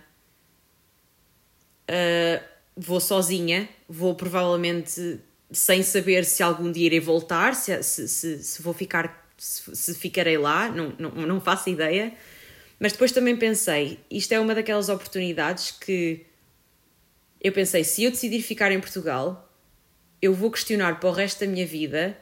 Uh, 1.88 2.42
vou 2.76 3.00
sozinha, 3.00 3.68
vou 3.88 4.14
provavelmente 4.14 5.20
sem 5.50 5.82
saber 5.82 6.24
se 6.24 6.42
algum 6.42 6.70
dia 6.70 6.86
irei 6.86 7.00
voltar, 7.00 7.54
se, 7.54 7.82
se, 7.82 8.08
se, 8.08 8.42
se 8.42 8.62
vou 8.62 8.72
ficar, 8.72 9.28
se, 9.36 9.74
se, 9.74 9.94
ficarei 9.94 10.38
lá, 10.38 10.68
não, 10.68 10.94
não, 10.98 11.10
não 11.26 11.40
faço 11.40 11.68
ideia. 11.68 12.14
Mas 12.78 12.92
depois 12.92 13.12
também 13.12 13.36
pensei, 13.36 13.98
isto 14.10 14.32
é 14.32 14.40
uma 14.40 14.54
daquelas 14.54 14.88
oportunidades 14.88 15.72
que 15.72 16.24
eu 17.40 17.52
pensei, 17.52 17.82
se 17.82 18.04
eu 18.04 18.10
decidir 18.10 18.42
ficar 18.42 18.70
em 18.70 18.80
Portugal, 18.80 19.49
eu 20.20 20.34
vou 20.34 20.50
questionar 20.50 21.00
para 21.00 21.08
o 21.08 21.12
resto 21.12 21.40
da 21.40 21.46
minha 21.46 21.66
vida 21.66 22.16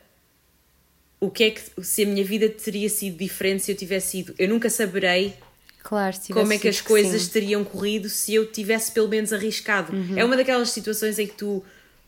o 1.21 1.31
que 1.31 1.45
é 1.45 1.51
que 1.51 1.63
se 1.83 2.05
a 2.05 2.07
minha 2.07 2.25
vida 2.25 2.49
teria 2.49 2.89
sido 2.89 3.17
diferente 3.17 3.65
se 3.65 3.73
eu 3.73 3.77
tivesse 3.77 4.21
ido. 4.21 4.35
Eu 4.39 4.49
nunca 4.49 4.71
saberei 4.71 5.35
claro, 5.83 6.17
como 6.33 6.53
é 6.53 6.59
que 6.59 6.69
as 6.69 6.81
coisas 6.81 7.23
sim. 7.23 7.31
teriam 7.31 7.65
corrido 7.65 8.09
se 8.09 8.35
eu 8.35 8.47
tivesse 8.47 8.93
pelo 8.93 9.09
menos 9.09 9.33
arriscado. 9.33 9.93
Uhum. 9.93 10.17
É 10.17 10.25
uma 10.25 10.37
daquelas 10.37 10.71
situações 10.71 11.19
em 11.19 11.27
que 11.27 11.35
tu 11.35 11.65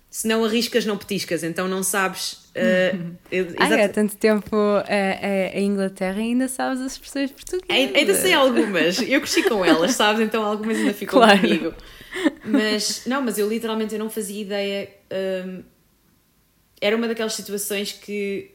se 0.09 0.26
não 0.26 0.45
arriscas, 0.45 0.84
não 0.84 0.99
petiscas, 0.99 1.45
então 1.45 1.68
não 1.68 1.82
sabes. 1.82 2.38
Uh, 2.51 3.14
Ai, 3.61 3.84
há 3.84 3.88
tanto 3.88 4.16
tempo 4.16 4.57
a, 4.57 4.82
a, 4.88 5.57
a, 5.57 5.61
Inglaterra 5.61 6.18
e 6.18 6.30
ainda 6.30 6.49
sabes 6.49 6.80
as 6.80 6.93
expressões 6.93 7.30
portuguesas. 7.30 7.95
Ainda 7.95 8.12
sei 8.12 8.32
algumas, 8.32 9.01
eu 9.01 9.20
cresci 9.20 9.45
com 9.45 9.64
elas, 9.64 9.93
sabes? 9.95 10.20
Então 10.20 10.45
algumas 10.45 10.76
ainda 10.76 10.93
ficam 10.93 11.20
claro. 11.20 11.41
comigo. 11.41 11.72
Mas, 12.45 13.03
não, 13.07 13.22
mas 13.22 13.38
eu 13.38 13.49
literalmente 13.49 13.95
eu 13.95 14.01
não 14.01 14.11
fazia 14.11 14.43
ideia. 14.43 14.91
Um, 15.47 15.62
era 16.81 16.97
uma 16.97 17.07
daquelas 17.09 17.35
situações 17.35 17.93
que. 17.93 18.53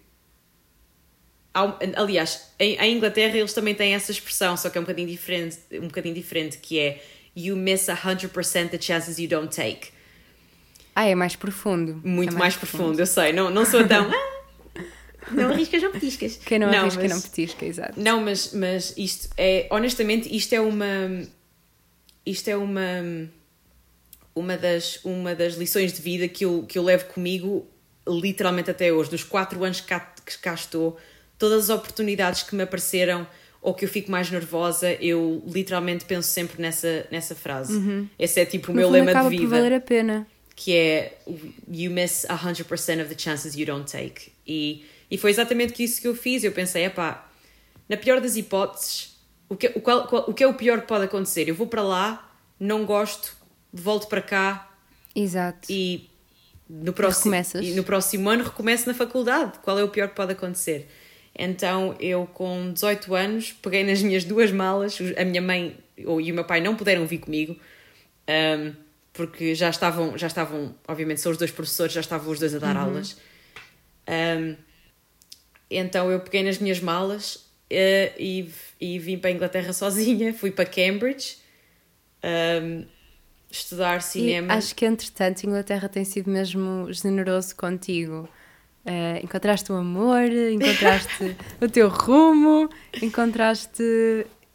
Aliás, 1.96 2.52
em, 2.60 2.98
Inglaterra 2.98 3.38
eles 3.38 3.54
também 3.54 3.74
têm 3.74 3.94
essa 3.94 4.12
expressão, 4.12 4.58
só 4.58 4.70
que 4.70 4.78
é 4.78 4.82
um 4.82 4.84
bocadinho 4.84 5.08
diferente, 5.08 5.58
um 5.74 5.88
bocadinho 5.88 6.14
diferente 6.14 6.58
que 6.58 6.78
é 6.78 7.02
You 7.36 7.56
miss 7.56 7.88
100% 7.88 8.70
the 8.70 8.82
chances 8.82 9.20
you 9.20 9.28
don't 9.28 9.54
take. 9.54 9.90
Ah, 10.96 11.06
é 11.06 11.16
mais 11.16 11.36
profundo. 11.36 12.02
Muito 12.04 12.30
é 12.30 12.32
mais, 12.32 12.40
mais 12.40 12.56
profundo. 12.56 12.96
profundo. 12.96 13.02
eu 13.02 13.06
sei. 13.06 13.34
Não, 13.34 13.50
não 13.50 13.66
sou 13.66 13.86
tão. 13.88 14.10
Ah, 15.28 15.32
não 15.32 15.50
arriscas, 15.50 15.82
não 15.82 15.92
petiscas. 15.92 16.38
Quem 16.38 16.60
não, 16.60 16.72
não 16.72 16.82
arrisca, 16.82 17.02
mas, 17.02 17.12
não 17.12 17.20
petisca, 17.20 17.66
exato. 17.66 18.00
Não, 18.00 18.22
mas, 18.22 18.54
mas 18.54 18.94
isto 18.96 19.28
é. 19.36 19.68
Honestamente, 19.72 20.34
isto 20.34 20.54
é 20.54 20.62
uma. 20.62 20.86
Isto 22.24 22.48
é 22.50 22.56
uma. 22.56 23.28
Uma 24.36 24.56
das, 24.56 25.00
uma 25.04 25.34
das 25.34 25.56
lições 25.56 25.94
de 25.94 26.02
vida 26.02 26.28
que 26.28 26.46
eu, 26.46 26.64
que 26.68 26.78
eu 26.78 26.84
levo 26.84 27.06
comigo 27.06 27.68
literalmente 28.08 28.70
até 28.70 28.92
hoje, 28.92 29.10
dos 29.10 29.24
quatro 29.24 29.64
anos 29.64 29.82
que 29.82 29.88
cá, 29.88 30.14
que 30.26 30.38
cá 30.38 30.54
estou, 30.54 30.98
todas 31.38 31.70
as 31.70 31.76
oportunidades 31.76 32.44
que 32.44 32.56
me 32.56 32.64
apareceram 32.64 33.28
ou 33.62 33.74
que 33.74 33.84
eu 33.84 33.90
fico 33.90 34.12
mais 34.12 34.30
nervosa, 34.30 34.94
eu 34.94 35.42
literalmente 35.48 36.06
penso 36.06 36.28
sempre 36.30 36.62
nessa, 36.62 37.08
nessa 37.10 37.34
frase. 37.34 37.76
Uhum. 37.76 38.08
Esse 38.18 38.40
é 38.40 38.46
tipo 38.46 38.72
o 38.72 38.76
meu 38.76 38.90
lema 38.90 39.12
de 39.24 39.30
vida. 39.30 39.42
Por 39.42 39.50
valer 39.50 39.74
a 39.74 39.82
pena. 39.82 40.28
Que 40.56 40.76
é 40.76 41.18
You 41.68 41.92
miss 41.92 42.28
100% 42.30 43.02
of 43.02 43.10
the 43.14 43.18
chances 43.18 43.56
you 43.56 43.66
don't 43.66 43.92
take. 43.92 44.32
E, 44.48 44.86
e 45.10 45.18
foi 45.18 45.32
exatamente 45.32 45.84
isso 45.84 46.00
que 46.00 46.08
eu 46.08 46.16
fiz. 46.16 46.44
Eu 46.44 46.52
pensei, 46.52 46.86
epá, 46.86 47.28
na 47.90 47.98
pior 47.98 48.22
das 48.22 48.36
hipóteses, 48.36 49.18
o 49.50 49.56
que, 49.56 49.68
o, 49.76 49.82
qual, 49.82 50.08
qual, 50.08 50.26
o 50.28 50.34
que 50.34 50.44
é 50.44 50.48
o 50.48 50.54
pior 50.54 50.82
que 50.82 50.88
pode 50.88 51.06
acontecer? 51.06 51.50
Eu 51.50 51.56
vou 51.56 51.66
para 51.66 51.82
lá, 51.82 52.38
não 52.60 52.86
gosto, 52.86 53.36
volto 53.74 54.08
para 54.08 54.22
cá. 54.22 54.72
Exato. 55.16 55.72
E 55.72 56.08
no 56.70 56.94
próximo, 56.94 57.36
e 57.62 57.74
no 57.74 57.84
próximo 57.84 58.30
ano 58.30 58.44
recomeço 58.44 58.88
na 58.88 58.94
faculdade. 58.94 59.60
Qual 59.60 59.78
é 59.78 59.84
o 59.84 59.90
pior 59.90 60.10
que 60.10 60.16
pode 60.16 60.32
acontecer? 60.32 60.90
Então 61.38 61.96
eu, 62.00 62.26
com 62.26 62.72
18 62.72 63.14
anos, 63.14 63.52
peguei 63.62 63.84
nas 63.84 64.02
minhas 64.02 64.24
duas 64.24 64.52
malas. 64.52 64.98
A 65.18 65.26
minha 65.26 65.42
mãe 65.42 65.78
e 65.98 66.06
o 66.06 66.34
meu 66.34 66.44
pai 66.44 66.62
não 66.62 66.76
puderam 66.76 67.06
vir 67.06 67.20
comigo, 67.20 67.56
um, 68.28 68.74
porque 69.14 69.54
já 69.56 69.70
estavam, 69.70 70.18
já 70.18 70.28
estavam, 70.28 70.76
obviamente, 70.88 71.22
são 71.22 71.32
os 71.32 71.38
dois 71.38 71.52
professores, 71.52 71.94
já 71.94 72.02
estavam 72.02 72.32
os 72.32 72.40
dois 72.40 72.56
a 72.56 72.60
dar 72.60 72.76
uhum. 72.76 72.82
aulas. 72.84 73.18
Um, 74.08 74.56
então 75.70 76.12
eu 76.12 76.20
peguei 76.20 76.44
nas 76.44 76.58
minhas 76.58 76.80
malas 76.80 77.36
uh, 77.36 78.14
e, 78.20 78.50
e 78.80 79.00
vim 79.00 79.18
para 79.18 79.30
a 79.30 79.34
Inglaterra 79.34 79.72
sozinha. 79.74 80.34
Fui 80.34 80.52
para 80.52 80.66
Cambridge. 80.66 81.38
Um, 82.24 82.86
estudar 83.58 84.02
cinema. 84.02 84.54
E 84.54 84.58
acho 84.58 84.76
que, 84.76 84.86
entretanto, 84.86 85.44
Inglaterra 85.44 85.90
tem 85.90 86.04
sido 86.04 86.30
mesmo 86.30 86.92
generoso 86.92 87.56
contigo. 87.56 88.28
Uh, 88.86 89.24
encontraste 89.24 89.72
o 89.72 89.76
amor, 89.76 90.24
encontraste 90.24 91.36
o 91.60 91.68
teu 91.68 91.90
rumo, 91.90 92.70
encontraste 93.02 93.84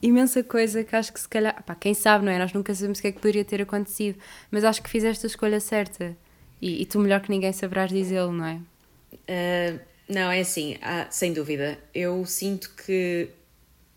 imensa 0.01 0.43
coisa 0.43 0.85
que 0.85 0.95
acho 0.95 1.13
que 1.13 1.21
se 1.21 1.29
calhar, 1.29 1.63
pá, 1.65 1.75
quem 1.75 1.95
sabe, 1.95 2.25
não 2.25 2.33
é? 2.33 2.39
Nós 2.39 2.53
nunca 2.53 2.75
sabemos 2.75 2.99
o 2.99 3.03
que 3.03 3.09
é 3.09 3.13
que 3.13 3.19
poderia 3.19 3.45
ter 3.45 3.61
acontecido, 3.61 4.19
mas 4.51 4.65
acho 4.65 4.83
que 4.83 4.89
fizeste 4.89 5.27
a 5.27 5.29
escolha 5.29 5.59
certa 5.59 6.17
e, 6.63 6.83
e 6.83 6.87
tu 6.87 7.01
melhor 7.01 7.21
que 7.21 7.31
ninguém 7.31 7.53
saberás 7.53 7.91
dizê-lo, 7.91 8.33
não 8.33 8.45
é? 8.47 8.61
Uh, 9.13 9.81
não, 10.09 10.31
é 10.31 10.41
assim, 10.41 10.77
ah, 10.83 11.07
sem 11.11 11.33
dúvida. 11.33 11.79
Eu 11.95 12.25
sinto 12.27 12.75
que 12.75 13.29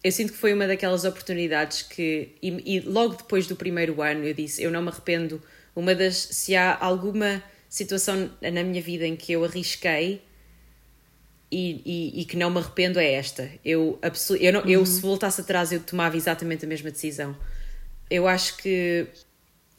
eu 0.04 0.12
sinto 0.12 0.34
que 0.34 0.38
foi 0.38 0.54
uma 0.54 0.68
daquelas 0.68 1.06
oportunidades 1.06 1.82
que, 1.82 2.36
e, 2.41 2.76
e, 2.76 2.80
logo 2.82 3.16
depois 3.16 3.47
do 3.47 3.56
primeiro 3.56 4.01
ano, 4.01 4.26
eu 4.26 4.34
disse: 4.34 4.62
eu 4.62 4.70
não 4.70 4.82
me 4.82 4.89
arrependo. 4.89 5.41
Uma 5.76 5.95
das, 5.95 6.16
se 6.16 6.56
há 6.56 6.78
alguma 6.80 7.41
situação 7.70 8.30
na 8.41 8.64
minha 8.64 8.82
vida 8.82 9.08
em 9.08 9.16
que 9.16 9.32
eu 9.32 9.43
arrisquei 9.43 10.22
e, 11.49 11.82
e, 11.86 12.22
e, 12.22 12.26
que 12.26 12.36
não 12.36 12.51
me 12.51 12.60
arrependo 12.60 12.99
é 12.99 13.14
esta. 13.14 13.49
Eu, 13.64 13.97
eu, 14.39 14.54
não, 14.54 14.62
uhum. 14.62 14.70
eu, 14.70 14.86
se 14.86 15.01
voltasse 15.01 15.41
atrás, 15.41 15.72
eu 15.72 15.80
tomava 15.80 16.16
exatamente 16.16 16.66
a 16.66 16.68
mesma 16.68 16.91
decisão. 16.91 17.36
Eu 18.10 18.28
acho 18.28 18.58
que 18.58 19.08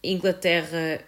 Inglaterra, 0.02 1.00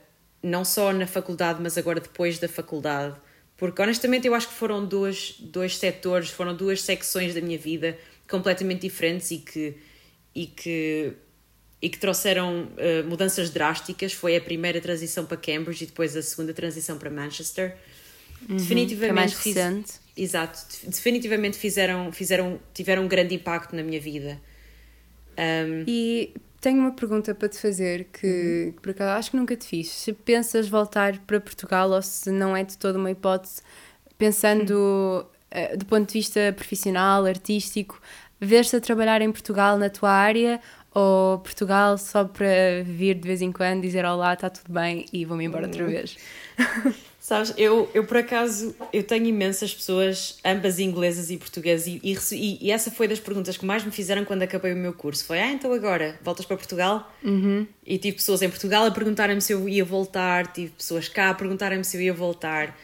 não 0.43 0.65
só 0.65 0.93
na 0.93 1.07
faculdade, 1.07 1.61
mas 1.61 1.77
agora 1.77 1.99
depois 1.99 2.39
da 2.39 2.49
faculdade, 2.49 3.17
porque 3.57 3.81
honestamente 3.81 4.27
eu 4.27 4.35
acho 4.35 4.49
que 4.49 4.55
foram 4.55 4.85
dois, 4.85 5.37
dois 5.41 5.77
setores, 5.79 6.31
foram 6.31 6.55
duas 6.55 6.83
secções 6.83 7.35
da 7.35 7.41
minha 7.41 7.59
vida 7.59 7.99
completamente 8.29 8.81
diferentes 8.83 9.31
e 9.31 9.39
que, 9.39 9.75
e 10.35 10.47
que, 10.47 11.13
e 11.81 11.89
que 11.89 11.99
trouxeram 11.99 12.65
uh, 12.65 13.09
mudanças 13.09 13.51
drásticas. 13.51 14.13
Foi 14.13 14.37
a 14.37 14.41
primeira 14.41 14.81
transição 14.81 15.25
para 15.25 15.37
Cambridge 15.37 15.85
e 15.85 15.87
depois 15.87 16.17
a 16.17 16.23
segunda 16.23 16.53
transição 16.53 16.99
para 16.99 17.11
Manchester. 17.11 17.77
Uhum, 18.49 18.57
definitivamente. 18.57 19.11
É 19.11 19.13
mais 19.13 19.33
recente. 19.33 19.93
Fiz, 19.93 20.01
exato. 20.17 20.59
Definitivamente 20.85 21.57
fizeram, 21.57 22.13
fizeram, 22.13 22.61
tiveram 22.75 23.05
um 23.05 23.09
grande 23.09 23.35
impacto 23.35 23.75
na 23.75 23.83
minha 23.83 24.01
vida. 24.01 24.41
Um, 25.39 25.85
e 25.87 26.35
tenho 26.61 26.79
uma 26.81 26.93
pergunta 26.93 27.35
para 27.35 27.49
te 27.49 27.59
fazer 27.59 28.05
que, 28.13 28.67
uhum. 28.67 28.73
por 28.81 28.91
acaso, 28.91 29.19
acho 29.19 29.31
que 29.31 29.37
nunca 29.37 29.57
te 29.57 29.67
fiz. 29.67 29.89
Se 29.91 30.13
pensas 30.13 30.69
voltar 30.69 31.19
para 31.21 31.41
Portugal 31.41 31.91
ou 31.91 32.03
se 32.03 32.31
não 32.31 32.57
é 32.57 32.65
de 32.65 32.77
toda 32.77 32.99
uma 32.99 33.11
hipótese, 33.11 33.63
pensando 34.19 34.73
uhum. 34.73 35.36
Uh, 35.55 35.77
do 35.77 35.85
ponto 35.87 36.09
de 36.09 36.15
vista 36.15 36.53
profissional, 36.55 37.25
artístico, 37.25 38.01
ver-se 38.41 38.77
a 38.77 38.81
trabalhar 38.81 39.21
em 39.23 39.31
Portugal 39.33 39.79
na 39.79 39.89
tua 39.89 40.11
área 40.11 40.61
ou 40.95 41.39
Portugal 41.41 41.99
só 41.99 42.25
para 42.25 42.83
vir 42.85 43.17
de 43.17 43.29
vez 43.29 43.43
em 43.43 43.53
quando 43.53 43.83
dizer 43.83 44.05
olá, 44.05 44.33
está 44.33 44.49
tudo 44.49 44.73
bem 44.73 45.05
e 45.13 45.25
vou-me 45.25 45.45
embora 45.45 45.67
outra 45.67 45.85
uhum. 45.85 45.91
vez? 45.91 46.17
Sabes, 47.27 47.53
eu, 47.59 47.91
eu 47.93 48.05
por 48.05 48.19
acaso, 48.19 48.73
eu 48.93 49.03
tenho 49.03 49.27
imensas 49.27 49.75
pessoas, 49.75 50.39
ambas 50.45 50.79
inglesas 50.79 51.29
e 51.29 51.37
portuguesas, 51.37 51.89
e, 51.89 52.01
e, 52.05 52.67
e, 52.67 52.71
essa 52.71 52.89
foi 52.89 53.09
das 53.09 53.19
perguntas 53.19 53.57
que 53.57 53.67
mais 53.67 53.85
me 53.85 53.91
fizeram 53.91 54.25
quando 54.25 54.43
acabei 54.43 54.73
o 54.73 54.77
meu 54.77 54.93
curso. 54.93 55.25
Foi, 55.25 55.41
ah, 55.41 55.51
então 55.51 55.73
agora, 55.73 56.17
voltas 56.23 56.47
para 56.47 56.57
Portugal? 56.57 57.13
Uhum. 57.25 57.67
E 57.85 57.99
tive 57.99 58.19
pessoas 58.19 58.43
em 58.43 58.49
Portugal 58.49 58.87
a 58.87 58.93
perguntarem-me 58.93 59.43
se 59.43 59.53
eu 59.53 59.69
ia 59.69 59.85
voltar, 59.85 60.47
tive 60.47 60.71
pessoas 60.71 61.09
cá 61.09 61.31
a 61.31 61.35
perguntarem-me 61.35 61.83
se 61.83 61.97
eu 61.97 62.01
ia 62.01 62.15
voltar. 62.15 62.79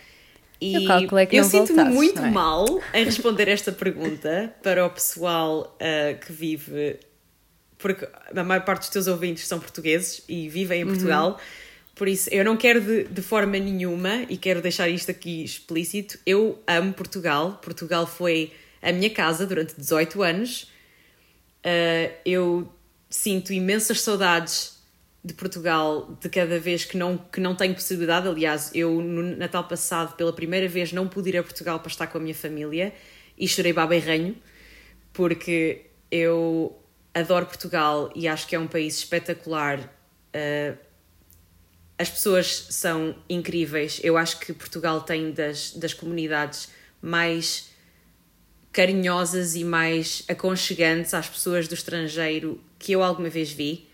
E 0.62 0.86
eu, 0.86 1.18
eu 1.32 1.44
sinto-me 1.44 1.84
muito 1.84 2.20
é? 2.20 2.30
mal 2.30 2.66
em 2.94 3.04
responder 3.04 3.48
esta 3.48 3.72
pergunta 3.72 4.54
para 4.62 4.86
o 4.86 4.90
pessoal 4.90 5.76
uh, 5.80 6.24
que 6.24 6.32
vive, 6.32 7.00
porque 7.78 8.08
a 8.34 8.44
maior 8.44 8.64
parte 8.64 8.82
dos 8.82 8.90
teus 8.90 9.06
ouvintes 9.06 9.46
são 9.46 9.58
portugueses 9.58 10.22
e 10.28 10.48
vivem 10.48 10.82
em 10.82 10.86
Portugal. 10.86 11.30
Uhum 11.30 11.62
por 11.94 12.08
isso, 12.08 12.28
eu 12.32 12.44
não 12.44 12.56
quero 12.56 12.80
de, 12.80 13.04
de 13.04 13.22
forma 13.22 13.58
nenhuma, 13.58 14.24
e 14.28 14.36
quero 14.36 14.62
deixar 14.62 14.88
isto 14.88 15.10
aqui 15.10 15.44
explícito, 15.44 16.18
eu 16.24 16.60
amo 16.66 16.92
Portugal. 16.92 17.60
Portugal 17.62 18.06
foi 18.06 18.52
a 18.80 18.90
minha 18.92 19.10
casa 19.10 19.46
durante 19.46 19.74
18 19.76 20.22
anos. 20.22 20.62
Uh, 21.64 22.12
eu 22.24 22.72
sinto 23.10 23.52
imensas 23.52 24.00
saudades 24.00 24.81
de 25.24 25.34
Portugal 25.34 26.18
de 26.20 26.28
cada 26.28 26.58
vez 26.58 26.84
que 26.84 26.96
não, 26.96 27.16
que 27.16 27.40
não 27.40 27.54
tenho 27.54 27.74
possibilidade. 27.74 28.26
Aliás, 28.26 28.70
eu 28.74 29.00
no 29.00 29.36
Natal 29.36 29.64
passado, 29.64 30.16
pela 30.16 30.32
primeira 30.32 30.68
vez, 30.68 30.92
não 30.92 31.06
pude 31.06 31.30
ir 31.30 31.36
a 31.36 31.42
Portugal 31.42 31.78
para 31.78 31.90
estar 31.90 32.06
com 32.08 32.18
a 32.18 32.20
minha 32.20 32.34
família 32.34 32.92
e 33.38 33.46
chorei 33.46 33.72
baba 33.72 33.94
e 33.94 34.00
ranho, 34.00 34.36
porque 35.12 35.86
eu 36.10 36.76
adoro 37.14 37.46
Portugal 37.46 38.10
e 38.14 38.26
acho 38.26 38.46
que 38.46 38.56
é 38.56 38.58
um 38.58 38.66
país 38.66 38.98
espetacular. 38.98 39.78
Uh, 40.34 40.76
as 41.98 42.10
pessoas 42.10 42.66
são 42.70 43.14
incríveis. 43.28 44.00
Eu 44.02 44.16
acho 44.16 44.40
que 44.40 44.52
Portugal 44.52 45.02
tem 45.02 45.30
das, 45.30 45.72
das 45.72 45.94
comunidades 45.94 46.68
mais 47.00 47.70
carinhosas 48.72 49.54
e 49.54 49.62
mais 49.62 50.24
aconchegantes 50.26 51.14
às 51.14 51.28
pessoas 51.28 51.68
do 51.68 51.74
estrangeiro 51.74 52.60
que 52.78 52.92
eu 52.92 53.02
alguma 53.02 53.28
vez 53.28 53.52
vi. 53.52 53.91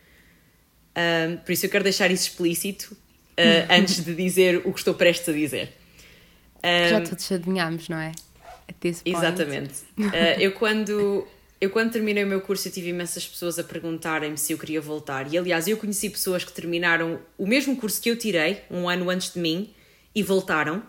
Um, 0.99 1.37
por 1.37 1.53
isso 1.53 1.67
eu 1.67 1.71
quero 1.71 1.85
deixar 1.85 2.11
isso 2.11 2.29
explícito 2.29 2.93
uh, 2.93 3.71
antes 3.71 4.05
de 4.05 4.15
dizer 4.15 4.63
o 4.65 4.73
que 4.73 4.81
estou 4.81 4.95
prestes 4.95 5.29
a 5.29 5.33
dizer. 5.33 5.73
Um, 6.65 6.89
Já 6.89 7.01
todos 7.01 7.31
adivinhámos, 7.31 7.89
não 7.89 7.99
é? 7.99 8.13
Exatamente. 9.05 9.75
Uh, 9.97 10.11
eu 10.41 10.53
quando 10.53 11.27
eu 11.61 11.71
quando 11.71 11.93
terminei 11.93 12.25
o 12.25 12.27
meu 12.27 12.41
curso 12.41 12.69
eu 12.69 12.73
tive 12.73 12.91
imensas 12.91 13.27
pessoas 13.27 13.59
a 13.59 13.65
perguntarem-me 13.65 14.37
se 14.37 14.53
eu 14.53 14.59
queria 14.59 14.81
voltar. 14.81 15.33
E 15.33 15.39
aliás, 15.39 15.67
eu 15.69 15.77
conheci 15.77 16.11
pessoas 16.11 16.45
que 16.45 16.53
terminaram 16.53 17.21
o 17.37 17.47
mesmo 17.47 17.77
curso 17.77 18.01
que 18.01 18.11
eu 18.11 18.17
tirei, 18.17 18.63
um 18.71 18.89
ano 18.89 19.11
antes 19.11 19.33
de 19.33 19.41
mim, 19.41 19.73
e 20.15 20.23
voltaram. 20.23 20.83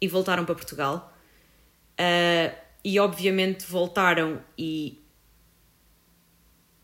E 0.00 0.08
voltaram 0.08 0.44
para 0.44 0.54
Portugal. 0.54 1.16
Uh, 1.92 2.54
e 2.84 2.98
obviamente 2.98 3.64
voltaram 3.66 4.40
e, 4.58 5.01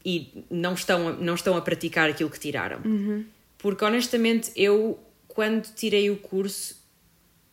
e 0.08 0.42
não, 0.48 0.72
estão, 0.72 1.12
não 1.18 1.34
estão 1.34 1.54
a 1.54 1.60
praticar 1.60 2.08
aquilo 2.08 2.30
que 2.30 2.40
tiraram. 2.40 2.80
Uhum. 2.82 3.26
Porque 3.58 3.84
honestamente, 3.84 4.50
eu 4.56 4.98
quando 5.26 5.68
tirei 5.74 6.08
o 6.10 6.16
curso, 6.16 6.76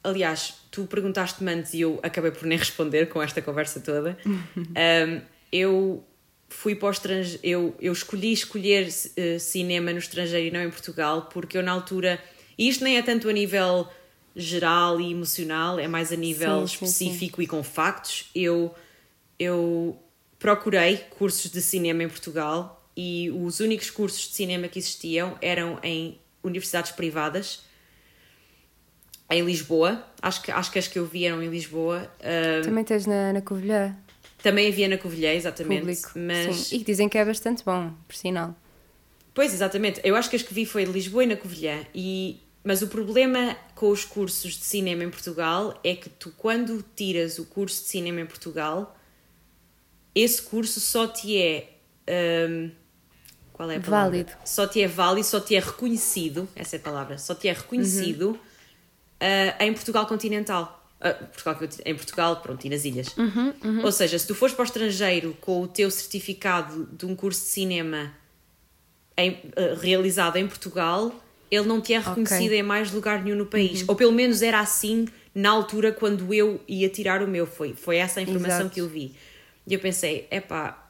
aliás, 0.02 0.54
tu 0.72 0.86
perguntaste-me 0.86 1.52
antes 1.52 1.74
e 1.74 1.82
eu 1.82 2.00
acabei 2.02 2.32
por 2.32 2.46
nem 2.46 2.58
responder 2.58 3.08
com 3.08 3.22
esta 3.22 3.42
conversa 3.42 3.82
toda. 3.82 4.18
Um, 4.26 5.22
eu 5.52 6.04
fui 6.50 6.76
para 6.76 6.88
o 6.88 6.92
estrangeiro, 6.92 7.40
eu, 7.44 7.76
eu 7.80 7.94
escolhi 7.94 8.32
escolher 8.32 8.88
uh, 8.88 9.40
cinema 9.40 9.92
no 9.92 10.00
estrangeiro 10.00 10.48
e 10.48 10.52
não 10.52 10.62
em 10.62 10.70
Portugal, 10.70 11.30
porque 11.32 11.58
eu 11.58 11.64
na 11.64 11.72
altura, 11.72 12.22
e 12.58 12.68
isto 12.68 12.84
nem 12.84 12.98
é 12.98 13.02
tanto 13.02 13.30
a 13.30 13.34
nível 13.34 13.88
geral 14.36 15.00
e 15.00 15.12
emocional, 15.12 15.80
é 15.80 15.88
mais 15.88 16.12
a 16.12 16.16
nível 16.16 16.68
sim, 16.68 16.74
específico 16.74 17.38
sim, 17.38 17.42
sim. 17.42 17.44
e 17.44 17.48
com 17.48 17.64
factos. 17.64 18.30
Eu, 18.34 18.74
eu 19.40 19.98
procurei 20.46 20.98
cursos 21.18 21.50
de 21.50 21.60
cinema 21.60 22.04
em 22.04 22.08
Portugal 22.08 22.88
e 22.96 23.32
os 23.32 23.60
únicos 23.60 23.90
cursos 23.90 24.28
de 24.30 24.36
cinema 24.36 24.68
que 24.68 24.78
existiam 24.78 25.36
eram 25.42 25.80
em 25.82 26.20
universidades 26.44 26.92
privadas 26.92 27.64
em 29.28 29.44
Lisboa. 29.44 30.06
Acho 30.22 30.44
que, 30.44 30.52
acho 30.52 30.72
que 30.72 30.78
as 30.78 30.88
que 30.88 31.00
eu 31.00 31.06
vi 31.08 31.26
eram 31.26 31.42
em 31.42 31.50
Lisboa. 31.50 32.08
Uh, 32.20 32.64
Também 32.64 32.84
tens 32.84 33.08
na, 33.08 33.34
na 33.34 33.42
Covilhã? 33.42 33.98
Também 34.44 34.68
havia 34.68 34.88
na 34.88 35.00
Covilhã, 35.00 35.34
exatamente. 35.34 35.80
Público, 35.80 36.12
mas... 36.14 36.56
Sim. 36.56 36.76
E 36.76 36.84
dizem 36.84 37.10
que 37.10 37.18
é 37.18 37.26
bastante 37.26 37.66
bom, 37.66 37.92
por 38.08 38.16
sinal. 38.16 38.56
Pois, 39.34 39.52
exatamente. 39.52 40.00
Eu 40.04 40.16
acho 40.16 40.30
que 40.30 40.36
as 40.36 40.44
que 40.44 40.54
vi 40.54 40.68
foi 40.68 40.86
de 40.86 40.92
Lisboa 40.92 41.24
e 41.24 41.28
na 41.28 41.36
Covilhã. 41.36 41.84
E... 41.92 42.40
Mas 42.64 42.84
o 42.84 42.88
problema 42.88 43.58
com 43.74 43.90
os 43.90 44.06
cursos 44.06 44.54
de 44.54 44.64
cinema 44.64 45.04
em 45.04 45.10
Portugal 45.10 45.80
é 45.84 45.96
que 45.96 46.08
tu, 46.08 46.32
quando 46.38 46.86
tiras 46.96 47.40
o 47.40 47.46
curso 47.46 47.82
de 47.82 47.90
cinema 47.90 48.22
em 48.22 48.28
Portugal, 48.28 48.96
esse 50.16 50.42
curso 50.42 50.80
só 50.80 51.08
te 51.08 51.38
é. 51.38 51.70
Um... 52.50 52.72
Qual 53.52 53.70
é 53.70 53.78
a 53.78 53.80
palavra? 53.80 54.10
Válido. 54.10 54.32
Só 54.44 54.68
te 54.68 54.82
é 54.82 54.88
válido, 54.88 55.28
só 55.28 55.40
te 55.40 55.56
é 55.56 55.60
reconhecido. 55.60 56.48
Essa 56.56 56.78
é 56.78 56.80
a 56.80 56.82
palavra. 56.82 57.18
Só 57.18 57.36
te 57.36 57.48
é 57.48 57.54
reconhecido 57.54 58.30
uhum. 58.30 58.34
uh, 58.36 59.64
em 59.64 59.74
Portugal 59.74 60.06
continental. 60.08 60.86
Uh, 61.00 61.26
Portugal, 61.28 61.60
em 61.86 61.96
Portugal, 61.96 62.36
pronto, 62.42 62.66
e 62.66 62.70
nas 62.70 62.84
ilhas. 62.84 63.16
Uhum, 63.16 63.54
uhum. 63.64 63.86
Ou 63.86 63.92
seja, 63.92 64.20
se 64.20 64.28
tu 64.28 64.36
fores 64.36 64.54
para 64.54 64.64
o 64.64 64.66
estrangeiro 64.66 65.38
com 65.40 65.62
o 65.62 65.68
teu 65.68 65.90
certificado 65.90 66.90
de 66.92 67.06
um 67.06 67.16
curso 67.16 67.42
de 67.42 67.48
cinema 67.48 68.14
em, 69.18 69.32
uh, 69.32 69.80
realizado 69.80 70.36
em 70.36 70.48
Portugal, 70.48 71.14
ele 71.50 71.66
não 71.66 71.80
te 71.80 71.94
é 71.94 72.00
reconhecido 72.00 72.48
okay. 72.48 72.60
em 72.60 72.64
mais 72.64 72.92
lugar 72.92 73.24
nenhum 73.24 73.38
no 73.38 73.46
país. 73.46 73.82
Uhum. 73.82 73.88
Ou 73.90 73.96
pelo 73.96 74.12
menos 74.12 74.42
era 74.42 74.60
assim 74.60 75.08
na 75.34 75.52
altura 75.52 75.94
quando 75.94 76.34
eu 76.34 76.62
ia 76.68 76.90
tirar 76.90 77.22
o 77.22 77.28
meu. 77.28 77.46
Foi, 77.48 77.74
foi 77.74 77.98
essa 77.98 78.20
a 78.20 78.24
informação 78.24 78.62
Exato. 78.62 78.74
que 78.74 78.82
eu 78.82 78.90
vi. 78.90 79.16
E 79.68 79.74
eu 79.74 79.80
pensei, 79.80 80.28
epá, 80.32 80.90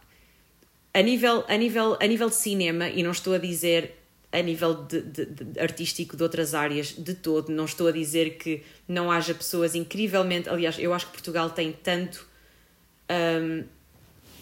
a 0.93 1.01
nível, 1.01 1.43
a, 1.47 1.57
nível, 1.57 1.97
a 1.99 2.07
nível 2.07 2.29
de 2.29 2.35
cinema, 2.35 2.89
e 2.89 3.03
não 3.03 3.11
estou 3.11 3.33
a 3.33 3.37
dizer 3.37 3.95
a 4.31 4.41
nível 4.41 4.73
de, 4.73 5.01
de, 5.01 5.25
de, 5.25 5.59
artístico 5.59 6.17
de 6.17 6.23
outras 6.23 6.53
áreas 6.53 6.87
de 6.87 7.13
todo. 7.13 7.49
Não 7.49 7.65
estou 7.65 7.87
a 7.87 7.91
dizer 7.91 8.37
que 8.37 8.63
não 8.87 9.09
haja 9.09 9.33
pessoas 9.33 9.75
incrivelmente. 9.75 10.49
Aliás, 10.49 10.77
eu 10.77 10.93
acho 10.93 11.05
que 11.07 11.13
Portugal 11.13 11.49
tem 11.49 11.71
tanto. 11.71 12.27
Um, 13.09 13.63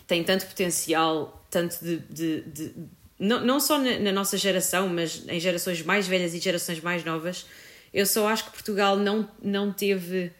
tem 0.07 0.23
tanto 0.23 0.47
potencial, 0.47 1.45
tanto 1.49 1.77
de. 1.83 1.97
de, 2.41 2.73
não, 3.19 3.45
não 3.45 3.59
só 3.59 3.77
na, 3.77 3.99
na, 3.99 4.11
nossa 4.11 4.35
geração, 4.35 4.89
mas 4.89 5.23
em 5.27 5.39
gerações 5.39 5.81
mais 5.83 6.07
velhas 6.07 6.33
e 6.33 6.39
gerações 6.39 6.79
mais 6.81 7.05
novas. 7.05 7.45
Eu 7.93 8.07
só 8.07 8.27
acho 8.27 8.45
que 8.45 8.51
Portugal 8.51 8.97
não, 8.97 9.29
não 9.41 9.71
teve. 9.71 10.31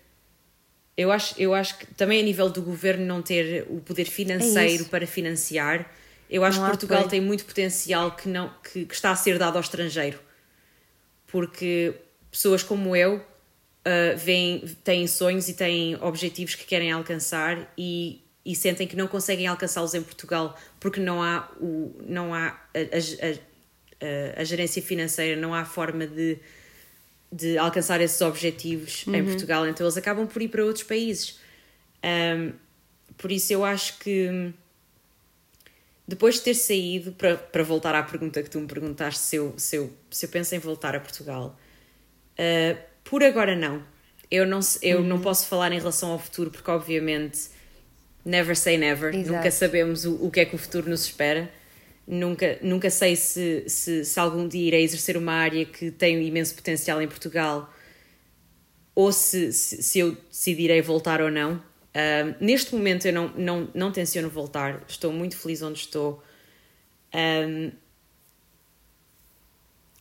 Eu 0.96 1.12
acho, 1.12 1.34
eu 1.40 1.54
acho 1.54 1.78
que 1.80 1.88
também 1.96 2.20
a 2.20 2.24
nível 2.24 2.50
do 2.50 2.62
governo 2.62 3.06
não 3.06 3.22
ter 3.22 3.66
o 3.70 3.80
poder 3.82 4.06
financeiro 4.06 4.84
é 4.84 4.88
para 4.88 5.08
financiar 5.08 5.90
eu 6.34 6.44
acho 6.44 6.60
não 6.60 6.66
que 6.66 6.72
Portugal 6.72 7.00
apoio. 7.00 7.12
tem 7.12 7.22
muito 7.22 7.46
potencial 7.46 8.16
que, 8.16 8.28
não, 8.28 8.52
que, 8.64 8.86
que, 8.86 8.94
está 8.96 9.12
a 9.12 9.16
ser 9.16 9.38
dado 9.38 9.56
ao 9.56 9.62
estrangeiro. 9.62 10.20
Porque 11.28 11.94
pessoas 12.32 12.64
como 12.64 12.96
eu 12.96 13.18
uh, 13.18 14.18
veem, 14.18 14.62
têm 14.84 15.06
sonhos 15.06 15.48
e 15.48 15.54
têm 15.54 15.96
objetivos 16.02 16.56
que 16.56 16.66
querem 16.66 16.92
alcançar 16.92 17.72
e, 17.78 18.20
e 18.44 18.56
sentem 18.56 18.88
que 18.88 18.96
não 18.96 19.08
conseguem 19.08 19.46
alcançá-los 19.46 19.94
em 19.94 20.02
Portugal 20.02 20.58
porque 20.80 21.00
não 21.00 21.22
há, 21.22 21.48
o, 21.62 21.96
não 22.04 22.34
há 22.34 22.48
a, 22.48 22.80
a, 22.80 24.38
a, 24.38 24.42
a 24.42 24.44
gerência 24.44 24.82
financeira, 24.82 25.40
não 25.40 25.54
há 25.54 25.64
forma 25.66 26.08
de, 26.08 26.40
de 27.34 27.58
alcançar 27.58 28.00
esses 28.00 28.22
objetivos 28.22 29.08
uhum. 29.08 29.16
em 29.16 29.26
Portugal. 29.26 29.68
Então 29.68 29.84
eles 29.84 29.98
acabam 29.98 30.28
por 30.28 30.42
ir 30.42 30.50
para 30.50 30.64
outros 30.64 30.84
países. 30.84 31.40
Um, 32.04 32.54
por 33.18 33.32
isso 33.32 33.52
eu 33.52 33.66
acho 33.66 33.98
que 33.98 34.54
depois 36.08 36.36
de 36.36 36.42
ter 36.42 36.54
saído, 36.54 37.14
para, 37.14 37.36
para 37.38 37.64
voltar 37.64 37.96
à 37.96 38.04
pergunta 38.04 38.44
que 38.44 38.50
tu 38.50 38.60
me 38.60 38.68
perguntaste 38.68 39.20
se 39.20 39.38
eu, 39.38 39.54
se 39.58 39.78
eu, 39.78 39.92
se 40.12 40.26
eu 40.26 40.30
penso 40.30 40.54
em 40.54 40.60
voltar 40.60 40.96
a 40.96 41.00
Portugal, 41.00 41.58
uh, 42.34 42.78
por 43.04 43.24
agora 43.24 43.56
não. 43.56 43.82
Eu, 44.30 44.46
não. 44.46 44.60
eu 44.82 45.00
uhum. 45.00 45.08
não 45.08 45.22
posso 45.22 45.48
falar 45.48 45.72
em 45.72 45.80
relação 45.80 46.12
ao 46.12 46.20
futuro, 46.20 46.52
porque 46.52 46.70
obviamente 46.70 47.50
never 48.24 48.56
say 48.56 48.78
never, 48.78 49.14
Exato. 49.14 49.32
nunca 49.32 49.50
sabemos 49.50 50.06
o, 50.06 50.16
o 50.26 50.30
que 50.30 50.40
é 50.42 50.46
que 50.46 50.56
o 50.56 50.58
futuro 50.58 50.88
nos 50.88 51.06
espera. 51.06 51.50
Nunca, 52.06 52.60
nunca 52.62 52.90
sei 52.90 53.16
se, 53.16 53.64
se, 53.68 54.04
se 54.04 54.20
algum 54.20 54.48
dia 54.48 54.68
irei 54.68 54.84
exercer 54.84 55.16
uma 55.16 55.34
área 55.34 55.66
que 55.66 55.90
tem 55.90 56.18
um 56.18 56.22
imenso 56.22 56.54
potencial 56.54 57.02
em 57.02 57.08
Portugal 57.08 57.74
ou 58.94 59.12
se, 59.12 59.54
se, 59.54 59.82
se 59.82 60.00
eu 60.00 60.18
decidirei 60.30 60.82
voltar 60.82 61.22
ou 61.22 61.32
não 61.32 61.62
neste 62.40 62.74
momento 62.74 63.08
eu 63.08 63.14
não, 63.14 63.28
não, 63.36 63.70
não 63.74 63.92
tenciono 63.92 64.30
voltar, 64.30 64.84
estou 64.88 65.12
muito 65.12 65.38
feliz 65.38 65.62
onde 65.62 65.80
estou. 65.80 66.24
Um, 67.14 67.72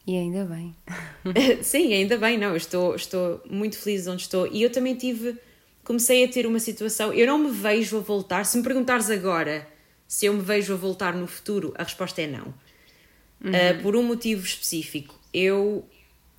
e 0.06 0.16
ainda 0.16 0.44
bem. 0.44 0.74
Sim, 1.62 1.92
ainda 1.92 2.16
bem, 2.16 2.38
não, 2.38 2.56
estou, 2.56 2.94
estou 2.94 3.40
muito 3.48 3.78
feliz 3.78 4.06
onde 4.06 4.22
estou. 4.22 4.46
E 4.48 4.62
eu 4.62 4.70
também 4.70 4.94
tive, 4.94 5.38
comecei 5.84 6.24
a 6.24 6.28
ter 6.28 6.46
uma 6.46 6.58
situação, 6.58 7.12
eu 7.12 7.26
não 7.26 7.38
me 7.38 7.50
vejo 7.50 7.98
a 7.98 8.00
voltar, 8.00 8.44
se 8.44 8.56
me 8.56 8.64
perguntares 8.64 9.10
agora 9.10 9.68
se 10.12 10.26
eu 10.26 10.34
me 10.34 10.42
vejo 10.42 10.74
a 10.74 10.76
voltar 10.76 11.14
no 11.14 11.26
futuro, 11.26 11.72
a 11.74 11.84
resposta 11.84 12.20
é 12.20 12.26
não. 12.26 12.52
Uhum. 13.42 13.50
Uh, 13.50 13.82
por 13.82 13.96
um 13.96 14.02
motivo 14.02 14.44
específico. 14.44 15.18
Eu, 15.32 15.88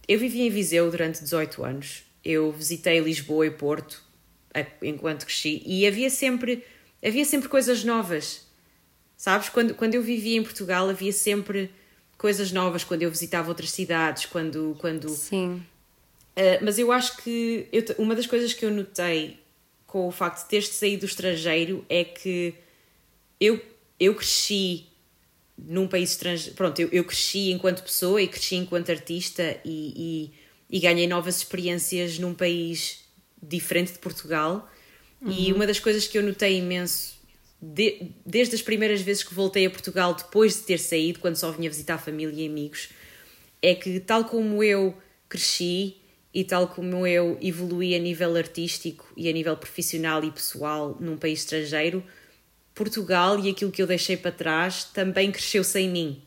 eu 0.07 0.19
vivi 0.19 0.41
em 0.41 0.49
Viseu 0.51 0.91
durante 0.91 1.23
18 1.23 1.63
anos, 1.63 2.03
eu 2.23 2.51
visitei 2.51 2.99
Lisboa 2.99 3.47
e 3.47 3.49
Porto, 3.49 4.03
enquanto 4.83 5.25
cresci 5.25 5.63
e 5.65 5.87
havia 5.87 6.07
sempre 6.11 6.63
havia 7.03 7.25
sempre 7.25 7.49
coisas 7.49 7.83
novas 7.83 8.45
sabes 9.17 9.49
quando 9.49 9.73
quando 9.73 9.95
eu 9.95 10.03
vivia 10.03 10.37
em 10.37 10.43
Portugal 10.43 10.87
havia 10.87 11.11
sempre 11.11 11.71
coisas 12.15 12.51
novas 12.51 12.83
quando 12.83 13.01
eu 13.01 13.09
visitava 13.09 13.49
outras 13.49 13.71
cidades 13.71 14.27
quando 14.27 14.77
quando 14.77 15.09
sim 15.09 15.53
uh, 16.37 16.59
mas 16.61 16.77
eu 16.77 16.91
acho 16.91 17.17
que 17.17 17.67
eu, 17.71 17.83
uma 17.97 18.13
das 18.13 18.27
coisas 18.27 18.53
que 18.53 18.63
eu 18.63 18.69
notei 18.69 19.39
com 19.87 20.07
o 20.07 20.11
facto 20.11 20.43
de 20.43 20.49
teres 20.49 20.67
saído 20.67 20.99
do 20.99 21.07
estrangeiro 21.07 21.83
é 21.89 22.03
que 22.03 22.53
eu 23.43 23.61
eu 23.99 24.15
cresci 24.15 24.87
num 25.57 25.87
país 25.87 26.11
estrangeiro 26.11 26.55
pronto 26.55 26.79
eu, 26.81 26.89
eu 26.91 27.03
cresci 27.03 27.51
enquanto 27.51 27.83
pessoa 27.83 28.21
e 28.21 28.27
cresci 28.27 28.55
enquanto 28.55 28.91
artista 28.91 29.59
e, 29.63 30.31
e, 30.69 30.77
e 30.77 30.79
ganhei 30.79 31.07
novas 31.07 31.37
experiências 31.37 32.17
num 32.19 32.33
país 32.33 33.03
diferente 33.47 33.93
de 33.93 33.99
Portugal. 33.99 34.69
Uhum. 35.21 35.31
E 35.31 35.53
uma 35.53 35.67
das 35.67 35.79
coisas 35.79 36.07
que 36.07 36.17
eu 36.17 36.23
notei 36.23 36.57
imenso, 36.57 37.15
de, 37.61 38.11
desde 38.25 38.55
as 38.55 38.61
primeiras 38.61 39.01
vezes 39.01 39.23
que 39.23 39.33
voltei 39.33 39.65
a 39.65 39.69
Portugal, 39.69 40.13
depois 40.13 40.55
de 40.55 40.61
ter 40.61 40.79
saído, 40.79 41.19
quando 41.19 41.35
só 41.35 41.51
vinha 41.51 41.69
visitar 41.69 41.97
família 41.97 42.43
e 42.43 42.47
amigos, 42.47 42.89
é 43.61 43.75
que, 43.75 43.99
tal 43.99 44.25
como 44.25 44.63
eu 44.63 44.97
cresci 45.29 45.97
e 46.33 46.43
tal 46.43 46.67
como 46.67 47.05
eu 47.05 47.37
evolui 47.41 47.95
a 47.95 47.99
nível 47.99 48.35
artístico 48.35 49.11
e 49.15 49.29
a 49.29 49.31
nível 49.31 49.55
profissional 49.55 50.23
e 50.23 50.31
pessoal 50.31 50.97
num 50.99 51.15
país 51.15 51.39
estrangeiro, 51.39 52.03
Portugal 52.73 53.39
e 53.39 53.49
aquilo 53.49 53.71
que 53.71 53.81
eu 53.81 53.87
deixei 53.87 54.17
para 54.17 54.31
trás 54.31 54.83
também 54.85 55.31
cresceu 55.31 55.63
sem 55.63 55.89
mim. 55.89 56.21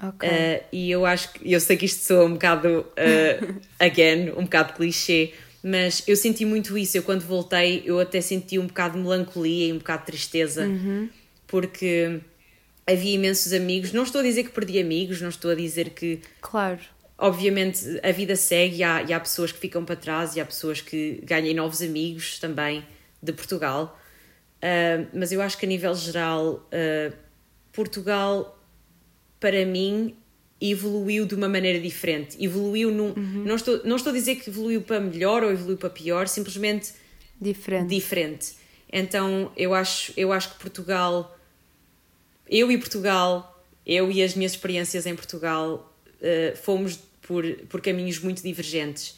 Okay. 0.00 0.28
Uh, 0.28 0.64
e 0.70 0.90
eu 0.90 1.04
acho 1.04 1.32
que 1.32 1.52
eu 1.52 1.58
sei 1.58 1.76
que 1.76 1.84
isto 1.84 2.04
soa 2.04 2.24
um 2.24 2.34
bocado 2.34 2.80
uh, 2.80 3.60
again, 3.80 4.30
um 4.36 4.44
bocado 4.44 4.74
clichê, 4.74 5.32
mas 5.62 6.04
eu 6.06 6.16
senti 6.16 6.44
muito 6.44 6.78
isso. 6.78 6.96
Eu, 6.96 7.02
quando 7.02 7.22
voltei, 7.22 7.82
eu 7.84 7.98
até 7.98 8.20
senti 8.20 8.58
um 8.58 8.66
bocado 8.66 8.96
de 8.96 9.02
melancolia 9.02 9.66
e 9.66 9.72
um 9.72 9.78
bocado 9.78 10.00
de 10.00 10.06
tristeza, 10.06 10.66
uhum. 10.66 11.08
porque 11.48 12.20
havia 12.86 13.14
imensos 13.14 13.52
amigos. 13.52 13.92
Não 13.92 14.04
estou 14.04 14.20
a 14.20 14.24
dizer 14.24 14.44
que 14.44 14.50
perdi 14.50 14.78
amigos, 14.80 15.20
não 15.20 15.28
estou 15.28 15.50
a 15.50 15.54
dizer 15.54 15.90
que. 15.90 16.20
Claro. 16.40 16.78
Obviamente 17.20 17.80
a 18.04 18.12
vida 18.12 18.36
segue 18.36 18.76
e 18.76 18.82
há, 18.84 19.02
e 19.02 19.12
há 19.12 19.18
pessoas 19.18 19.50
que 19.50 19.58
ficam 19.58 19.84
para 19.84 19.96
trás 19.96 20.36
e 20.36 20.40
há 20.40 20.44
pessoas 20.44 20.80
que 20.80 21.20
ganhem 21.24 21.52
novos 21.52 21.82
amigos 21.82 22.38
também 22.38 22.86
de 23.20 23.32
Portugal. 23.32 23.98
Uh, 24.58 25.06
mas 25.12 25.30
eu 25.30 25.40
acho 25.40 25.56
que 25.56 25.64
a 25.64 25.68
nível 25.68 25.94
geral, 25.94 26.68
uh, 26.72 27.16
Portugal, 27.72 28.58
para 29.38 29.64
mim, 29.64 30.16
evoluiu 30.60 31.24
de 31.26 31.34
uma 31.34 31.48
maneira 31.48 31.80
diferente. 31.80 32.36
Evoluiu 32.42 32.90
num. 32.90 33.10
Uhum. 33.10 33.44
Não, 33.44 33.54
estou, 33.54 33.80
não 33.84 33.96
estou 33.96 34.10
a 34.10 34.14
dizer 34.14 34.36
que 34.36 34.50
evoluiu 34.50 34.82
para 34.82 35.00
melhor 35.00 35.44
ou 35.44 35.52
evoluiu 35.52 35.78
para 35.78 35.90
pior, 35.90 36.26
simplesmente 36.26 36.92
diferente. 37.40 37.88
diferente. 37.88 38.56
Então 38.92 39.52
eu 39.56 39.74
acho, 39.74 40.12
eu 40.16 40.32
acho 40.32 40.54
que 40.54 40.58
Portugal. 40.60 41.36
Eu 42.50 42.72
e 42.72 42.78
Portugal, 42.78 43.62
eu 43.86 44.10
e 44.10 44.22
as 44.22 44.34
minhas 44.34 44.52
experiências 44.52 45.04
em 45.04 45.14
Portugal, 45.14 45.94
uh, 46.14 46.56
fomos 46.56 46.98
por, 47.22 47.44
por 47.68 47.80
caminhos 47.80 48.18
muito 48.18 48.42
divergentes. 48.42 49.16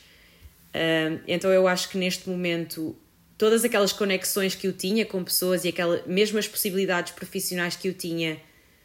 Então 1.27 1.51
eu 1.51 1.67
acho 1.67 1.89
que 1.89 1.99
neste 1.99 2.29
momento 2.29 2.95
todas 3.41 3.65
aquelas 3.65 3.91
conexões 3.91 4.55
que 4.55 4.67
eu 4.67 4.73
tinha 4.75 5.07
com 5.07 5.25
pessoas 5.25 5.65
e 5.65 5.69
aquela, 5.69 6.03
mesmo 6.07 6.39
as 6.39 6.47
possibilidades 6.47 7.13
profissionais 7.13 7.75
que 7.75 7.89
eu 7.89 7.95
tinha 7.95 8.39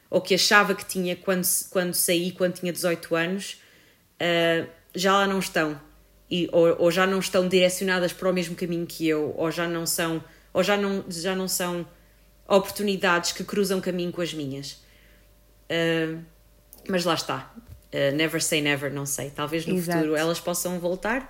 ou 0.10 0.22
que 0.22 0.34
achava 0.34 0.74
que 0.74 0.86
tinha 0.86 1.14
quando, 1.14 1.46
quando 1.70 1.94
saí, 1.94 2.32
quando 2.32 2.54
tinha 2.54 2.72
18 2.72 3.14
anos, 3.18 3.62
uh, 4.14 4.66
já 4.96 5.12
lá 5.12 5.28
não 5.28 5.40
estão. 5.40 5.78
E, 6.32 6.48
ou, 6.54 6.84
ou, 6.84 6.90
já 6.90 7.06
não 7.06 7.20
estão 7.20 7.50
direcionadas 7.50 8.14
para 8.14 8.30
o 8.30 8.34
mesmo 8.34 8.56
caminho 8.56 8.86
que 8.86 9.06
eu, 9.06 9.36
ou 9.38 9.52
já 9.52 9.68
não 9.68 9.86
são, 9.86 10.24
ou 10.54 10.64
já 10.64 10.78
não, 10.78 11.04
já 11.10 11.36
não 11.36 11.50
são 11.50 11.86
oportunidades 12.48 13.34
que 13.34 13.44
cruzam 13.44 13.82
caminho 13.82 14.14
com 14.14 14.22
as 14.22 14.34
minhas. 14.34 14.82
Uh, 15.70 16.24
mas 16.88 17.04
lá 17.04 17.16
está. 17.16 17.54
Uh, 17.94 18.16
never 18.16 18.42
say 18.42 18.62
never, 18.62 18.90
não 18.90 19.06
sei. 19.06 19.32
Talvez 19.32 19.66
no 19.66 19.76
Exato. 19.76 19.98
futuro 19.98 20.16
elas 20.16 20.40
possam 20.40 20.80
voltar. 20.80 21.30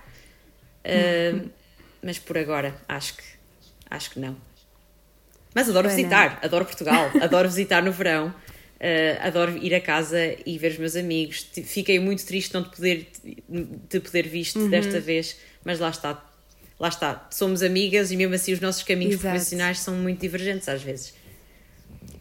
mas 2.06 2.20
por 2.20 2.38
agora 2.38 2.72
acho 2.88 3.16
que 3.16 3.24
acho 3.90 4.12
que 4.12 4.20
não. 4.20 4.36
Mas 5.52 5.68
adoro 5.68 5.88
visitar, 5.88 6.38
adoro 6.40 6.64
Portugal, 6.64 7.10
adoro 7.20 7.48
visitar 7.48 7.82
no 7.82 7.90
verão. 7.90 8.32
Uh, 8.76 9.26
adoro 9.26 9.56
ir 9.56 9.74
a 9.74 9.80
casa 9.80 10.18
e 10.44 10.56
ver 10.58 10.72
os 10.72 10.78
meus 10.78 10.94
amigos. 10.94 11.48
Fiquei 11.64 11.98
muito 11.98 12.24
triste 12.24 12.54
não 12.54 12.62
te 12.62 12.76
poder, 12.76 13.10
te 13.88 14.00
poder 14.00 14.28
visto 14.28 14.58
uhum. 14.58 14.68
desta 14.68 15.00
vez, 15.00 15.36
mas 15.64 15.80
lá 15.80 15.90
está. 15.90 16.22
Lá 16.78 16.88
está. 16.88 17.26
Somos 17.30 17.62
amigas 17.62 18.12
e 18.12 18.16
mesmo 18.16 18.34
assim 18.34 18.52
os 18.52 18.60
nossos 18.60 18.82
caminhos 18.82 19.14
Exato. 19.14 19.34
profissionais 19.34 19.80
são 19.80 19.94
muito 19.94 20.20
divergentes 20.20 20.68
às 20.68 20.82
vezes. 20.82 21.14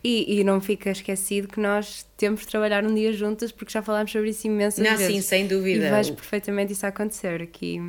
E, 0.03 0.39
e 0.39 0.43
não 0.43 0.61
fica 0.61 0.91
esquecido 0.91 1.47
que 1.47 1.59
nós 1.59 2.05
temos 2.15 2.41
de 2.41 2.47
trabalhar 2.47 2.85
um 2.85 2.95
dia 2.95 3.11
juntas 3.11 3.51
porque 3.51 3.73
já 3.73 3.81
falámos 3.81 4.11
sobre 4.11 4.29
isso 4.29 4.47
imensas 4.47 4.83
não, 4.83 4.97
vezes. 4.97 5.13
Sim, 5.13 5.21
sem 5.21 5.47
dúvida. 5.47 5.85
E 5.85 5.89
vejo 5.89 6.13
perfeitamente 6.13 6.73
isso 6.73 6.85
acontecer 6.85 7.41
aqui. 7.41 7.79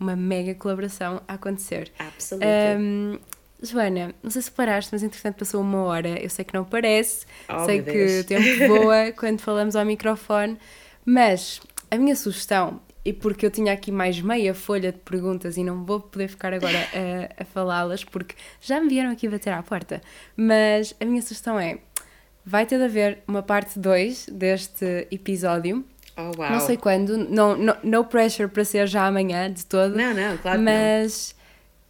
Uma 0.00 0.16
mega 0.16 0.54
colaboração 0.54 1.22
a 1.28 1.34
acontecer. 1.34 1.92
Absolutamente. 1.98 2.82
Um, 2.82 3.18
Joana, 3.62 4.14
não 4.22 4.30
sei 4.30 4.42
se 4.42 4.50
paraste, 4.50 4.90
mas 4.92 5.02
entretanto 5.02 5.36
passou 5.36 5.60
uma 5.60 5.82
hora. 5.82 6.18
Eu 6.20 6.30
sei 6.30 6.44
que 6.44 6.54
não 6.54 6.64
parece, 6.64 7.26
oh, 7.48 7.64
sei 7.66 7.82
que 7.82 8.20
o 8.20 8.24
tempo 8.24 8.68
voa 8.68 9.12
quando 9.16 9.40
falamos 9.40 9.76
ao 9.76 9.84
microfone, 9.84 10.58
mas 11.04 11.60
a 11.90 11.96
minha 11.98 12.16
sugestão, 12.16 12.80
e 13.04 13.12
porque 13.12 13.44
eu 13.44 13.50
tinha 13.50 13.72
aqui 13.72 13.90
mais 13.92 14.20
meia 14.20 14.54
folha 14.54 14.92
de 14.92 14.98
perguntas 14.98 15.56
e 15.56 15.64
não 15.64 15.84
vou 15.84 16.00
poder 16.00 16.28
ficar 16.28 16.52
agora 16.52 16.78
a, 16.78 17.42
a 17.42 17.44
falá-las, 17.44 18.04
porque 18.04 18.34
já 18.60 18.80
me 18.80 18.88
vieram 18.88 19.10
aqui 19.10 19.28
bater 19.28 19.52
à 19.52 19.62
porta, 19.62 20.00
mas 20.36 20.94
a 21.00 21.04
minha 21.04 21.20
sugestão 21.20 21.58
é: 21.58 21.78
vai 22.44 22.64
ter 22.64 22.78
de 22.78 22.84
haver 22.84 23.18
uma 23.26 23.42
parte 23.42 23.78
2 23.78 24.26
deste 24.32 25.06
episódio. 25.10 25.84
Oh, 26.16 26.32
wow. 26.36 26.50
Não 26.50 26.60
sei 26.60 26.76
quando, 26.76 27.16
no, 27.16 27.56
no, 27.56 27.76
no 27.82 28.04
pressure 28.04 28.48
para 28.48 28.64
ser 28.64 28.86
já 28.86 29.06
amanhã 29.06 29.50
de 29.50 29.64
todo. 29.64 29.96
Não, 29.96 30.12
não, 30.12 30.36
claro 30.38 30.60
mas 30.60 31.34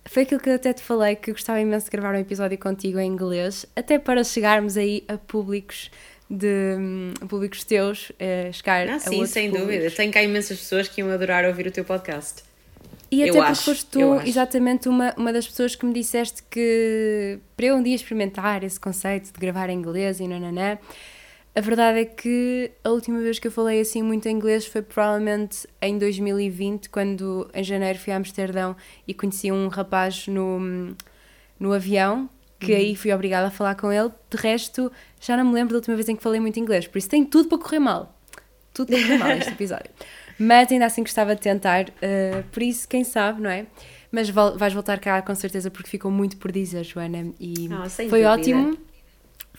foi 0.06 0.22
aquilo 0.22 0.40
que 0.40 0.50
eu 0.50 0.54
até 0.54 0.72
te 0.72 0.82
falei 0.82 1.16
que 1.16 1.30
eu 1.30 1.34
gostava 1.34 1.60
imenso 1.60 1.86
de 1.86 1.90
gravar 1.90 2.14
um 2.14 2.18
episódio 2.18 2.58
contigo 2.58 2.98
em 2.98 3.06
inglês, 3.06 3.66
até 3.76 3.98
para 3.98 4.24
chegarmos 4.24 4.76
aí 4.76 5.04
a 5.08 5.16
públicos 5.16 5.90
de 6.28 6.76
um, 6.78 7.12
públicos 7.26 7.64
teus, 7.64 8.10
uh, 8.10 8.52
chegar 8.52 8.88
ah, 8.88 8.96
a 8.96 8.98
sim, 9.00 9.26
sem 9.26 9.50
públicos. 9.50 9.74
dúvida. 9.74 9.90
Tenho 9.90 10.12
cá 10.12 10.22
imensas 10.22 10.58
pessoas 10.58 10.88
que 10.88 11.00
iam 11.00 11.10
adorar 11.10 11.44
ouvir 11.44 11.66
o 11.66 11.70
teu 11.70 11.84
podcast. 11.84 12.44
E 13.10 13.22
até 13.22 13.30
eu 13.30 13.34
porque 13.34 13.50
acho, 13.50 13.64
foste 13.64 13.86
tu 13.86 14.20
exatamente 14.24 14.88
uma, 14.88 15.12
uma 15.16 15.32
das 15.32 15.46
pessoas 15.46 15.74
que 15.74 15.84
me 15.84 15.92
disseste 15.92 16.44
que 16.48 17.40
para 17.56 17.66
eu 17.66 17.76
um 17.76 17.82
dia 17.82 17.96
experimentar 17.96 18.62
esse 18.62 18.78
conceito 18.78 19.32
de 19.32 19.40
gravar 19.40 19.68
em 19.68 19.76
inglês 19.76 20.20
e 20.20 20.28
nananã, 20.28 20.78
a 21.54 21.60
verdade 21.60 22.00
é 22.00 22.04
que 22.04 22.70
a 22.84 22.90
última 22.90 23.18
vez 23.18 23.38
que 23.38 23.48
eu 23.48 23.52
falei 23.52 23.80
assim 23.80 24.02
muito 24.02 24.28
em 24.28 24.32
inglês 24.32 24.66
foi 24.66 24.82
provavelmente 24.82 25.66
em 25.82 25.98
2020, 25.98 26.88
quando 26.88 27.50
em 27.52 27.64
janeiro 27.64 27.98
fui 27.98 28.12
a 28.12 28.16
Amsterdão 28.16 28.76
e 29.06 29.12
conheci 29.12 29.50
um 29.50 29.66
rapaz 29.66 30.28
no, 30.28 30.94
no 31.58 31.72
avião, 31.72 32.30
que 32.58 32.72
uhum. 32.72 32.78
aí 32.78 32.94
fui 32.94 33.12
obrigada 33.12 33.48
a 33.48 33.50
falar 33.50 33.74
com 33.74 33.90
ele. 33.90 34.10
De 34.30 34.36
resto, 34.36 34.92
já 35.20 35.36
não 35.36 35.44
me 35.44 35.54
lembro 35.54 35.72
da 35.72 35.78
última 35.78 35.96
vez 35.96 36.08
em 36.08 36.14
que 36.14 36.22
falei 36.22 36.38
muito 36.38 36.60
inglês, 36.60 36.86
por 36.86 36.98
isso 36.98 37.08
tem 37.08 37.24
tudo 37.24 37.48
para 37.48 37.58
correr 37.58 37.80
mal. 37.80 38.16
Tudo 38.72 38.92
para 38.92 39.02
correr 39.02 39.18
mal 39.18 39.30
este 39.32 39.50
episódio. 39.52 39.90
Mas 40.38 40.70
ainda 40.70 40.86
assim 40.86 41.02
gostava 41.02 41.34
de 41.34 41.40
tentar, 41.40 41.88
uh, 41.88 42.42
por 42.52 42.62
isso, 42.62 42.88
quem 42.88 43.02
sabe, 43.02 43.42
não 43.42 43.50
é? 43.50 43.66
Mas 44.12 44.30
vais 44.30 44.72
voltar 44.72 44.98
cá 44.98 45.20
com 45.20 45.34
certeza 45.34 45.70
porque 45.70 45.90
ficou 45.90 46.10
muito 46.10 46.36
por 46.36 46.50
dizer, 46.50 46.84
Joana. 46.84 47.32
E 47.38 47.68
oh, 47.70 47.88
foi 47.88 48.06
dúvida. 48.06 48.32
ótimo. 48.32 48.89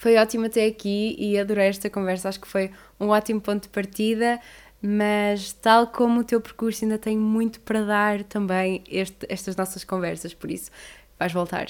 Foi 0.02 0.18
ótimo 0.18 0.48
até 0.48 0.66
aqui 0.66 1.16
e 1.20 1.38
adorei 1.38 1.68
esta 1.68 1.88
conversa. 1.88 2.28
Acho 2.28 2.40
que 2.42 2.48
foi 2.48 2.72
um 3.00 3.10
ótimo 3.10 3.40
ponto 3.40 3.62
de 3.62 3.70
partida, 3.70 4.40
mas 4.82 5.54
tal 5.54 5.86
como 5.86 6.22
o 6.22 6.24
teu 6.24 6.42
percurso 6.42 6.84
ainda 6.84 6.98
tem 6.98 7.16
muito 7.16 7.60
para 7.60 7.84
dar 7.84 8.24
também 8.24 8.84
este, 8.90 9.28
estas 9.30 9.56
nossas 9.56 9.84
conversas, 9.84 10.34
por 10.34 10.50
isso 10.50 10.72
vais 11.20 11.32
voltar. 11.32 11.68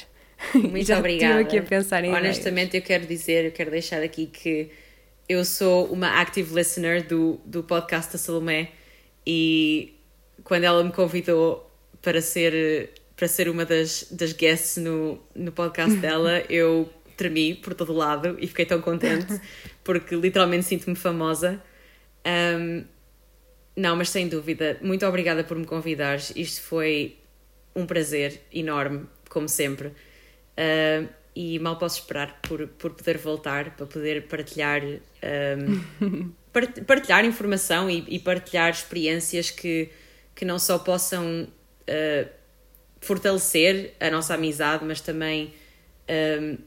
Muito 0.55 0.87
Já 0.87 0.99
obrigada. 0.99 1.41
aqui 1.41 1.57
a 1.57 1.61
pensar 1.61 2.05
em 2.05 2.13
Honestamente, 2.15 2.69
ideias. 2.69 2.83
eu 2.85 2.87
quero 2.87 3.05
dizer, 3.05 3.45
eu 3.47 3.51
quero 3.51 3.69
deixar 3.69 4.01
aqui 4.01 4.27
que 4.27 4.69
eu 5.27 5.43
sou 5.43 5.87
uma 5.87 6.21
active 6.21 6.55
listener 6.55 7.05
do, 7.05 7.37
do 7.45 7.61
podcast 7.63 8.13
da 8.13 8.17
Salomé 8.17 8.69
e 9.27 9.93
quando 10.45 10.63
ela 10.63 10.81
me 10.85 10.93
convidou 10.93 11.69
para 12.01 12.21
ser, 12.21 12.91
para 13.13 13.27
ser 13.27 13.49
uma 13.49 13.65
das, 13.65 14.07
das 14.09 14.31
guests 14.31 14.81
no, 14.81 15.19
no 15.35 15.51
podcast 15.51 15.97
dela, 15.99 16.41
eu 16.49 16.89
tremi 17.21 17.53
por 17.53 17.75
todo 17.75 17.93
lado 17.93 18.35
e 18.39 18.47
fiquei 18.47 18.65
tão 18.65 18.81
contente 18.81 19.39
porque 19.83 20.15
literalmente 20.15 20.65
sinto-me 20.65 20.95
famosa. 20.95 21.61
Um, 22.25 22.83
não, 23.75 23.95
mas 23.95 24.09
sem 24.09 24.27
dúvida, 24.27 24.77
muito 24.81 25.05
obrigada 25.05 25.43
por 25.43 25.55
me 25.55 25.65
convidares. 25.65 26.33
Isto 26.35 26.61
foi 26.61 27.17
um 27.75 27.85
prazer 27.85 28.41
enorme, 28.51 29.05
como 29.29 29.47
sempre. 29.47 29.89
Uh, 29.89 31.07
e 31.35 31.59
mal 31.59 31.77
posso 31.77 31.99
esperar 31.99 32.39
por, 32.41 32.67
por 32.67 32.91
poder 32.91 33.17
voltar, 33.19 33.75
para 33.75 33.85
poder 33.85 34.27
partilhar, 34.27 34.81
um, 34.83 36.31
partilhar 36.85 37.23
informação 37.23 37.89
e, 37.89 38.03
e, 38.09 38.19
partilhar 38.19 38.71
experiências 38.71 39.49
que, 39.49 39.89
que 40.35 40.43
não 40.43 40.59
só 40.59 40.79
possam 40.79 41.43
uh, 41.43 42.29
fortalecer 42.99 43.93
a 43.99 44.09
nossa 44.09 44.33
amizade, 44.33 44.83
mas 44.83 44.99
também 44.99 45.53
um, 46.09 46.57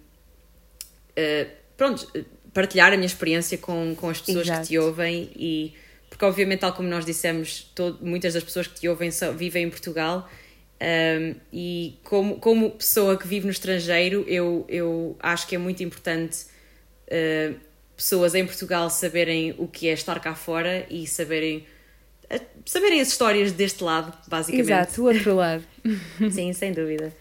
uh, 1.19 1.51
pronto, 1.77 2.07
partilhar 2.53 2.93
a 2.93 2.97
minha 2.97 3.07
experiência 3.07 3.59
com, 3.59 3.95
com 3.95 4.09
as 4.09 4.21
pessoas 4.21 4.47
Exato. 4.47 4.63
que 4.63 4.69
te 4.69 4.79
ouvem 4.79 5.31
e 5.35 5.75
porque 6.09 6.25
obviamente 6.25 6.61
tal 6.61 6.73
como 6.73 6.89
nós 6.89 7.05
dissemos 7.05 7.71
todo, 7.75 8.05
muitas 8.05 8.35
das 8.35 8.45
pessoas 8.45 8.69
que 8.69 8.81
te 8.81 8.89
ouvem 8.89 9.11
só, 9.11 9.33
vivem 9.33 9.65
em 9.65 9.71
Portugal 9.71 10.29
um, 10.81 11.35
e 11.53 11.99
como, 12.05 12.37
como 12.39 12.71
pessoa 12.71 13.17
que 13.19 13.27
vive 13.27 13.47
no 13.47 13.51
estrangeiro 13.51 14.25
eu, 14.29 14.65
eu 14.69 15.17
acho 15.19 15.47
que 15.49 15.57
é 15.57 15.59
muito 15.59 15.83
importante 15.83 16.47
uh, 17.09 17.59
pessoas 17.97 18.35
em 18.37 18.47
Portugal 18.47 18.89
saberem 18.89 19.55
o 19.59 19.67
que 19.67 19.89
é 19.89 19.93
estar 19.93 20.21
cá 20.21 20.35
fora 20.35 20.87
e 20.89 21.07
saberem 21.07 21.67
saberem 22.65 23.01
as 23.01 23.09
histórias 23.09 23.53
deste 23.53 23.85
lado, 23.85 24.13
basicamente. 24.27 24.71
Exato, 24.71 25.03
o 25.03 25.05
outro 25.07 25.35
lado. 25.37 25.63
Sim, 26.33 26.53
sem 26.53 26.73
dúvida. 26.73 27.13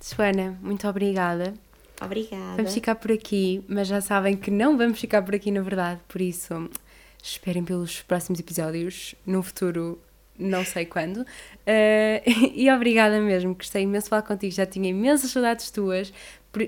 Suana, 0.00 0.56
muito 0.62 0.86
obrigada. 0.86 1.52
Obrigada. 2.00 2.56
Vamos 2.56 2.74
ficar 2.74 2.94
por 2.94 3.10
aqui, 3.12 3.62
mas 3.68 3.88
já 3.88 4.00
sabem 4.00 4.36
que 4.36 4.50
não 4.50 4.76
vamos 4.76 5.00
ficar 5.00 5.22
por 5.22 5.34
aqui, 5.34 5.50
na 5.50 5.60
verdade, 5.60 6.00
por 6.08 6.20
isso 6.20 6.70
esperem 7.22 7.64
pelos 7.64 8.02
próximos 8.02 8.38
episódios, 8.38 9.14
no 9.26 9.42
futuro, 9.42 10.00
não 10.38 10.64
sei 10.64 10.86
quando. 10.86 11.18
Uh, 11.18 12.22
e 12.54 12.70
obrigada 12.70 13.20
mesmo, 13.20 13.54
gostei 13.54 13.82
imenso 13.82 14.04
de 14.04 14.10
falar 14.10 14.22
contigo, 14.22 14.52
já 14.52 14.66
tinha 14.66 14.88
imensas 14.88 15.30
saudades 15.30 15.70
tuas. 15.70 16.12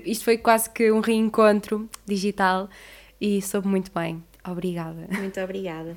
Isto 0.05 0.25
foi 0.25 0.37
quase 0.37 0.69
que 0.69 0.91
um 0.91 0.99
reencontro 0.99 1.89
digital 2.05 2.69
e 3.19 3.41
soube 3.41 3.67
muito 3.67 3.91
bem. 3.93 4.23
Obrigada. 4.43 5.07
Muito 5.11 5.39
obrigada. 5.39 5.95